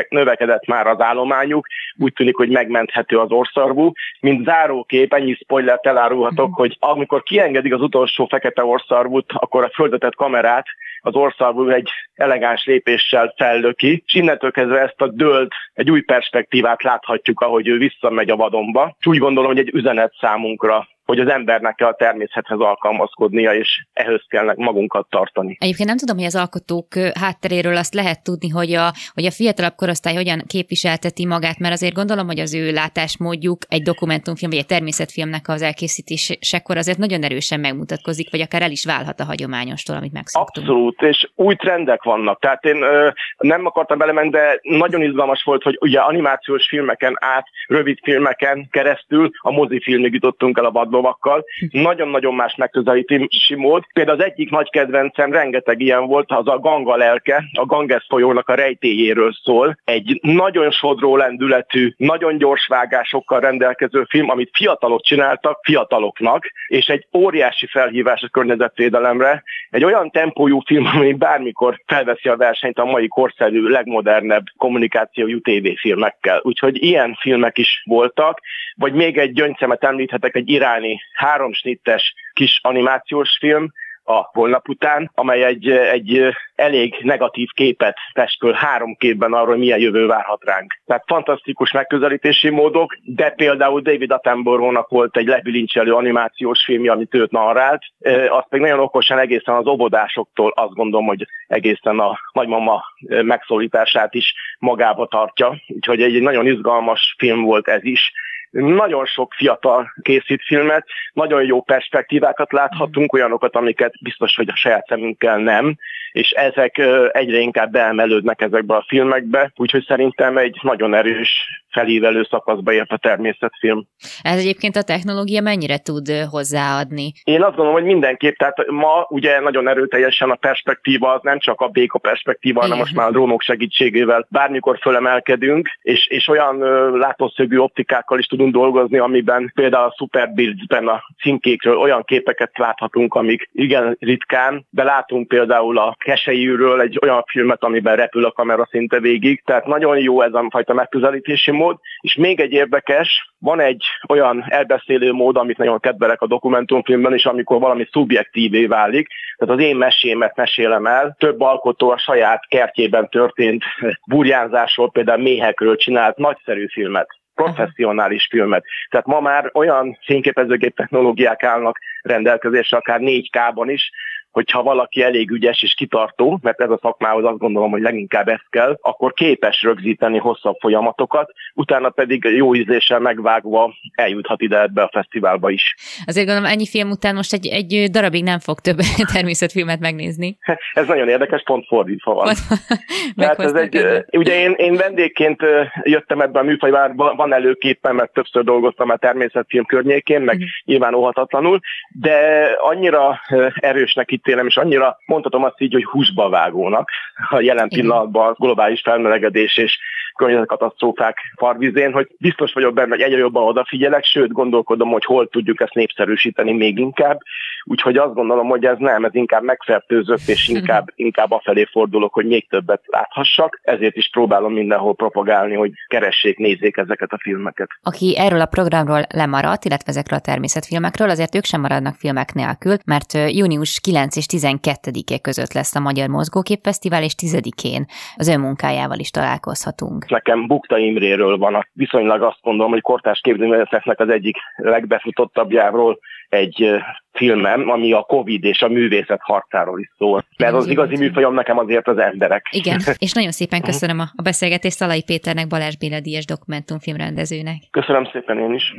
növekedett 0.09 0.65
már 0.65 0.87
az 0.87 1.01
állományuk, 1.01 1.67
úgy 1.97 2.13
tűnik, 2.13 2.35
hogy 2.35 2.49
megmenthető 2.49 3.19
az 3.19 3.31
orszarvú. 3.31 3.91
Mint 4.19 4.45
zárókép, 4.45 5.13
ennyi 5.13 5.33
spoilert 5.33 5.85
elárulhatok, 5.85 6.49
uh-huh. 6.49 6.57
hogy 6.57 6.77
amikor 6.79 7.23
kiengedik 7.23 7.73
az 7.73 7.81
utolsó 7.81 8.25
fekete 8.25 8.63
orszarvút, 8.63 9.31
akkor 9.33 9.63
a 9.63 9.71
földetett 9.73 10.15
kamerát 10.15 10.65
az 11.01 11.15
országból 11.15 11.73
egy 11.73 11.89
elegáns 12.13 12.65
lépéssel 12.65 13.33
fellöki, 13.37 14.03
és 14.05 14.13
innentől 14.13 14.51
kezdve 14.51 14.79
ezt 14.79 15.01
a 15.01 15.07
dölt, 15.07 15.53
egy 15.73 15.91
új 15.91 16.01
perspektívát 16.01 16.83
láthatjuk, 16.83 17.41
ahogy 17.41 17.67
ő 17.67 17.77
visszamegy 17.77 18.29
a 18.29 18.35
vadonba. 18.35 18.95
És 18.99 19.05
úgy 19.05 19.17
gondolom, 19.17 19.49
hogy 19.49 19.59
egy 19.59 19.73
üzenet 19.73 20.13
számunkra 20.19 20.87
hogy 21.05 21.19
az 21.19 21.27
embernek 21.27 21.75
kell 21.75 21.87
a 21.87 21.95
természethez 21.95 22.59
alkalmazkodnia, 22.59 23.53
és 23.53 23.85
ehhez 23.93 24.21
kell 24.27 24.53
magunkat 24.55 25.07
tartani. 25.09 25.57
Egyébként 25.59 25.87
nem 25.87 25.97
tudom, 25.97 26.17
hogy 26.17 26.25
az 26.25 26.35
alkotók 26.35 26.87
hátteréről 27.19 27.77
azt 27.77 27.93
lehet 27.93 28.23
tudni, 28.23 28.49
hogy 28.49 28.73
a, 28.73 28.91
hogy 29.13 29.25
a 29.25 29.31
fiatalabb 29.31 29.75
korosztály 29.75 30.15
hogyan 30.15 30.41
képviselteti 30.47 31.25
magát, 31.25 31.59
mert 31.59 31.73
azért 31.73 31.93
gondolom, 31.93 32.25
hogy 32.25 32.39
az 32.39 32.53
ő 32.53 32.71
látásmódjuk 32.71 33.57
egy 33.67 33.81
dokumentumfilm 33.81 34.51
vagy 34.51 34.59
egy 34.59 34.65
természetfilmnek 34.65 35.47
az 35.47 35.61
elkészítésekor 35.61 36.77
azért 36.77 36.97
nagyon 36.97 37.23
erősen 37.23 37.59
megmutatkozik, 37.59 38.31
vagy 38.31 38.41
akár 38.41 38.61
el 38.61 38.71
is 38.71 38.85
válhat 38.85 39.19
a 39.19 39.25
hagyományostól, 39.25 39.95
amit 39.95 40.13
megszoktunk. 40.13 40.67
Abszolút, 40.67 41.01
és 41.01 41.29
új 41.35 41.55
trendek 41.55 42.03
vannak. 42.03 42.39
Tehát 42.39 42.63
én 42.65 42.81
ö, 42.81 43.09
nem 43.37 43.65
akartam 43.65 43.97
belemenni, 43.97 44.29
de 44.29 44.59
nagyon 44.61 45.01
izgalmas 45.01 45.43
volt, 45.43 45.63
hogy 45.63 45.77
ugye 45.81 45.99
animációs 45.99 46.67
filmeken 46.67 47.15
át, 47.19 47.47
rövid 47.67 47.97
filmeken 48.03 48.67
keresztül 48.71 49.31
a 49.37 49.51
mozifilmig 49.51 50.13
jutottunk 50.13 50.57
el 50.57 50.65
a 50.65 50.71
lovakkal. 50.93 51.45
Nagyon-nagyon 51.71 52.35
más 52.35 52.55
megközelítési 52.55 53.55
mód. 53.55 53.83
Például 53.93 54.19
az 54.19 54.25
egyik 54.25 54.49
nagy 54.49 54.69
kedvencem, 54.69 55.31
rengeteg 55.31 55.81
ilyen 55.81 56.05
volt, 56.05 56.31
az 56.31 56.47
a 56.47 56.59
Ganga 56.59 56.95
lelke, 56.95 57.43
a 57.53 57.65
Ganges 57.65 58.05
folyónak 58.09 58.49
a 58.49 58.55
rejtéjéről 58.55 59.33
szól. 59.43 59.77
Egy 59.83 60.19
nagyon 60.21 60.71
sodró 60.71 61.17
lendületű, 61.17 61.93
nagyon 61.97 62.37
gyors 62.37 62.67
vágásokkal 62.67 63.39
rendelkező 63.39 64.05
film, 64.09 64.29
amit 64.29 64.49
fiatalok 64.53 65.01
csináltak, 65.01 65.59
fiataloknak, 65.63 66.45
és 66.67 66.87
egy 66.87 67.07
óriási 67.17 67.67
felhívás 67.67 68.21
a 68.21 68.27
környezetvédelemre. 68.27 69.43
Egy 69.69 69.83
olyan 69.83 70.09
tempójú 70.11 70.59
film, 70.65 70.85
ami 70.85 71.13
bármikor 71.13 71.81
felveszi 71.85 72.29
a 72.29 72.35
versenyt 72.35 72.79
a 72.79 72.85
mai 72.85 73.07
korszerű, 73.07 73.67
legmodernebb 73.67 74.43
kommunikációjú 74.57 75.39
tévéfilmekkel. 75.39 76.39
Úgyhogy 76.43 76.83
ilyen 76.83 77.17
filmek 77.19 77.57
is 77.57 77.83
voltak, 77.85 78.39
vagy 78.75 78.93
még 78.93 79.17
egy 79.17 79.33
gyöngyszemet 79.33 79.83
említhetek, 79.83 80.35
egy 80.35 80.49
irány 80.49 80.82
csinálni 80.83 81.01
három 81.13 81.53
snittes 81.53 82.13
kis 82.33 82.59
animációs 82.63 83.37
film, 83.39 83.71
a 84.05 84.29
holnap 84.31 84.69
után, 84.69 85.11
amely 85.13 85.43
egy, 85.43 85.69
egy 85.69 86.35
elég 86.55 86.95
negatív 87.01 87.49
képet 87.53 87.97
festköl 88.13 88.51
három 88.51 88.95
képben 88.95 89.33
arról, 89.33 89.57
milyen 89.57 89.79
jövő 89.79 90.05
várhat 90.05 90.43
ránk. 90.43 90.73
Tehát 90.85 91.03
fantasztikus 91.07 91.71
megközelítési 91.71 92.49
módok, 92.49 92.97
de 93.03 93.29
például 93.29 93.81
David 93.81 94.11
Attenborough-nak 94.11 94.89
volt 94.89 95.17
egy 95.17 95.27
lebilincselő 95.27 95.93
animációs 95.93 96.63
filmje, 96.63 96.91
amit 96.91 97.15
őt 97.15 97.31
narrált, 97.31 97.81
azt 98.29 98.47
még 98.49 98.61
nagyon 98.61 98.79
okosan 98.79 99.19
egészen 99.19 99.55
az 99.55 99.67
óvodásoktól 99.67 100.51
azt 100.55 100.73
gondolom, 100.73 101.05
hogy 101.05 101.27
egészen 101.47 101.99
a 101.99 102.19
nagymama 102.33 102.83
megszólítását 103.21 104.13
is 104.13 104.33
magába 104.59 105.05
tartja. 105.05 105.61
Úgyhogy 105.67 106.01
egy 106.01 106.21
nagyon 106.21 106.47
izgalmas 106.47 107.15
film 107.17 107.41
volt 107.41 107.67
ez 107.67 107.83
is 107.83 108.11
nagyon 108.53 109.05
sok 109.05 109.33
fiatal 109.33 109.93
készít 110.01 110.43
filmet, 110.45 110.85
nagyon 111.13 111.43
jó 111.45 111.61
perspektívákat 111.61 112.51
láthatunk, 112.51 113.13
olyanokat, 113.13 113.55
amiket 113.55 113.93
biztos, 114.01 114.35
hogy 114.35 114.49
a 114.49 114.55
saját 114.55 114.87
szemünkkel 114.87 115.37
nem, 115.37 115.75
és 116.11 116.29
ezek 116.31 116.77
egyre 117.11 117.37
inkább 117.37 117.71
beemelődnek 117.71 118.41
ezekbe 118.41 118.75
a 118.75 118.85
filmekbe, 118.87 119.51
úgyhogy 119.55 119.83
szerintem 119.87 120.37
egy 120.37 120.59
nagyon 120.61 120.93
erős 120.93 121.29
felívelő 121.69 122.27
szakaszba 122.29 122.73
ért 122.73 122.91
a 122.91 122.97
természetfilm. 122.97 123.87
Ez 124.21 124.37
egyébként 124.39 124.75
a 124.75 124.81
technológia 124.81 125.41
mennyire 125.41 125.77
tud 125.77 126.07
hozzáadni? 126.29 127.11
Én 127.23 127.41
azt 127.41 127.55
gondolom, 127.55 127.73
hogy 127.73 127.83
mindenképp, 127.83 128.35
tehát 128.35 128.67
ma 128.67 129.05
ugye 129.09 129.39
nagyon 129.39 129.67
erőteljesen 129.67 130.29
a 130.29 130.35
perspektíva 130.35 131.13
az 131.13 131.19
nem 131.23 131.39
csak 131.39 131.61
a 131.61 131.67
béka 131.67 131.97
perspektíva, 131.97 132.61
hanem 132.61 132.77
most 132.77 132.95
már 132.95 133.07
a 133.07 133.11
drónok 133.11 133.41
segítségével 133.41 134.27
bármikor 134.29 134.77
fölemelkedünk, 134.81 135.69
és, 135.81 136.07
és 136.07 136.27
olyan 136.27 136.57
látószögű 136.97 137.57
optikákkal 137.57 138.19
is 138.19 138.25
tudunk 138.25 138.42
dolgozni, 138.51 138.97
amiben 138.97 139.51
például 139.55 139.85
a 139.85 139.95
Superbirds-ben 139.97 140.87
a 140.87 141.03
címkékről 141.21 141.77
olyan 141.77 142.03
képeket 142.03 142.57
láthatunk, 142.57 143.13
amik 143.13 143.49
igen 143.53 143.97
ritkán, 143.99 144.65
de 144.69 144.83
látunk 144.83 145.27
például 145.27 145.77
a 145.77 145.95
keselyűről 145.99 146.81
egy 146.81 146.99
olyan 147.01 147.23
filmet, 147.27 147.63
amiben 147.63 147.95
repül 147.95 148.25
a 148.25 148.31
kamera 148.31 148.67
szinte 148.71 148.99
végig, 148.99 149.43
tehát 149.45 149.65
nagyon 149.65 149.97
jó 149.97 150.21
ez 150.21 150.33
a 150.33 150.47
fajta 150.49 150.73
megközelítési 150.73 151.51
mód, 151.51 151.77
és 152.01 152.15
még 152.15 152.39
egy 152.39 152.51
érdekes, 152.51 153.31
van 153.39 153.59
egy 153.59 153.83
olyan 154.07 154.45
elbeszélő 154.47 155.11
mód, 155.11 155.37
amit 155.37 155.57
nagyon 155.57 155.79
kedvelek 155.79 156.21
a 156.21 156.27
dokumentumfilmben 156.27 157.13
is, 157.13 157.25
amikor 157.25 157.59
valami 157.59 157.87
szubjektívé 157.91 158.65
válik, 158.65 159.07
tehát 159.37 159.55
az 159.55 159.61
én 159.61 159.75
mesémet 159.75 160.35
mesélem 160.35 160.85
el, 160.85 161.15
több 161.19 161.41
alkotó 161.41 161.89
a 161.89 161.97
saját 161.97 162.47
kertjében 162.47 163.09
történt 163.09 163.63
burjánzásról, 164.07 164.91
például 164.91 165.21
méhekről 165.21 165.75
csinált 165.75 166.17
nagyszerű 166.17 166.67
filmet 166.67 167.07
professzionális 167.35 168.27
filmet. 168.29 168.65
Tehát 168.89 169.05
ma 169.05 169.19
már 169.19 169.49
olyan 169.53 169.97
fényképezőgép 170.05 170.75
technológiák 170.75 171.43
állnak 171.43 171.79
rendelkezésre, 172.01 172.77
akár 172.77 172.99
4K-ban 173.01 173.65
is, 173.67 173.91
hogyha 174.33 174.63
valaki 174.63 175.03
elég 175.03 175.31
ügyes 175.31 175.63
és 175.63 175.73
kitartó, 175.73 176.39
mert 176.41 176.61
ez 176.61 176.69
a 176.69 176.79
szakmához 176.81 177.23
azt 177.23 177.37
gondolom, 177.37 177.71
hogy 177.71 177.81
leginkább 177.81 178.27
ez 178.27 178.41
kell, 178.49 178.77
akkor 178.81 179.13
képes 179.13 179.61
rögzíteni 179.61 180.17
hosszabb 180.17 180.55
folyamatokat, 180.59 181.31
utána 181.53 181.89
pedig 181.89 182.23
jó 182.23 182.55
ízléssel 182.55 182.99
megvágva 182.99 183.73
eljuthat 183.95 184.41
ide 184.41 184.61
ebbe 184.61 184.81
a 184.81 184.89
fesztiválba 184.93 185.49
is. 185.49 185.75
Azért 186.05 186.25
gondolom, 186.25 186.51
ennyi 186.51 186.67
film 186.67 186.89
után 186.89 187.15
most 187.15 187.33
egy, 187.33 187.47
egy 187.47 187.89
darabig 187.91 188.23
nem 188.23 188.39
fog 188.39 188.59
több 188.59 188.77
természetfilmet 189.13 189.79
megnézni. 189.79 190.37
Ez 190.73 190.87
nagyon 190.87 191.09
érdekes, 191.09 191.43
pont 191.43 191.65
fordítva 191.67 192.13
van. 192.13 192.33
Tehát 193.15 193.39
ez 193.39 193.53
egy, 193.53 193.85
ugye 194.11 194.39
én, 194.39 194.51
én 194.51 194.75
vendégként 194.75 195.41
jöttem 195.83 196.21
ebbe 196.21 196.39
a 196.39 196.43
műfajba, 196.43 196.93
van 196.95 197.33
előképpen, 197.33 197.95
mert 197.95 198.13
többször 198.13 198.43
dolgoztam 198.43 198.89
a 198.89 198.97
természetfilm 198.97 199.65
környékén, 199.65 200.21
meg 200.21 200.35
uh-huh. 200.35 200.49
nyilván 200.65 200.93
óhatatlanul, 200.93 201.59
de 201.89 202.47
annyira 202.61 203.21
erősnek 203.55 204.11
ítélem, 204.23 204.47
és 204.47 204.57
annyira 204.57 204.97
mondhatom 205.05 205.43
azt 205.43 205.61
így, 205.61 205.73
hogy 205.73 205.83
húsba 205.83 206.29
vágónak 206.29 206.89
a 207.29 207.39
jelen 207.39 207.69
pillanatban 207.69 208.35
globális 208.37 208.81
felmelegedés 208.81 209.57
és 209.57 209.79
környezetkatasztrófák 210.15 211.17
farvizén, 211.35 211.91
hogy 211.91 212.07
biztos 212.17 212.53
vagyok 212.53 212.73
benne, 212.73 212.89
hogy 212.89 213.01
egyre 213.01 213.17
jobban 213.17 213.43
odafigyelek, 213.43 214.03
sőt 214.03 214.31
gondolkodom, 214.31 214.89
hogy 214.89 215.05
hol 215.05 215.27
tudjuk 215.27 215.61
ezt 215.61 215.73
népszerűsíteni 215.73 216.51
még 216.51 216.77
inkább. 216.77 217.19
Úgyhogy 217.63 217.97
azt 217.97 218.13
gondolom, 218.13 218.47
hogy 218.47 218.65
ez 218.65 218.77
nem, 218.77 219.05
ez 219.05 219.15
inkább 219.15 219.43
megfertőzött, 219.43 220.27
és 220.27 220.47
inkább, 220.47 220.87
inkább 221.07 221.31
afelé 221.31 221.63
fordulok, 221.71 222.13
hogy 222.13 222.25
még 222.25 222.49
többet 222.49 222.81
láthassak. 222.85 223.59
Ezért 223.61 223.95
is 223.95 224.09
próbálom 224.09 224.53
mindenhol 224.53 224.95
propagálni, 224.95 225.55
hogy 225.55 225.71
keressék, 225.87 226.37
nézzék 226.37 226.77
ezeket 226.77 227.11
a 227.11 227.17
filmeket. 227.21 227.69
Aki 227.83 228.17
erről 228.17 228.41
a 228.41 228.45
programról 228.45 229.01
lemaradt, 229.09 229.65
illetve 229.65 229.91
ezekről 229.91 230.19
a 230.19 230.21
természetfilmekről, 230.21 231.09
azért 231.09 231.35
ők 231.35 231.45
sem 231.45 231.61
maradnak 231.61 231.95
filmek 231.95 232.33
nélkül, 232.33 232.75
mert 232.85 233.13
június 233.13 233.79
9 233.79 234.15
és 234.15 234.25
12-e 234.29 235.19
között 235.19 235.53
lesz 235.53 235.75
a 235.75 235.79
Magyar 235.79 236.07
Mozgóképfesztivál, 236.07 237.03
és 237.03 237.15
10-én 237.21 237.85
az 238.15 238.27
ő 238.27 238.37
munkájával 238.37 238.99
is 238.99 239.09
találkozhatunk. 239.09 240.02
Nekem 240.09 240.47
Bukta 240.47 240.77
Imréről 240.77 241.37
van, 241.37 241.55
a 241.55 241.67
viszonylag 241.73 242.21
azt 242.21 242.41
gondolom, 242.41 242.71
hogy 242.71 242.81
kortás 242.81 243.19
képzőművészeknek 243.19 243.99
az 243.99 244.09
egyik 244.09 244.37
legbefutottabbjáról 244.55 245.99
egy 246.29 246.69
filmem, 247.11 247.69
ami 247.69 247.91
a 247.91 248.01
Covid 248.01 248.43
és 248.43 248.61
a 248.61 248.67
művészet 248.67 249.19
harcáról 249.21 249.79
is 249.79 249.91
szól. 249.97 250.25
Mert 250.37 250.53
az 250.53 250.67
igazi 250.67 250.97
műfajom 250.97 251.33
nekem 251.33 251.57
azért 251.57 251.87
az 251.87 251.97
emberek. 251.97 252.47
Igen, 252.51 252.79
és 253.05 253.11
nagyon 253.11 253.31
szépen 253.31 253.61
köszönöm 253.61 253.99
a 253.99 254.21
beszélgetést 254.23 254.75
Szalai 254.75 255.03
Péternek, 255.03 255.47
Balázs 255.47 255.75
Béla 255.75 255.99
Díjas 255.99 256.25
dokumentumfilmrendezőnek. 256.25 257.55
Köszönöm 257.71 258.05
szépen 258.11 258.39
én 258.39 258.53
is. 258.53 258.73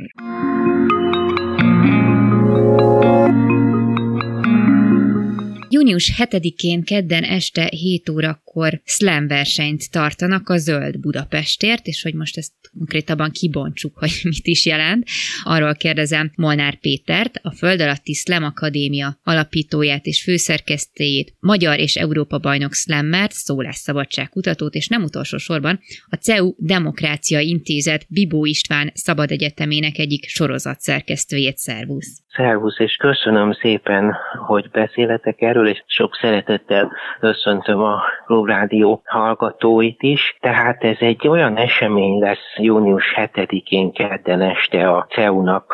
Június 5.75 6.11
7-én 6.17 6.83
kedden 6.83 7.23
este 7.23 7.67
7 7.71 8.09
órakor 8.09 8.81
slam 8.83 9.27
versenyt 9.27 9.91
tartanak 9.91 10.49
a 10.49 10.57
Zöld 10.57 10.99
Budapestért, 10.99 11.85
és 11.87 12.01
hogy 12.01 12.13
most 12.13 12.37
ezt 12.37 12.53
konkrétabban 12.77 13.31
kibontsuk, 13.31 13.97
hogy 13.97 14.11
mit 14.33 14.47
is 14.47 14.65
jelent. 14.65 15.07
Arról 15.43 15.75
kérdezem 15.75 16.31
Molnár 16.35 16.79
Pétert, 16.79 17.39
a 17.41 17.51
Föld 17.51 17.81
alatti 17.81 18.13
Slam 18.13 18.43
Akadémia 18.43 19.19
alapítóját 19.23 20.05
és 20.05 20.23
főszerkesztőjét, 20.23 21.33
magyar 21.39 21.79
és 21.79 21.95
Európa 21.95 22.39
bajnok 22.39 22.73
slammert, 22.73 23.31
szólásszabadságkutatót, 23.31 24.73
és 24.73 24.87
nem 24.87 25.03
utolsó 25.03 25.37
sorban 25.37 25.79
a 26.09 26.15
CEU 26.15 26.53
Demokrácia 26.57 27.39
Intézet 27.39 28.05
Bibó 28.09 28.45
István 28.45 28.91
Szabad 28.93 29.31
Egyetemének 29.31 29.97
egyik 29.97 30.27
sorozat 30.27 30.79
szerkesztőjét. 30.79 31.57
Szervusz! 31.57 32.23
Szervusz, 32.35 32.79
és 32.79 32.95
köszönöm 32.95 33.51
szépen, 33.51 34.15
hogy 34.45 34.69
beszéletek 34.71 35.41
erről, 35.41 35.64
és 35.67 35.83
sok 35.85 36.15
szeretettel 36.15 36.91
köszöntöm 37.19 37.83
a 37.83 38.01
Klubrádió 38.25 39.01
hallgatóit 39.05 40.01
is. 40.01 40.37
Tehát 40.39 40.83
ez 40.83 40.97
egy 40.99 41.27
olyan 41.27 41.57
esemény 41.57 42.19
lesz 42.19 42.55
június 42.57 43.13
7-én 43.15 43.91
kedden 43.91 44.41
este 44.41 44.89
a 44.89 45.05
CEU-nak 45.09 45.73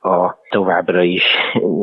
a 0.00 0.39
továbbra 0.50 1.02
is 1.02 1.22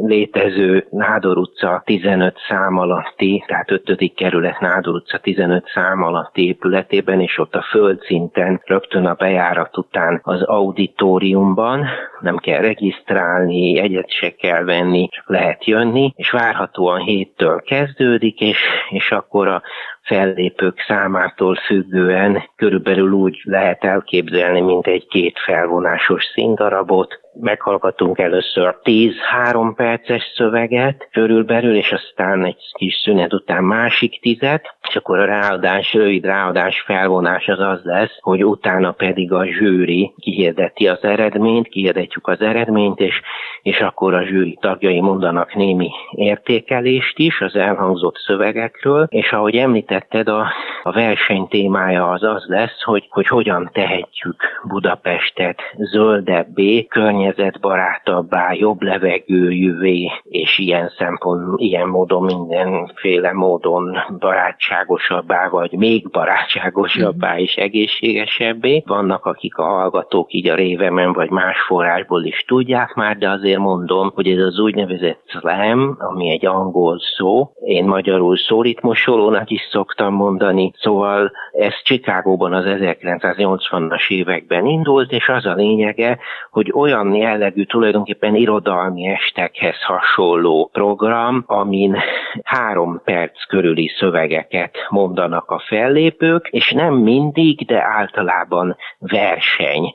létező 0.02 0.88
Nádor 0.90 1.38
utca 1.38 1.82
15 1.86 2.38
szám 2.48 2.78
alatti, 2.78 3.44
tehát 3.48 3.72
5. 3.72 4.14
kerület 4.16 4.60
Nádor 4.60 4.96
utca 4.96 5.18
15 5.18 5.66
szám 5.74 6.04
alatti 6.04 6.48
épületében, 6.48 7.22
és 7.22 7.38
ott 7.38 7.56
a 7.56 7.62
földszinten 7.62 8.62
rögtön 8.66 9.06
a 9.06 9.14
bejárat 9.14 9.78
után 9.78 10.20
az 10.24 10.42
auditoriumban, 10.42 11.86
nem 12.20 12.38
kell 12.38 12.62
regisztrálni, 12.62 13.80
egyet 13.80 14.10
se 14.12 14.36
kell 14.36 14.64
venni, 14.64 15.10
csak 15.12 15.30
lehet 15.30 15.66
jönni, 15.66 16.14
és 16.16 16.32
várhatóan 16.32 17.00
héttől 17.00 17.62
kezdődik, 17.62 18.40
és, 18.42 18.58
és 18.90 19.12
akkor 19.12 19.48
a 19.48 19.62
fellépők 20.08 20.84
számától 20.88 21.56
függően 21.56 22.44
körülbelül 22.56 23.12
úgy 23.12 23.42
lehet 23.44 23.84
elképzelni, 23.84 24.62
mint 24.62 24.88
egy 24.88 25.08
két 25.08 25.40
felvonásos 25.40 26.24
színdarabot. 26.24 27.20
Meghallgatunk 27.40 28.20
először 28.20 28.57
10-3 28.64 29.74
perces 29.76 30.32
szöveget 30.36 31.08
körülbelül, 31.12 31.76
és 31.76 31.92
aztán 31.92 32.46
egy 32.46 32.72
kis 32.72 32.96
szünet 33.04 33.34
után 33.34 33.64
másik 33.64 34.20
tizet, 34.22 34.76
és 34.90 34.96
akkor 34.96 35.20
a 35.20 35.26
ráadás, 35.26 35.94
rövid 35.94 36.26
ráadás 36.26 36.82
felvonás 36.82 37.48
az 37.48 37.60
az 37.60 37.80
lesz, 37.84 38.18
hogy 38.20 38.46
utána 38.46 38.92
pedig 38.92 39.32
a 39.32 39.46
zsűri 39.46 40.14
kihirdeti 40.20 40.88
az 40.88 41.04
eredményt, 41.04 41.68
kihirdetjük 41.68 42.28
az 42.28 42.42
eredményt, 42.42 43.00
és, 43.00 43.22
és 43.62 43.80
akkor 43.80 44.14
a 44.14 44.26
zsűri 44.26 44.58
tagjai 44.62 45.02
mondanak 45.02 45.56
némi 45.56 45.90
értékelést 46.12 47.20
is 47.20 47.42
az 47.42 47.56
elhangzott 47.56 48.16
szövegekről, 48.16 49.08
és 49.10 49.32
ahogy 49.32 49.56
említett, 49.56 50.08
említetted, 50.08 50.28
a, 50.28 50.48
a 50.84 50.92
verseny 50.92 51.48
témája 51.48 52.10
az 52.10 52.24
az 52.24 52.46
lesz, 52.48 52.82
hogy, 52.84 53.08
hogy 53.10 53.28
hogyan 53.28 53.70
tehetjük 53.74 54.44
Budapestet 54.64 55.62
zöldebbé, 55.78 56.86
környezetbarátabbá, 56.86 58.47
jobb 58.54 58.82
levegőjűvé, 58.82 60.12
és 60.24 60.58
ilyen 60.58 60.92
szempont, 60.98 61.60
ilyen 61.60 61.88
módon 61.88 62.24
mindenféle 62.24 63.34
módon 63.34 63.98
barátságosabbá, 64.20 65.48
vagy 65.50 65.72
még 65.72 66.10
barátságosabbá 66.10 67.40
és 67.40 67.56
egészségesebbé. 67.56 68.84
Vannak, 68.86 69.26
akik 69.26 69.58
a 69.58 69.64
hallgatók 69.64 70.34
így 70.34 70.48
a 70.48 70.56
révemen, 70.56 71.14
vagy 71.14 71.30
más 71.30 71.62
forrásból 71.68 72.24
is 72.24 72.44
tudják 72.48 72.94
már, 72.94 73.18
de 73.18 73.30
azért 73.30 73.60
mondom, 73.60 74.12
hogy 74.16 74.28
ez 74.28 74.46
az 74.46 74.60
úgynevezett 74.60 75.22
slam, 75.26 75.96
ami 76.00 76.30
egy 76.30 76.46
angol 76.46 77.00
szó, 77.18 77.52
én 77.66 77.86
magyarul 77.86 78.38
szólítmosolónak 78.38 79.50
is 79.50 79.62
szok 79.72 79.88
szoktam 79.88 80.14
mondani. 80.14 80.72
Szóval 80.78 81.32
ez 81.52 81.82
Csikágóban 81.84 82.54
az 82.54 82.66
1980-as 82.68 84.10
években 84.10 84.66
indult, 84.66 85.12
és 85.12 85.30
az 85.30 85.46
a 85.46 85.54
lényege, 85.54 86.18
hogy 86.52 86.72
olyan 86.76 87.16
jellegű 87.16 87.64
tulajdonképpen 87.64 88.36
irodalmi 88.38 89.08
estekhez 89.08 89.84
hasonló 89.84 90.70
program, 90.74 91.44
amin 91.46 91.98
három 92.44 93.02
perc 93.04 93.46
körüli 93.48 93.88
szövegeket 93.88 94.78
mondanak 94.90 95.50
a 95.52 95.64
fellépők, 95.68 96.48
és 96.52 96.72
nem 96.72 96.94
mindig, 96.94 97.66
de 97.66 97.84
általában 97.84 98.78
verseny 99.00 99.94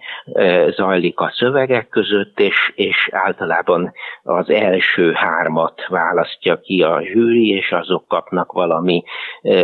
zajlik 0.69 1.21
a 1.21 1.31
szövegek 1.35 1.89
között, 1.89 2.41
és, 2.41 2.73
és 2.75 3.09
általában 3.13 3.93
az 4.23 4.51
első 4.51 5.13
hármat 5.13 5.87
választja 5.89 6.61
ki 6.61 6.83
a 6.83 7.03
zsűri, 7.03 7.49
és 7.49 7.73
azok 7.73 8.09
kapnak 8.09 8.53
valami 8.53 9.03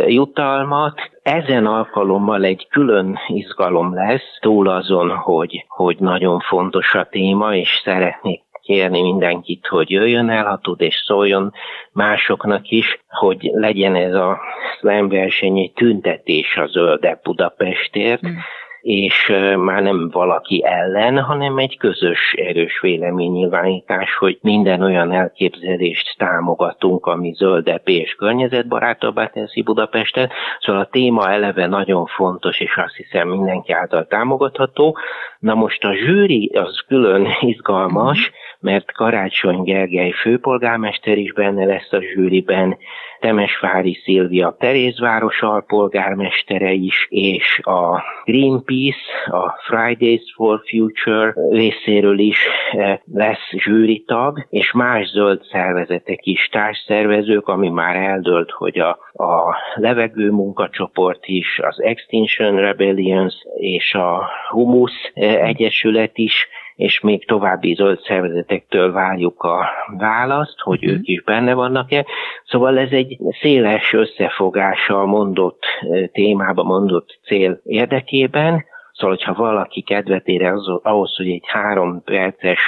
jutalmat. 0.07 0.99
Ezen 1.21 1.65
alkalommal 1.65 2.43
egy 2.43 2.67
külön 2.69 3.19
izgalom 3.27 3.93
lesz, 3.93 4.37
túl 4.39 4.67
azon, 4.69 5.09
hogy, 5.09 5.65
hogy 5.67 5.97
nagyon 5.99 6.39
fontos 6.39 6.93
a 6.95 7.07
téma, 7.09 7.55
és 7.55 7.81
szeretnék 7.83 8.41
kérni 8.69 9.01
mindenkit, 9.01 9.67
hogy 9.67 9.89
jöjjön 9.89 10.29
el, 10.29 10.45
ha 10.45 10.59
tud, 10.61 10.81
és 10.81 10.95
szóljon 11.05 11.53
másoknak 11.91 12.69
is, 12.69 12.99
hogy 13.07 13.49
legyen 13.53 13.95
ez 13.95 14.13
a 14.13 14.39
slam 14.79 15.09
verseny 15.09 15.59
egy 15.59 15.73
tüntetés 15.73 16.57
a 16.57 16.65
zöldebb 16.65 17.21
Budapestért, 17.23 18.27
mm 18.27 18.37
és 18.81 19.33
már 19.57 19.81
nem 19.81 20.09
valaki 20.09 20.63
ellen, 20.65 21.19
hanem 21.19 21.57
egy 21.57 21.77
közös 21.77 22.33
erős 22.37 22.79
véleménynyilvánítás, 22.79 24.15
hogy 24.15 24.37
minden 24.41 24.81
olyan 24.81 25.11
elképzelést 25.11 26.17
támogatunk, 26.17 27.05
ami 27.05 27.33
zöldebb 27.33 27.87
és 27.89 28.13
környezetbarátabbá 28.13 29.25
teszi 29.27 29.61
Budapestet. 29.61 30.31
Szóval 30.59 30.81
a 30.81 30.89
téma 30.91 31.31
eleve 31.31 31.67
nagyon 31.67 32.05
fontos, 32.05 32.59
és 32.59 32.77
azt 32.77 32.95
hiszem 32.95 33.27
mindenki 33.27 33.71
által 33.71 34.05
támogatható. 34.07 34.97
Na 35.39 35.53
most 35.53 35.83
a 35.83 35.93
zsűri 35.93 36.51
az 36.53 36.83
külön 36.87 37.27
izgalmas, 37.39 38.31
mert 38.59 38.91
Karácsony 38.91 39.61
Gergely 39.63 40.11
főpolgármester 40.11 41.17
is 41.17 41.33
benne 41.33 41.65
lesz 41.65 41.91
a 41.91 42.01
zsűriben, 42.01 42.77
Temesvári 43.19 43.93
Szilvia 44.03 44.55
Terézváros 44.59 45.41
alpolgármestere 45.41 46.71
is, 46.71 47.07
és 47.09 47.59
a 47.63 48.03
Greenpeace, 48.23 48.97
a 49.25 49.59
Fridays 49.67 50.33
for 50.35 50.61
Future 50.69 51.33
részéről 51.49 52.19
is 52.19 52.37
eh, 52.71 52.99
lesz 53.13 53.49
zsűritag, 53.51 54.47
és 54.49 54.71
más 54.71 55.07
zöld 55.07 55.43
szervezetek 55.51 56.25
is 56.25 56.47
társszervezők, 56.51 57.47
ami 57.47 57.69
már 57.69 57.95
eldölt, 57.95 58.51
hogy 58.51 58.79
a, 58.79 58.89
a 59.13 59.55
levegő 59.75 60.31
munkacsoport 60.31 61.25
is, 61.25 61.59
az 61.59 61.81
Extinction 61.81 62.55
Rebellions 62.55 63.35
és 63.55 63.93
a 63.93 64.29
Humus 64.49 65.11
eh, 65.13 65.47
Egyesület 65.47 66.17
is 66.17 66.47
és 66.79 66.99
még 66.99 67.25
további 67.25 67.73
zöld 67.73 67.99
szervezetektől 68.01 68.91
várjuk 68.91 69.43
a 69.43 69.69
választ, 69.97 70.59
hogy 70.59 70.83
ők 70.83 71.07
is 71.07 71.23
benne 71.23 71.53
vannak-e. 71.53 72.05
Szóval 72.45 72.77
ez 72.77 72.91
egy 72.91 73.17
széles 73.41 73.93
összefogással 73.93 75.05
mondott 75.05 75.63
témába, 76.11 76.63
mondott 76.63 77.19
cél 77.23 77.61
érdekében, 77.63 78.65
Szóval, 78.91 79.15
hogyha 79.15 79.43
valaki 79.43 79.81
kedvet 79.81 80.27
ére 80.27 80.53
ahhoz, 80.81 81.15
hogy 81.15 81.29
egy 81.29 81.43
három 81.45 82.03
perces 82.03 82.59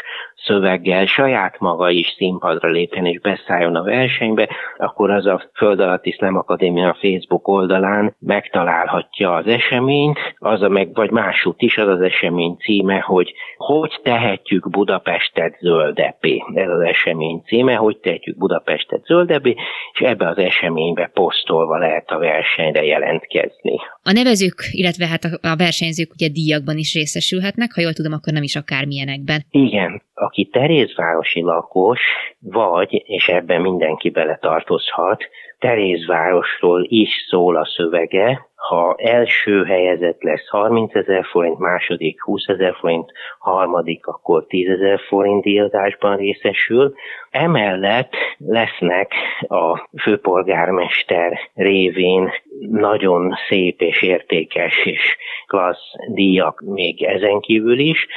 szöveggel 0.43 1.05
saját 1.05 1.59
maga 1.59 1.89
is 1.89 2.13
színpadra 2.17 2.69
lépjen 2.69 3.05
és 3.05 3.19
beszálljon 3.19 3.75
a 3.75 3.83
versenybe, 3.83 4.49
akkor 4.77 5.09
az 5.09 5.25
a 5.25 5.41
Föld 5.53 5.79
alatt 5.79 6.05
Iszlám 6.05 6.37
Akadémia 6.37 6.97
Facebook 6.99 7.47
oldalán 7.47 8.15
megtalálhatja 8.19 9.33
az 9.33 9.47
eseményt, 9.47 10.19
az 10.37 10.61
a 10.61 10.69
meg, 10.69 10.93
vagy 10.93 11.11
másút 11.11 11.61
is 11.61 11.77
az 11.77 11.87
az 11.87 12.01
esemény 12.01 12.55
címe, 12.57 12.99
hogy 12.99 13.33
hogy 13.57 13.99
tehetjük 14.03 14.69
Budapestet 14.69 15.57
zöldepé. 15.59 16.43
Ez 16.53 16.69
az 16.69 16.81
esemény 16.81 17.41
címe, 17.45 17.73
hogy 17.73 17.97
tehetjük 17.97 18.37
Budapestet 18.37 19.03
zöldepé, 19.05 19.55
és 19.93 19.99
ebbe 19.99 20.27
az 20.27 20.37
eseménybe 20.37 21.11
posztolva 21.13 21.77
lehet 21.77 22.09
a 22.09 22.17
versenyre 22.17 22.83
jelentkezni. 22.83 23.75
A 24.03 24.11
nevezők, 24.11 24.69
illetve 24.71 25.07
hát 25.07 25.23
a 25.41 25.55
versenyzők 25.55 26.11
ugye 26.13 26.27
díjakban 26.27 26.77
is 26.77 26.93
részesülhetnek, 26.93 27.73
ha 27.73 27.81
jól 27.81 27.93
tudom, 27.93 28.13
akkor 28.13 28.33
nem 28.33 28.43
is 28.43 28.55
akármilyenekben. 28.55 29.45
Igen, 29.49 30.01
aki 30.32 30.45
Terézvárosi 30.45 31.41
lakos, 31.41 31.99
vagy, 32.39 33.03
és 33.05 33.27
ebben 33.27 33.61
mindenki 33.61 34.09
bele 34.09 34.38
tartozhat, 34.41 35.23
Terézvárosról 35.59 36.86
is 36.88 37.09
szól 37.29 37.55
a 37.55 37.65
szövege, 37.65 38.47
ha 38.62 38.95
első 38.97 39.64
helyezett 39.64 40.22
lesz 40.22 40.49
30 40.49 40.95
ezer 40.95 41.26
forint, 41.26 41.59
második 41.59 42.22
20 42.22 42.47
ezer 42.47 42.76
forint, 42.80 43.12
harmadik 43.39 44.05
akkor 44.05 44.45
10 44.45 44.70
ezer 44.70 44.99
forint 44.99 45.43
díjazásban 45.43 46.18
részesül. 46.18 46.93
Emellett 47.30 48.14
lesznek 48.38 49.14
a 49.39 49.88
főpolgármester 50.01 51.39
révén 51.53 52.32
nagyon 52.70 53.36
szép 53.47 53.82
és 53.82 54.01
értékes 54.01 54.86
és 54.86 55.18
klassz 55.45 55.93
díjak 56.07 56.62
még 56.66 57.03
ezen 57.03 57.39
kívül 57.39 57.80
is. 57.80 58.07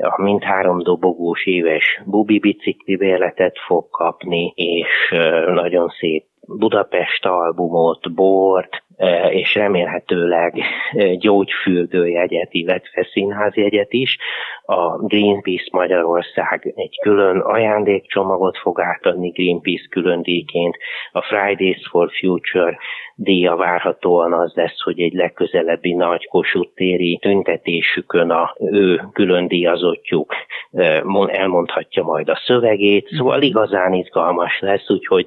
A 0.00 0.22
mindhárom 0.22 0.78
dobogós 0.82 1.46
éves 1.46 2.02
bubi 2.06 2.38
bicikli 2.38 2.98
fog 3.66 3.90
kapni, 3.90 4.52
és 4.54 5.14
nagyon 5.54 5.88
szép 5.88 6.24
Budapest 6.46 7.26
albumot, 7.26 8.14
bort, 8.14 8.84
e, 8.96 9.32
és 9.32 9.54
remélhetőleg 9.54 10.58
e, 10.92 11.14
gyógyfürdőjegyet, 11.14 12.48
illetve 12.50 13.08
színházjegyet 13.12 13.92
is. 13.92 14.18
A 14.66 14.96
Greenpeace 14.96 15.68
Magyarország 15.72 16.72
egy 16.76 16.98
külön 17.02 17.38
ajándékcsomagot 17.38 18.58
fog 18.58 18.80
átadni 18.80 19.28
Greenpeace 19.28 19.86
külön 19.90 20.22
díjként. 20.22 20.76
A 21.12 21.22
Fridays 21.22 21.88
for 21.90 22.10
Future 22.10 22.78
díja 23.14 23.56
várhatóan 23.56 24.32
az 24.32 24.52
lesz, 24.54 24.80
hogy 24.82 25.00
egy 25.00 25.12
legközelebbi 25.12 25.92
nagy 25.92 26.26
Kossuth 26.26 26.74
téri 26.74 27.18
tüntetésükön 27.22 28.30
a 28.30 28.54
ő 28.58 29.00
külön 29.12 29.48
díjazottjuk 29.48 30.34
e, 30.72 31.02
elmondhatja 31.26 32.02
majd 32.02 32.28
a 32.28 32.40
szövegét, 32.44 33.08
szóval 33.08 33.42
igazán 33.42 33.92
izgalmas 33.92 34.60
lesz, 34.60 34.90
úgyhogy 34.90 35.26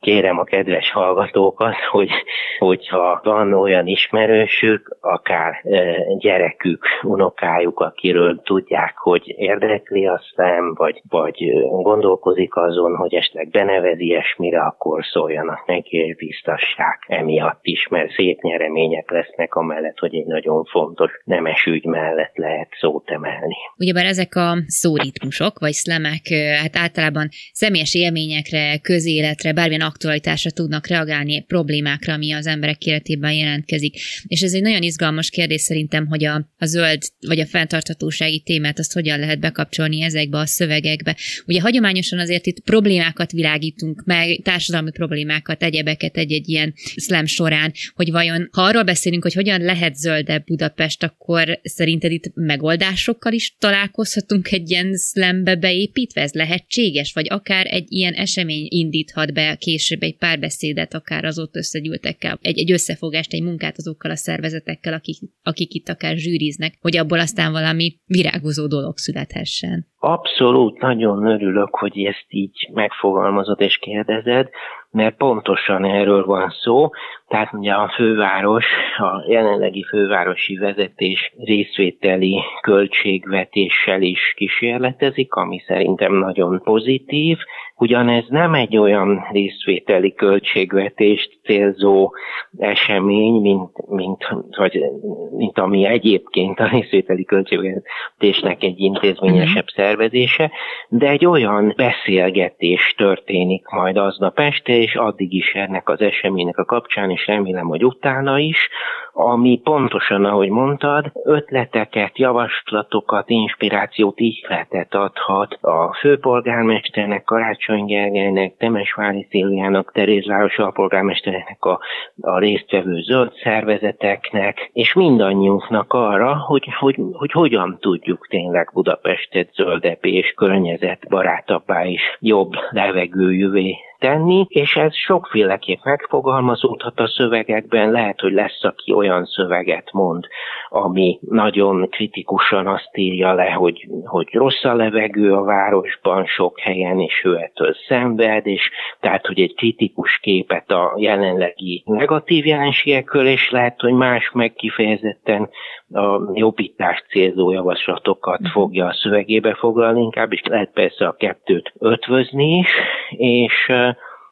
kérem 0.00 0.38
a 0.38 0.44
kedves 0.44 0.90
hallgatókat, 0.90 1.74
hogy, 1.90 2.10
hogyha 2.58 3.20
van 3.22 3.52
olyan 3.52 3.86
ismerősük, 3.86 4.96
akár 5.00 5.60
e, 5.64 5.96
gyerekük, 6.18 6.84
unokájuk, 7.02 7.80
akiről 7.80 8.40
tudják, 8.44 8.94
hogy 8.96 9.22
érdekli 9.26 10.06
a 10.06 10.20
szem, 10.36 10.74
vagy, 10.74 11.02
vagy 11.08 11.42
e, 11.42 11.60
gondolkozik 11.60 12.56
azon, 12.56 12.96
hogy 12.96 13.14
esetleg 13.14 13.48
benevezi 13.48 14.04
ilyesmire, 14.04 14.60
akkor 14.60 15.04
szóljanak 15.04 15.66
neki, 15.66 15.96
és 15.96 16.16
biztassák 16.16 17.04
emiatt 17.06 17.60
is, 17.62 17.88
mert 17.88 18.10
szép 18.10 18.40
nyeremények 18.40 19.10
lesznek 19.10 19.54
amellett, 19.54 19.98
hogy 19.98 20.14
egy 20.14 20.26
nagyon 20.26 20.64
fontos 20.64 21.10
nemes 21.24 21.64
ügy 21.64 21.84
mellett 21.84 22.36
lehet 22.36 22.68
szót 22.80 23.10
emelni. 23.10 23.56
Ugyebár 23.76 24.04
ezek 24.04 24.34
a 24.34 24.56
szóritmusok, 24.66 25.58
vagy 25.58 25.72
szlemek, 25.72 26.30
e, 26.30 26.56
hát 26.62 26.76
általában 26.76 27.28
személyes 27.52 27.94
élményekre, 27.94 28.78
közéletre, 28.82 29.52
bármilyen 29.52 29.86
aktualitásra 29.88 30.50
tudnak 30.50 30.86
reagálni, 30.86 31.44
problémákra, 31.44 32.12
ami 32.12 32.32
az 32.32 32.46
emberek 32.46 32.86
életében 32.86 33.32
jelentkezik. 33.32 33.96
És 34.26 34.42
ez 34.42 34.52
egy 34.52 34.62
nagyon 34.62 34.82
izgalmas 34.82 35.30
kérdés 35.30 35.60
szerintem, 35.60 36.06
hogy 36.06 36.24
a, 36.24 36.50
a 36.58 36.66
zöld 36.66 37.02
vagy 37.26 37.40
a 37.40 37.46
fenntarthatósági 37.46 38.40
témát 38.40 38.78
azt 38.78 38.92
hogyan 38.92 39.18
lehet 39.18 39.40
bekapcsolni 39.40 40.02
ezekbe 40.02 40.38
a 40.38 40.46
szövegekbe. 40.46 41.16
Ugye 41.46 41.60
hagyományosan 41.60 42.18
azért 42.18 42.46
itt 42.46 42.60
problémákat 42.60 43.32
világítunk 43.32 44.02
meg, 44.04 44.40
társadalmi 44.42 44.90
problémákat, 44.90 45.62
egyebeket 45.62 46.16
egy-egy 46.16 46.48
ilyen 46.48 46.74
slam 46.76 47.26
során, 47.26 47.72
hogy 47.94 48.10
vajon, 48.10 48.48
ha 48.52 48.62
arról 48.62 48.82
beszélünk, 48.82 49.22
hogy 49.22 49.34
hogyan 49.34 49.60
lehet 49.60 49.96
zöldebb 49.96 50.44
Budapest, 50.44 51.02
akkor 51.02 51.60
szerinted 51.62 52.12
itt 52.12 52.30
megoldásokkal 52.34 53.32
is 53.32 53.56
találkozhatunk 53.58 54.52
egy 54.52 54.70
ilyen 54.70 54.96
slambe 54.96 55.56
beépítve? 55.56 56.20
Ez 56.20 56.32
lehetséges? 56.32 57.12
Vagy 57.12 57.26
akár 57.28 57.66
egy 57.66 57.86
ilyen 57.88 58.12
esemény 58.12 58.66
indíthat 58.68 59.32
be 59.32 59.56
később 59.56 59.77
egy 60.00 60.16
párbeszédet, 60.18 60.94
akár 60.94 61.24
az 61.24 61.38
ott 61.38 61.56
összegyűltekkel, 61.56 62.38
egy, 62.42 62.58
egy 62.58 62.72
összefogást, 62.72 63.32
egy 63.32 63.42
munkát 63.42 63.76
azokkal 63.76 64.10
a 64.10 64.16
szervezetekkel, 64.16 64.92
akik, 64.92 65.16
akik 65.42 65.74
itt 65.74 65.88
akár 65.88 66.16
zsűriznek, 66.16 66.72
hogy 66.80 66.96
abból 66.96 67.18
aztán 67.18 67.52
valami 67.52 67.96
virágozó 68.06 68.66
dolog 68.66 68.96
születhessen. 68.96 69.86
Abszolút, 70.00 70.80
nagyon 70.80 71.26
örülök, 71.26 71.74
hogy 71.74 72.04
ezt 72.04 72.26
így 72.28 72.68
megfogalmazod 72.72 73.60
és 73.60 73.78
kérdezed, 73.78 74.48
mert 74.90 75.16
pontosan 75.16 75.84
erről 75.84 76.24
van 76.24 76.54
szó. 76.62 76.90
Tehát 77.28 77.52
ugye 77.52 77.72
a 77.72 77.92
főváros, 77.94 78.66
a 78.96 79.24
jelenlegi 79.28 79.84
fővárosi 79.88 80.56
vezetés 80.56 81.32
részvételi 81.36 82.40
költségvetéssel 82.60 84.02
is 84.02 84.32
kísérletezik, 84.36 85.32
ami 85.32 85.62
szerintem 85.66 86.12
nagyon 86.12 86.60
pozitív, 86.62 87.38
Ugyanez 87.80 88.24
nem 88.28 88.54
egy 88.54 88.76
olyan 88.76 89.26
részvételi 89.30 90.14
költségvetést 90.14 91.38
célzó 91.44 92.12
esemény, 92.56 93.40
mint, 93.40 93.88
mint, 93.88 94.24
vagy, 94.56 94.82
mint 95.30 95.58
ami 95.58 95.84
egyébként 95.84 96.58
a 96.60 96.68
részvételi 96.68 97.24
költségvetésnek 97.24 98.62
egy 98.62 98.80
intézményesebb 98.80 99.64
mhm. 99.74 99.82
szervezése, 99.82 100.50
de 100.88 101.08
egy 101.08 101.26
olyan 101.26 101.72
beszélgetés 101.76 102.94
történik 102.96 103.66
majd 103.66 103.96
aznap 103.96 104.38
este, 104.38 104.72
és 104.72 104.94
addig 104.94 105.32
is 105.32 105.54
ennek 105.54 105.88
az 105.88 106.00
eseménynek 106.00 106.58
a 106.58 106.64
kapcsán, 106.64 107.10
és 107.18 107.26
remélem, 107.26 107.66
hogy 107.66 107.84
utána 107.84 108.38
is, 108.38 108.68
ami 109.12 109.60
pontosan, 109.64 110.24
ahogy 110.24 110.48
mondtad, 110.48 111.12
ötleteket, 111.24 112.18
javaslatokat, 112.18 113.30
inspirációt, 113.30 114.20
ihletet 114.20 114.94
adhat 114.94 115.58
a 115.60 115.94
főpolgármesternek, 116.00 117.24
Karácsony 117.24 117.84
Gergelynek, 117.84 118.56
Temesvári 118.56 119.26
Szilviának, 119.30 119.92
Terézváros 119.92 120.58
alpolgármesternek, 120.58 121.64
a, 121.64 121.80
a 122.20 122.38
résztvevő 122.38 123.00
zöld 123.00 123.32
szervezeteknek, 123.42 124.70
és 124.72 124.92
mindannyiunknak 124.92 125.92
arra, 125.92 126.36
hogy, 126.36 126.64
hogy, 126.78 126.96
hogy 127.12 127.32
hogyan 127.32 127.78
tudjuk 127.80 128.26
tényleg 128.28 128.70
Budapestet 128.72 129.52
zöldebb 129.54 130.04
és 130.04 130.32
környezetbarátabbá 130.36 131.86
és 131.86 132.02
jobb 132.20 132.52
levegőjűvé 132.70 133.76
tenni, 133.98 134.46
és 134.48 134.76
ez 134.76 134.94
sokféleképp 134.94 135.84
megfogalmazódhat 135.84 137.00
a 137.00 137.08
szövegekben, 137.08 137.90
lehet, 137.90 138.20
hogy 138.20 138.32
lesz, 138.32 138.64
aki 138.64 138.92
olyan 138.92 139.24
szöveget 139.24 139.92
mond, 139.92 140.26
ami 140.68 141.18
nagyon 141.20 141.88
kritikusan 141.90 142.66
azt 142.66 142.96
írja 142.96 143.32
le, 143.32 143.50
hogy, 143.50 143.88
hogy 144.04 144.28
rossz 144.32 144.64
a 144.64 144.74
levegő 144.74 145.32
a 145.32 145.42
városban 145.42 146.26
sok 146.26 146.60
helyen, 146.60 147.00
és 147.00 147.22
ő 147.24 147.36
ettől 147.36 147.74
szenved, 147.88 148.46
és 148.46 148.70
tehát, 149.00 149.26
hogy 149.26 149.40
egy 149.40 149.54
kritikus 149.54 150.18
képet 150.18 150.70
a 150.70 150.94
jelenlegi 150.96 151.82
negatív 151.86 152.46
jelenségekről, 152.46 153.26
és 153.26 153.50
lehet, 153.50 153.80
hogy 153.80 153.92
más 153.92 154.30
meg 154.32 154.52
kifejezetten 154.52 155.50
a 155.92 156.20
jobbítás 156.34 157.04
célzó 157.08 157.50
javaslatokat 157.50 158.40
mhm. 158.40 158.50
fogja 158.50 158.86
a 158.86 158.92
szövegébe 158.92 159.54
foglalni 159.54 160.02
inkább, 160.02 160.32
és 160.32 160.42
lehet 160.44 160.70
persze 160.72 161.06
a 161.06 161.16
kettőt 161.16 161.72
ötvözni 161.78 162.58
is, 162.58 162.68
és 163.10 163.72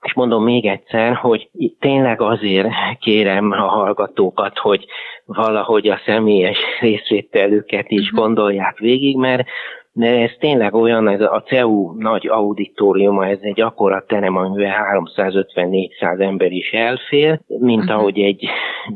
és 0.02 0.14
mondom 0.14 0.44
még 0.44 0.66
egyszer, 0.66 1.14
hogy 1.14 1.48
tényleg 1.78 2.20
azért 2.20 2.68
kérem 3.00 3.50
a 3.50 3.66
hallgatókat, 3.68 4.58
hogy 4.58 4.86
valahogy 5.24 5.88
a 5.88 6.00
személyes 6.04 6.58
részvételüket 6.80 7.90
is 7.90 8.10
mhm. 8.10 8.20
gondolják 8.20 8.78
végig, 8.78 9.16
mert 9.16 9.48
de 9.96 10.22
ez 10.22 10.30
tényleg 10.38 10.74
olyan, 10.74 11.08
ez 11.08 11.20
a 11.20 11.42
CEU 11.46 11.92
nagy 11.98 12.26
auditoriuma, 12.26 13.26
ez 13.26 13.38
egy 13.40 13.60
akkora 13.60 14.04
terem, 14.06 14.36
amivel 14.36 14.74
350-400 15.14 16.20
ember 16.20 16.52
is 16.52 16.70
elfér, 16.70 17.40
mint 17.46 17.82
uh-huh. 17.82 17.98
ahogy 17.98 18.18
egy 18.18 18.48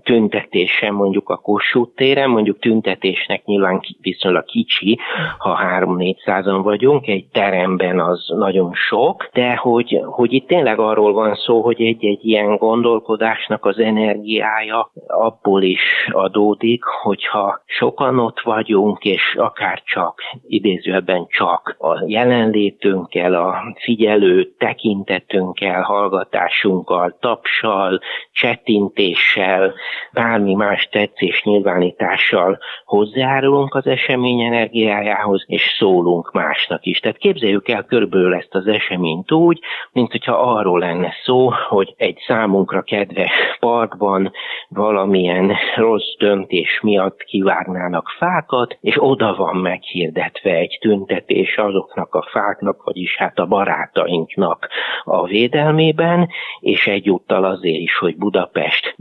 tüntetésen 0.03 0.95
mondjuk 0.95 1.29
a 1.29 1.37
Kossuth 1.37 1.95
téren, 1.95 2.31
mondjuk 2.31 2.59
tüntetésnek 2.59 3.45
nyilván 3.45 3.81
viszonylag 4.01 4.45
kicsi, 4.45 4.99
ha 5.39 5.59
3-400-an 5.79 6.61
vagyunk, 6.63 7.07
egy 7.07 7.27
teremben 7.33 8.01
az 8.01 8.33
nagyon 8.37 8.73
sok, 8.75 9.29
de 9.33 9.57
hogy, 9.57 10.01
hogy 10.05 10.33
itt 10.33 10.47
tényleg 10.47 10.79
arról 10.79 11.13
van 11.13 11.35
szó, 11.35 11.61
hogy 11.63 11.81
egy-egy 11.83 12.25
ilyen 12.25 12.57
gondolkodásnak 12.57 13.65
az 13.65 13.79
energiája 13.79 14.91
abból 15.07 15.63
is 15.63 16.09
adódik, 16.11 16.85
hogyha 16.85 17.63
sokan 17.67 18.19
ott 18.19 18.41
vagyunk, 18.41 19.05
és 19.05 19.35
akár 19.39 19.83
csak 19.85 20.21
idéző 20.47 20.90
idézőben 20.91 21.27
csak 21.29 21.77
a 21.79 22.05
jelenlétünkkel, 22.07 23.35
a 23.35 23.75
figyelő 23.79 24.55
tekintetünkkel, 24.59 25.83
hallgatásunkkal, 25.83 27.17
tapsal, 27.21 28.01
csettintéssel, 28.33 29.75
bármi 30.13 30.55
más 30.55 30.89
tetszés 30.91 31.43
nyilvánítással 31.43 32.59
hozzájárulunk 32.85 33.75
az 33.75 33.87
esemény 33.87 34.41
energiájához, 34.41 35.45
és 35.47 35.63
szólunk 35.79 36.33
másnak 36.33 36.85
is. 36.85 36.99
Tehát 36.99 37.19
képzeljük 37.19 37.69
el 37.69 37.85
körülbelül 37.85 38.35
ezt 38.35 38.55
az 38.55 38.67
eseményt 38.67 39.33
úgy, 39.33 39.61
mint 39.93 40.11
hogyha 40.11 40.33
arról 40.33 40.79
lenne 40.79 41.13
szó, 41.25 41.51
hogy 41.69 41.95
egy 41.97 42.19
számunkra 42.27 42.83
kedves 42.83 43.33
parkban 43.61 44.33
valamilyen 44.69 45.57
rossz 45.77 46.17
döntés 46.19 46.81
miatt 46.83 47.23
kivágnának 47.23 48.09
fákat, 48.19 48.79
és 48.81 48.97
oda 48.99 49.35
van 49.37 49.57
meghirdetve 49.57 50.51
egy 50.51 50.79
tüntetés 50.81 51.57
azoknak 51.57 52.15
a 52.15 52.29
fáknak, 52.31 52.83
vagyis 52.85 53.17
hát 53.17 53.39
a 53.39 53.47
barátainknak 53.47 54.69
a 55.05 55.27
védelmében, 55.27 56.29
és 56.61 56.87
egyúttal 56.87 57.45
azért 57.45 57.79
is, 57.79 57.99
hogy 57.99 58.17
Budapest 58.17 58.95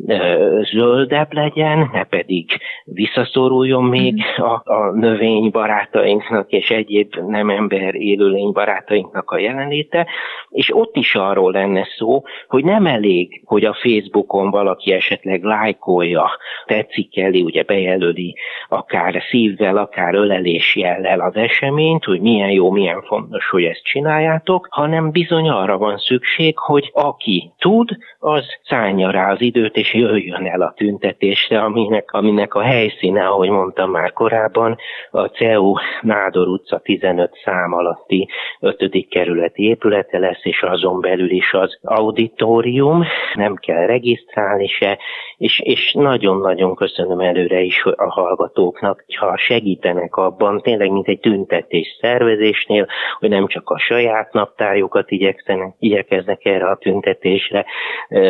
zöldebb 0.72 1.34
legyen, 1.34 1.90
ne 1.94 2.04
pedig 2.04 2.46
visszaszoruljon 2.84 3.84
még 3.84 4.14
mm. 4.14 4.44
a, 4.44 4.62
a 4.66 4.92
növény 4.94 5.50
barátainknak 5.52 6.52
és 6.52 6.70
egyéb 6.70 7.16
nem 7.16 7.50
ember 7.50 7.96
élőlény 7.96 8.52
barátainknak 8.52 9.32
a 9.32 9.38
jelenléte, 9.38 10.08
és 10.50 10.76
ott 10.76 10.96
is 10.96 11.16
arról 11.16 11.52
lenne 11.52 11.88
szó, 11.98 12.24
hogy 12.48 12.64
nem 12.64 12.86
elég, 12.86 13.42
hogy 13.46 13.66
a 13.66 13.74
Facebookon 13.74 14.50
valaki 14.50 14.92
esetleg 14.92 15.44
lájkolja, 15.44 16.30
tetszik 16.66 17.18
elé, 17.18 17.42
ugye 17.42 17.64
bejelöli 17.64 18.36
akár 18.70 19.22
szívvel, 19.30 19.78
akár 19.78 20.14
ölelés 20.14 20.76
jellel 20.76 21.20
az 21.20 21.36
eseményt, 21.36 21.69
hogy 22.06 22.22
milyen 22.22 22.52
jó, 22.52 22.72
milyen 22.72 23.02
fontos, 23.02 23.50
hogy 23.50 23.64
ezt 23.64 23.84
csináljátok, 23.84 24.68
hanem 24.70 25.12
bizony 25.12 25.50
arra 25.50 25.78
van 25.78 25.98
szükség, 25.98 26.58
hogy 26.58 26.90
aki 26.94 27.52
tud, 27.58 27.90
az 28.20 28.46
szállja 28.64 29.12
rá 29.12 29.32
az 29.32 29.42
időt, 29.42 29.76
és 29.76 29.94
jöjjön 29.94 30.46
el 30.46 30.62
a 30.62 30.74
tüntetésre, 30.76 31.62
aminek, 31.62 32.12
aminek 32.12 32.54
a 32.54 32.62
helyszíne, 32.62 33.28
ahogy 33.28 33.50
mondtam 33.50 33.92
már 33.92 34.14
korábban, 34.14 34.78
a 35.12 35.26
CEU 35.26 35.74
Nádor 36.02 36.48
utca 36.48 36.80
15 36.80 37.32
szám 37.44 37.74
alatti 37.74 38.28
5. 38.60 39.08
kerületi 39.10 39.64
épülete 39.64 40.20
lesz, 40.20 40.42
és 40.44 40.62
azon 40.64 41.02
belül 41.02 41.32
is 41.32 41.54
az 41.54 41.78
auditorium, 41.82 43.04
nem 43.34 43.56
kell 43.56 43.86
regisztrálni 43.86 44.68
se, 44.68 44.98
és, 45.38 45.60
és 45.60 45.94
nagyon-nagyon 45.94 46.76
köszönöm 46.76 47.20
előre 47.20 47.62
is 47.62 47.84
a 47.86 48.10
hallgatóknak, 48.10 49.06
ha 49.20 49.38
segítenek 49.38 50.16
abban, 50.16 50.62
tényleg 50.62 50.92
mint 50.92 51.08
egy 51.08 51.20
tüntetés 51.50 51.98
szervezésnél, 52.02 52.88
hogy 53.20 53.30
nem 53.30 53.48
csak 53.48 53.70
a 53.70 53.80
saját 53.80 54.34
naptárjukat 54.34 55.12
igyekeznek, 55.12 55.74
igyekeznek 55.80 56.46
erre 56.46 56.70
a 56.70 56.78
tüntetésre 56.78 57.66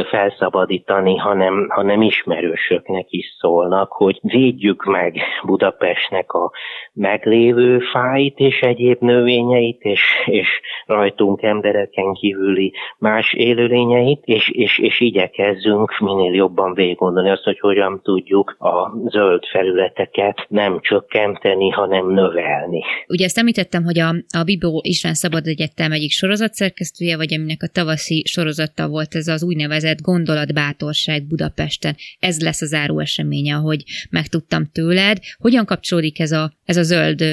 felszabadítani, 0.10 1.18
hanem, 1.18 1.68
hanem 1.70 2.02
ismerősöknek 2.02 3.06
is 3.10 3.36
szólnak, 3.40 3.92
hogy 3.92 4.20
védjük 4.22 4.86
meg 4.86 5.18
Budapestnek 5.44 6.32
a 6.32 6.52
meglévő 6.94 7.80
fáit 7.80 8.38
és 8.38 8.60
egyéb 8.60 9.02
növényeit, 9.02 9.82
és, 9.82 10.02
és 10.26 10.48
rajtunk 10.86 11.42
embereken 11.42 12.14
kívüli 12.14 12.74
más 12.98 13.34
élőlényeit, 13.34 14.22
és, 14.26 14.50
és, 14.50 14.78
és 14.78 15.00
igyekezzünk 15.00 16.00
minél 16.00 16.34
jobban 16.34 16.74
végig 16.74 16.98
gondolni 16.98 17.30
azt, 17.30 17.44
hogy 17.44 17.60
hogyan 17.60 18.02
tudjuk 18.04 18.56
a 18.60 18.92
zöld 19.06 19.46
felületeket 19.46 20.46
nem 20.48 20.80
csökkenteni, 20.82 21.70
hanem 21.70 22.10
növelni. 22.10 22.84
Ugye 23.10 23.26
ezt 23.26 23.38
említettem, 23.38 23.84
hogy 23.84 24.00
a, 24.00 24.10
a 24.40 24.44
Bibó 24.44 24.82
István 24.84 25.14
Szabad 25.14 25.48
Egyetem 25.48 25.92
egyik 25.92 26.12
sorozatszerkesztője, 26.12 27.18
vagy 27.18 27.34
aminek 27.34 27.64
a 27.64 27.68
tavaszi 27.68 28.24
sorozata 28.26 28.88
volt 28.88 29.16
ez 29.16 29.28
az 29.28 29.44
úgynevezett 29.44 30.02
gondolatbátorság 30.02 31.28
Budapesten. 31.28 31.96
Ez 32.20 32.42
lesz 32.42 32.62
az 32.62 32.68
záró 32.68 33.00
eseménye, 33.00 33.56
ahogy 33.56 33.84
megtudtam 34.10 34.64
tőled. 34.72 35.18
Hogyan 35.38 35.66
kapcsolódik 35.66 36.20
ez 36.20 36.32
a, 36.32 36.52
ez 36.66 36.78
a 36.78 36.84
zöld 36.84 37.24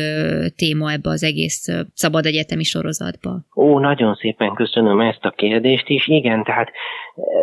téma 0.57 0.93
ebbe 0.93 1.11
az 1.11 1.23
egész 1.23 1.69
Szabad 1.95 2.27
Egyetemi 2.27 2.65
sorozatba? 2.65 3.45
Ó, 3.57 3.79
nagyon 3.79 4.15
szépen 4.15 4.55
köszönöm 4.55 5.01
ezt 5.01 5.25
a 5.25 5.31
kérdést 5.31 5.89
is. 5.89 6.09
Igen, 6.09 6.45
tehát 6.45 6.71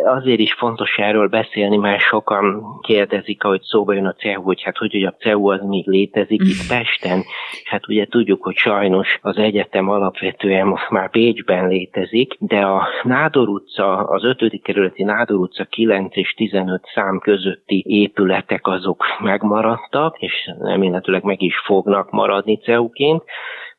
azért 0.04 0.38
is 0.38 0.54
fontos 0.54 0.96
erről 0.96 1.28
beszélni, 1.28 1.76
mert 1.76 2.00
sokan 2.00 2.62
kérdezik, 2.80 3.44
ahogy 3.44 3.62
szóba 3.62 3.92
jön 3.92 4.06
a 4.06 4.12
CEU, 4.12 4.42
hogy 4.42 4.62
hát 4.62 4.76
hogy, 4.76 4.92
hogy 4.92 5.04
a 5.04 5.14
CEU 5.18 5.48
az 5.48 5.60
még 5.62 5.86
létezik 5.86 6.40
itt 6.42 6.68
Pesten. 6.68 7.22
Hát 7.64 7.88
ugye 7.88 8.06
tudjuk, 8.06 8.42
hogy 8.42 8.56
sajnos 8.56 9.18
az 9.22 9.36
egyetem 9.36 9.88
alapvetően 9.88 10.66
most 10.66 10.90
már 10.90 11.10
Bécsben 11.10 11.68
létezik, 11.68 12.36
de 12.38 12.60
a 12.60 12.88
Nádor 13.02 13.48
utca, 13.48 13.96
az 13.96 14.24
5. 14.24 14.60
kerületi 14.62 15.02
Nádor 15.02 15.36
utca 15.36 15.64
9 15.64 16.16
és 16.16 16.34
15 16.34 16.82
szám 16.94 17.18
közötti 17.18 17.84
épületek 17.86 18.66
azok 18.66 19.04
megmaradtak, 19.20 20.16
és 20.18 20.50
remélhetőleg 20.60 21.22
meg 21.22 21.42
is 21.42 21.58
fognak 21.64 22.10
maradni 22.10 22.56
CEU-ként 22.56 23.22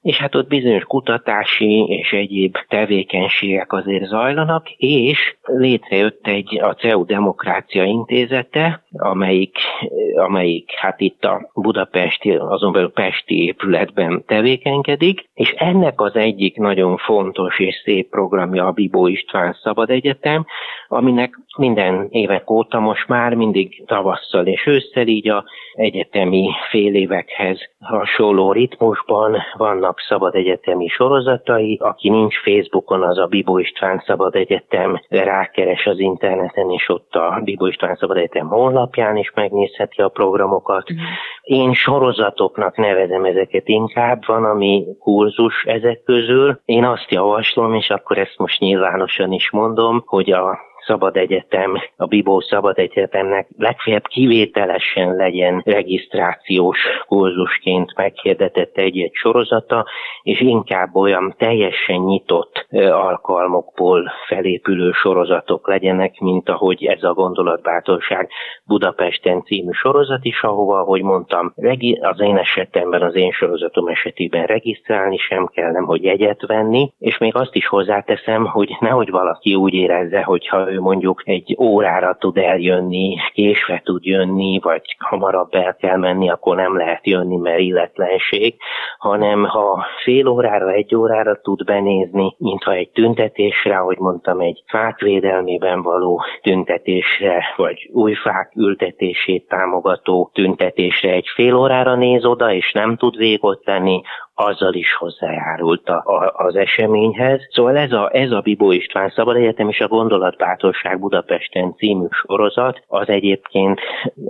és 0.06 0.18
hát 0.18 0.36
ott 0.36 0.48
bizonyos 0.48 0.84
kutatási 0.84 1.86
és 1.88 2.12
egyéb 2.12 2.58
tevékenységek 2.68 3.74
azért 3.74 4.06
zajlanak, 4.06 4.70
és 4.78 5.36
létrejött 5.44 6.28
egy 6.28 6.60
a 6.62 6.74
CEU 6.74 7.06
Demokrácia 7.06 7.84
Intézete, 7.84 8.84
amelyik, 8.92 9.58
amelyik 10.16 10.72
hát 10.72 11.02
itt 11.02 11.24
a 11.24 11.50
budapesti, 11.54 12.32
azon 12.32 12.72
belül 12.72 12.92
pesti 12.92 13.44
épületben 13.44 14.24
tevékenykedik, 14.26 15.30
és 15.34 15.50
ennek 15.58 16.02
az 16.02 16.16
egyik 16.16 16.58
nagyon 16.58 16.98
fontos 16.98 17.60
és 17.60 17.82
szép 17.84 18.10
programja 18.10 18.66
a 18.66 18.72
Bibó 18.72 19.08
István 19.08 19.58
Szabad 19.62 19.90
Egyetem, 19.90 20.46
aminek 20.88 21.40
minden 21.58 22.08
évek 22.10 22.50
óta 22.50 22.80
most 22.80 23.08
már 23.08 23.34
mindig 23.34 23.84
tavasszal 23.86 24.46
és 24.46 24.66
ősszel 24.66 25.08
így 25.08 25.30
a 25.30 25.44
egyetemi 25.74 26.50
fél 26.70 26.96
évekhez 26.96 27.60
hasonló 27.80 28.52
ritmusban 28.52 29.38
vannak 29.58 30.00
szabad 30.00 30.36
egyetemi 30.36 30.88
sorozatai. 30.88 31.78
Aki 31.82 32.10
nincs 32.10 32.42
Facebookon, 32.42 33.04
az 33.04 33.18
a 33.18 33.26
Bibó 33.26 33.58
István 33.58 34.04
Szabad 34.06 34.36
Egyetem 34.36 35.02
rákeres 35.10 35.86
az 35.86 36.00
interneten, 36.00 36.70
és 36.72 36.90
ott 36.90 37.14
a 37.14 37.42
Bibó 37.44 37.66
István 37.66 37.96
Szabad 37.96 38.18
Egyetem 38.18 38.48
honlapján 38.48 39.18
is 39.18 39.32
megnézheti 39.36 40.02
a 40.02 40.10
programokat. 40.10 40.94
Mm. 40.94 40.98
Én 41.42 41.74
sorozatoknak 41.74 42.78
nevezem 42.78 43.26
ezeket 43.26 43.68
inkább, 43.68 44.26
van 44.26 44.46
ami 44.46 44.86
kurzus 45.00 45.64
ezek 45.64 46.04
közül. 46.04 46.60
Én 46.66 46.84
azt 46.84 47.12
javaslom, 47.12 47.74
és 47.74 47.90
akkor 47.90 48.18
ezt 48.18 48.38
most 48.38 48.60
nyilvánosan 48.60 49.32
is 49.32 49.52
mondom, 49.52 50.04
hogy 50.06 50.32
a 50.32 50.58
Szabad 50.86 51.18
Egyetem, 51.18 51.82
a 51.96 52.06
Bibó 52.06 52.40
Szabad 52.40 52.78
Egyetemnek 52.80 53.48
legfeljebb 53.58 54.08
kivételesen 54.08 55.16
legyen 55.16 55.62
regisztrációs 55.66 56.78
kurzusként 57.08 57.96
meghirdetett 57.96 58.78
egy-egy 58.78 59.14
sorozata, 59.14 59.86
és 60.22 60.42
inkább 60.42 60.96
olyan 60.96 61.36
teljesen 61.38 62.00
nyitott 62.00 62.68
alkalmokból 62.92 64.12
felépülő 64.28 64.92
sorozatok 64.92 65.68
legyenek, 65.68 66.20
mint 66.20 66.50
ahogy 66.50 66.86
ez 66.86 67.04
a 67.04 67.14
gondolatbátorság 67.14 68.30
Budapesten 68.66 69.44
című 69.44 69.72
sorozat 69.72 70.26
is, 70.26 70.42
ahova, 70.42 70.80
ahogy 70.80 71.02
mondtam, 71.02 71.54
az 72.02 72.20
én 72.20 72.38
esetemben, 72.38 73.02
az 73.02 73.16
én 73.16 73.32
sorozatom 73.32 73.88
esetében 73.88 74.46
regisztrálni 74.46 75.18
sem 75.18 75.46
kell, 75.46 75.72
nem 75.72 75.86
hogy 75.86 76.04
jegyet 76.04 76.46
venni, 76.46 76.94
és 77.00 77.18
még 77.18 77.36
azt 77.36 77.56
is 77.56 77.68
hozzáteszem, 77.68 78.46
hogy 78.46 78.76
nehogy 78.80 79.10
valaki 79.10 79.56
úgy 79.56 79.74
érezze, 79.74 80.24
hogyha 80.24 80.72
ő 80.72 80.75
mondjuk 80.80 81.22
egy 81.26 81.56
órára 81.60 82.16
tud 82.20 82.38
eljönni, 82.38 83.16
késve 83.34 83.82
tud 83.84 84.06
jönni, 84.06 84.60
vagy 84.64 84.96
hamarabb 84.98 85.54
el 85.54 85.76
kell 85.76 85.98
menni, 85.98 86.30
akkor 86.30 86.56
nem 86.56 86.78
lehet 86.78 87.08
jönni, 87.08 87.36
mert 87.36 87.60
illetlenség, 87.60 88.56
hanem 88.98 89.44
ha 89.44 89.86
fél 90.04 90.28
órára, 90.28 90.72
egy 90.72 90.96
órára 90.96 91.42
tud 91.42 91.64
benézni, 91.64 92.36
mintha 92.38 92.72
egy 92.72 92.90
tüntetésre, 92.90 93.78
ahogy 93.78 93.98
mondtam, 93.98 94.40
egy 94.40 94.64
fák 94.68 95.00
védelmében 95.00 95.82
való 95.82 96.24
tüntetésre, 96.42 97.54
vagy 97.56 97.90
új 97.94 98.14
fák 98.14 98.52
ültetését 98.56 99.48
támogató 99.48 100.30
tüntetésre 100.34 101.12
egy 101.12 101.28
fél 101.36 101.56
órára 101.56 101.96
néz 101.96 102.26
oda, 102.26 102.54
és 102.54 102.72
nem 102.72 102.96
tud 102.98 103.18
végot 103.18 103.64
tenni, 103.64 104.02
azzal 104.36 104.74
is 104.74 104.94
hozzájárult 104.94 105.90
a, 105.90 106.04
a, 106.06 106.34
az 106.46 106.56
eseményhez. 106.56 107.48
Szóval 107.52 107.78
ez 107.78 107.92
a, 107.92 108.10
ez 108.14 108.32
a 108.32 108.42
Bibó 108.42 108.72
István 108.72 109.10
Szabad 109.10 109.36
Egyetem 109.36 109.70
és 109.70 109.80
a 109.80 109.88
Gondolatbátorság 109.88 111.00
Budapesten 111.00 111.76
című 111.76 112.06
sorozat 112.10 112.84
az 112.88 113.10
egyébként 113.10 113.80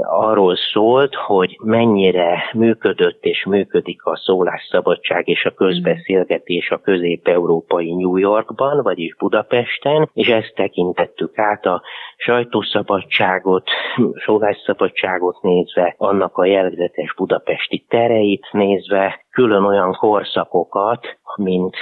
arról 0.01 0.55
szólt, 0.55 1.15
hogy 1.15 1.57
mennyire 1.63 2.49
működött 2.53 3.23
és 3.23 3.45
működik 3.45 4.05
a 4.05 4.17
szólásszabadság 4.17 5.27
és 5.27 5.45
a 5.45 5.53
közbeszélgetés 5.53 6.71
a 6.71 6.77
közép-európai 6.77 7.93
New 7.93 8.17
Yorkban, 8.17 8.83
vagyis 8.83 9.15
Budapesten, 9.15 10.09
és 10.13 10.27
ezt 10.27 10.53
tekintettük 10.55 11.37
át 11.37 11.65
a 11.65 11.81
sajtószabadságot, 12.17 13.69
szólásszabadságot 14.25 15.41
nézve, 15.41 15.95
annak 15.97 16.37
a 16.37 16.45
jellegzetes 16.45 17.13
budapesti 17.13 17.85
tereit 17.89 18.47
nézve, 18.51 19.24
külön 19.36 19.63
olyan 19.63 19.93
korszakokat, 19.93 21.17
mint, 21.36 21.75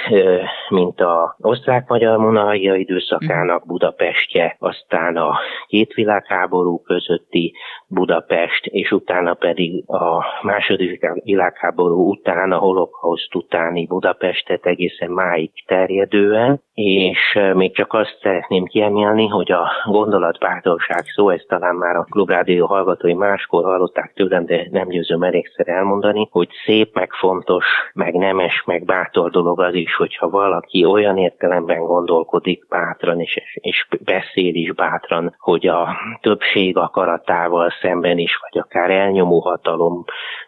mint 0.68 1.00
a 1.00 1.36
osztrák-magyar 1.40 2.18
monarchia 2.18 2.74
időszakának 2.74 3.66
Budapestje, 3.66 4.56
aztán 4.58 5.16
a 5.16 5.38
két 5.66 5.92
világháború 5.92 6.82
közötti 6.82 7.54
Budapest, 7.88 8.66
és 8.66 8.90
utána 8.90 9.34
pedig 9.34 9.88
a 9.90 10.24
második 10.42 11.06
világháború 11.24 12.10
után, 12.10 12.52
a 12.52 12.58
holokauszt 12.58 13.34
utáni 13.34 13.86
Budapestet 13.86 14.66
egészen 14.66 15.10
máig 15.10 15.50
terjedően, 15.66 16.62
és 16.74 17.38
még 17.54 17.74
csak 17.74 17.92
azt 17.92 18.18
szeretném 18.22 18.64
kiemelni, 18.64 19.26
hogy 19.26 19.52
a 19.52 19.70
gondolatbátorság 19.84 21.04
szó, 21.14 21.28
ezt 21.30 21.46
talán 21.48 21.74
már 21.74 21.96
a 21.96 22.06
klubrádió 22.10 22.66
hallgatói 22.66 23.14
máskor 23.14 23.64
hallották 23.64 24.12
tőlem, 24.14 24.46
de 24.46 24.66
nem 24.70 24.88
győzöm 24.88 25.22
elégszer 25.22 25.68
elmondani, 25.68 26.28
hogy 26.30 26.48
szép, 26.64 26.94
meg 26.94 27.12
fontos, 27.12 27.64
meg 27.92 28.14
nemes, 28.14 28.62
meg 28.66 28.84
bátor 28.84 29.30
dolog 29.30 29.60
az 29.60 29.74
is, 29.74 29.94
hogyha 29.94 30.28
valaki 30.30 30.84
olyan 30.84 31.16
értelemben 31.16 31.84
gondolkodik 31.84 32.68
bátran, 32.68 33.20
és, 33.20 33.40
és 33.54 33.86
beszél 34.04 34.54
is 34.54 34.72
bátran, 34.72 35.34
hogy 35.38 35.66
a 35.66 35.96
többség 36.20 36.76
akaratával 36.76 37.70
szemben 37.80 38.18
is, 38.18 38.38
vagy 38.40 38.62
akár 38.62 38.90
elnyomó 38.90 39.40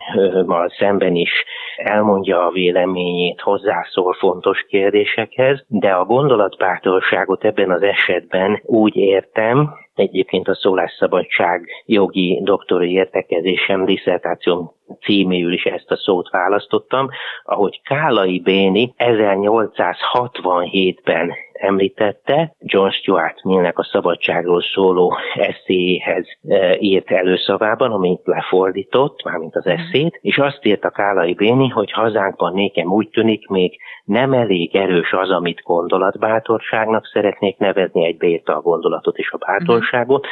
hatalommal 0.06 0.68
szemben 0.78 1.14
is 1.14 1.30
elmondja 1.76 2.46
a 2.46 2.50
véleményét, 2.50 3.40
hozzászól 3.40 4.12
fontos 4.12 4.64
kérdésekhez, 4.68 5.64
de 5.68 5.90
a 5.90 6.04
gondolatbátorságot 6.04 7.44
ebben 7.44 7.70
az 7.70 7.82
esetben 7.82 8.60
úgy 8.64 8.96
értem, 8.96 9.74
egyébként 9.94 10.48
a 10.48 10.54
szólásszabadság 10.54 11.68
jogi 11.86 12.40
doktori 12.42 12.92
értekezésem, 12.92 13.84
diszertációm 13.84 14.70
címéül 15.00 15.52
is 15.52 15.64
ezt 15.64 15.90
a 15.90 15.96
szót 15.96 16.30
választottam, 16.30 17.08
ahogy 17.44 17.80
Kálai 17.84 18.40
Béni 18.40 18.94
1867-ben 18.98 21.32
említette, 21.58 22.54
John 22.60 22.88
Stuart 22.88 23.44
Millnek 23.44 23.78
a 23.78 23.84
szabadságról 23.84 24.62
szóló 24.62 25.16
eszéhez 25.34 26.26
e, 26.48 26.76
írt 26.78 27.10
előszavában, 27.10 27.92
amit 27.92 28.20
lefordított, 28.24 29.24
mármint 29.24 29.56
az 29.56 29.66
eszét, 29.66 30.18
és 30.20 30.38
azt 30.38 30.64
írta 30.64 30.90
Kálai 30.90 31.34
Béni, 31.34 31.68
hogy 31.68 31.92
hazánkban 31.92 32.52
nékem 32.52 32.92
úgy 32.92 33.08
tűnik, 33.08 33.48
még 33.48 33.78
nem 34.04 34.32
elég 34.32 34.76
erős 34.76 35.12
az, 35.12 35.30
amit 35.30 35.62
gondolatbátorságnak 35.62 37.06
szeretnék 37.06 37.58
nevezni, 37.58 38.04
egy 38.04 38.42
a 38.44 38.60
gondolatot 38.60 39.16
és 39.16 39.30
a 39.30 39.36
bátorságot, 39.36 40.26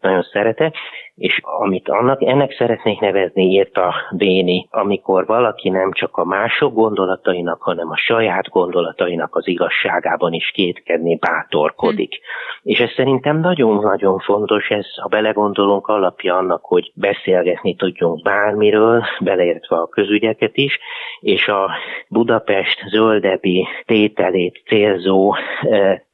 nagyon 0.00 0.22
szeretek, 0.22 0.74
és 1.18 1.40
amit 1.42 1.88
annak, 1.88 2.22
ennek 2.22 2.52
szeretnék 2.52 3.00
nevezni, 3.00 3.44
írta 3.44 3.94
Béni, 4.16 4.66
amikor 4.70 5.26
valaki 5.26 5.68
nem 5.68 5.92
csak 5.92 6.16
a 6.16 6.24
mások 6.24 6.74
gondolatainak, 6.74 7.62
hanem 7.62 7.90
a 7.90 7.96
saját 7.96 8.48
gondolatainak 8.48 9.36
az 9.36 9.48
igazságában 9.48 10.32
is 10.32 10.50
kétkedni 10.50 11.16
bátorkodik. 11.16 12.14
Hm. 12.14 12.68
És 12.68 12.78
ez 12.78 12.90
szerintem 12.90 13.40
nagyon-nagyon 13.40 14.18
fontos, 14.18 14.68
ez, 14.68 14.86
ha 15.02 15.08
belegondolunk, 15.08 15.86
alapja 15.86 16.36
annak, 16.36 16.64
hogy 16.64 16.92
beszélgetni 16.94 17.74
tudjunk 17.74 18.22
bármiről, 18.22 19.04
beleértve 19.20 19.76
a 19.76 19.88
közügyeket 19.88 20.56
is, 20.56 20.78
és 21.20 21.48
a 21.48 21.70
Budapest 22.08 22.82
zöldebi 22.90 23.66
tételét 23.86 24.62
célzó 24.66 25.34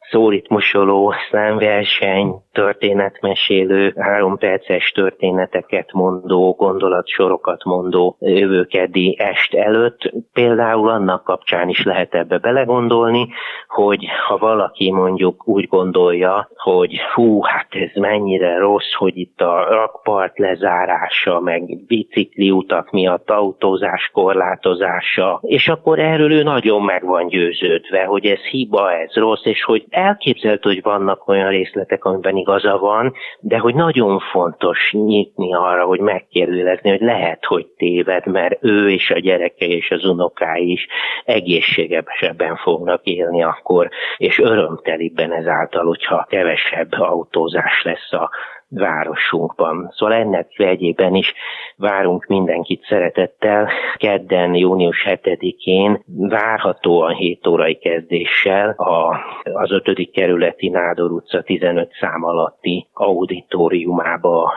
eh, 0.05 0.11
szóritmusoló 0.11 1.15
számverseny, 1.31 2.43
történetmesélő, 2.53 3.95
három 3.99 4.39
perces 4.39 4.93
történeteket 4.95 5.93
mondó, 5.93 6.55
gondolatsorokat 6.59 7.65
mondó 7.65 8.17
jövőkeddi 8.21 9.17
est 9.19 9.55
előtt. 9.55 10.13
Például 10.33 10.89
annak 10.89 11.25
kapcsán 11.25 11.69
is 11.69 11.83
lehet 11.85 12.15
ebbe 12.15 12.39
belegondolni, 12.39 13.29
hogy 13.69 14.07
ha 14.27 14.37
valaki 14.39 14.93
mondjuk 14.93 15.49
úgy 15.49 15.69
gondolja, 15.69 16.49
hogy 16.57 17.01
hú, 17.15 17.43
hát 17.43 17.67
ez 17.71 17.91
mennyire 17.95 18.59
rossz, 18.59 18.93
hogy 18.93 19.17
itt 19.17 19.41
a 19.41 19.67
rakpart 19.69 20.39
lezárása, 20.39 21.41
meg 21.41 21.85
bicikliutak 21.87 22.91
miatt 22.91 23.31
autózás 23.31 24.11
korlátozása, 24.13 25.41
és 25.43 25.69
akkor 25.69 25.99
erről 25.99 26.33
ő 26.33 26.43
nagyon 26.43 26.83
meg 26.83 27.05
van 27.05 27.29
győződve, 27.29 28.05
hogy 28.05 28.27
ez 28.27 28.41
hiba, 28.41 28.93
ez 28.93 29.15
rossz, 29.15 29.45
és 29.45 29.65
hogy 29.65 29.85
elképzelhető, 29.95 30.69
hogy 30.69 30.83
vannak 30.83 31.29
olyan 31.29 31.49
részletek, 31.49 32.05
amiben 32.05 32.37
igaza 32.37 32.79
van, 32.79 33.13
de 33.41 33.59
hogy 33.59 33.75
nagyon 33.75 34.19
fontos 34.19 34.93
nyitni 34.93 35.55
arra, 35.55 35.85
hogy 35.85 36.01
megkérdőjelezni, 36.01 36.91
hogy 36.91 37.01
lehet, 37.01 37.45
hogy 37.45 37.67
téved, 37.67 38.27
mert 38.27 38.65
ő 38.65 38.91
és 38.91 39.11
a 39.11 39.19
gyereke 39.19 39.67
és 39.67 39.91
az 39.91 40.05
unokái 40.05 40.73
is 40.73 40.87
egészségesebben 41.25 42.57
fognak 42.57 43.05
élni 43.05 43.43
akkor, 43.43 43.89
és 44.17 44.39
örömtelibben 44.39 45.33
ezáltal, 45.33 45.85
hogyha 45.85 46.27
kevesebb 46.29 46.93
autózás 46.93 47.83
lesz 47.83 48.13
a 48.13 48.31
városunkban. 48.75 49.93
Szóval 49.97 50.15
ennek 50.15 50.53
jegyében 50.57 51.15
is 51.15 51.33
várunk 51.77 52.27
mindenkit 52.27 52.85
szeretettel. 52.89 53.69
Kedden, 53.97 54.55
június 54.55 55.07
7-én 55.09 56.03
várhatóan 56.07 57.15
7 57.15 57.47
órai 57.47 57.75
kezdéssel 57.75 58.71
a, 58.71 59.17
az 59.53 59.71
5. 59.71 60.11
kerületi 60.13 60.69
Nádor 60.69 61.13
utca 61.13 61.43
15 61.43 61.91
szám 62.01 62.25
alatti 62.25 62.87
auditoriumába 62.93 64.53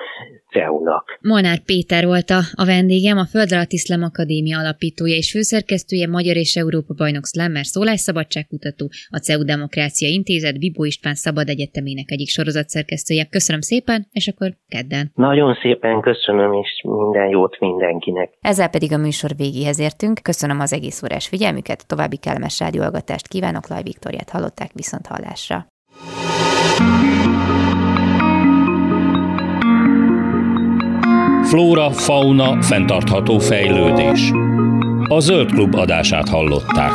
CEU-nak. 0.52 1.18
Molnár 1.22 1.60
Péter 1.60 2.06
volt 2.06 2.30
a, 2.30 2.40
a 2.54 2.66
vendégem, 2.66 3.18
a 3.18 3.26
Föld 3.26 3.66
Iszlám 3.68 4.04
Akadémia 4.04 4.60
alapítója 4.60 5.16
és 5.16 5.32
főszerkesztője, 5.32 6.08
Magyar 6.08 6.36
és 6.36 6.56
Európa 6.56 6.94
bajnok 6.94 7.26
Slammer 7.26 7.66
szólásszabadságkutató, 7.66 8.90
a 9.10 9.18
CEU 9.18 9.44
Demokrácia 9.44 10.10
Intézet 10.10 10.60
Bibó 10.60 10.84
István 10.84 11.16
Szabad 11.16 11.50
Egyetemének 11.50 12.12
egyik 12.12 12.28
sorozatszerkesztője. 12.28 13.26
Köszönöm 13.30 13.62
szépen, 13.62 14.07
és 14.12 14.28
akkor 14.28 14.50
kedden. 14.68 15.12
Nagyon 15.16 15.54
szépen 15.62 16.02
köszönöm, 16.02 16.54
és 16.54 16.84
minden 16.84 17.30
jót 17.30 17.60
mindenkinek. 17.60 18.34
Ezzel 18.42 18.70
pedig 18.70 18.94
a 18.94 18.98
műsor 18.98 19.32
végéhez 19.38 19.80
értünk. 19.80 20.20
Köszönöm 20.24 20.60
az 20.60 20.74
egész 20.74 21.04
órás 21.04 21.28
figyelmüket, 21.28 21.88
további 21.88 22.18
kellemes 22.18 22.60
rádióhallgatást 22.60 23.28
kívánok, 23.28 23.68
Laj 23.68 23.84
Viktoriát 23.84 24.30
hallották 24.30 24.72
viszont 24.74 25.08
hallásra. 25.08 25.66
Flóra, 31.44 31.90
fauna, 31.90 32.62
fenntartható 32.62 33.38
fejlődés. 33.38 34.32
A 35.10 35.20
Zöld 35.20 35.52
Klub 35.52 35.76
adását 35.76 36.30
hallották. 36.30 36.94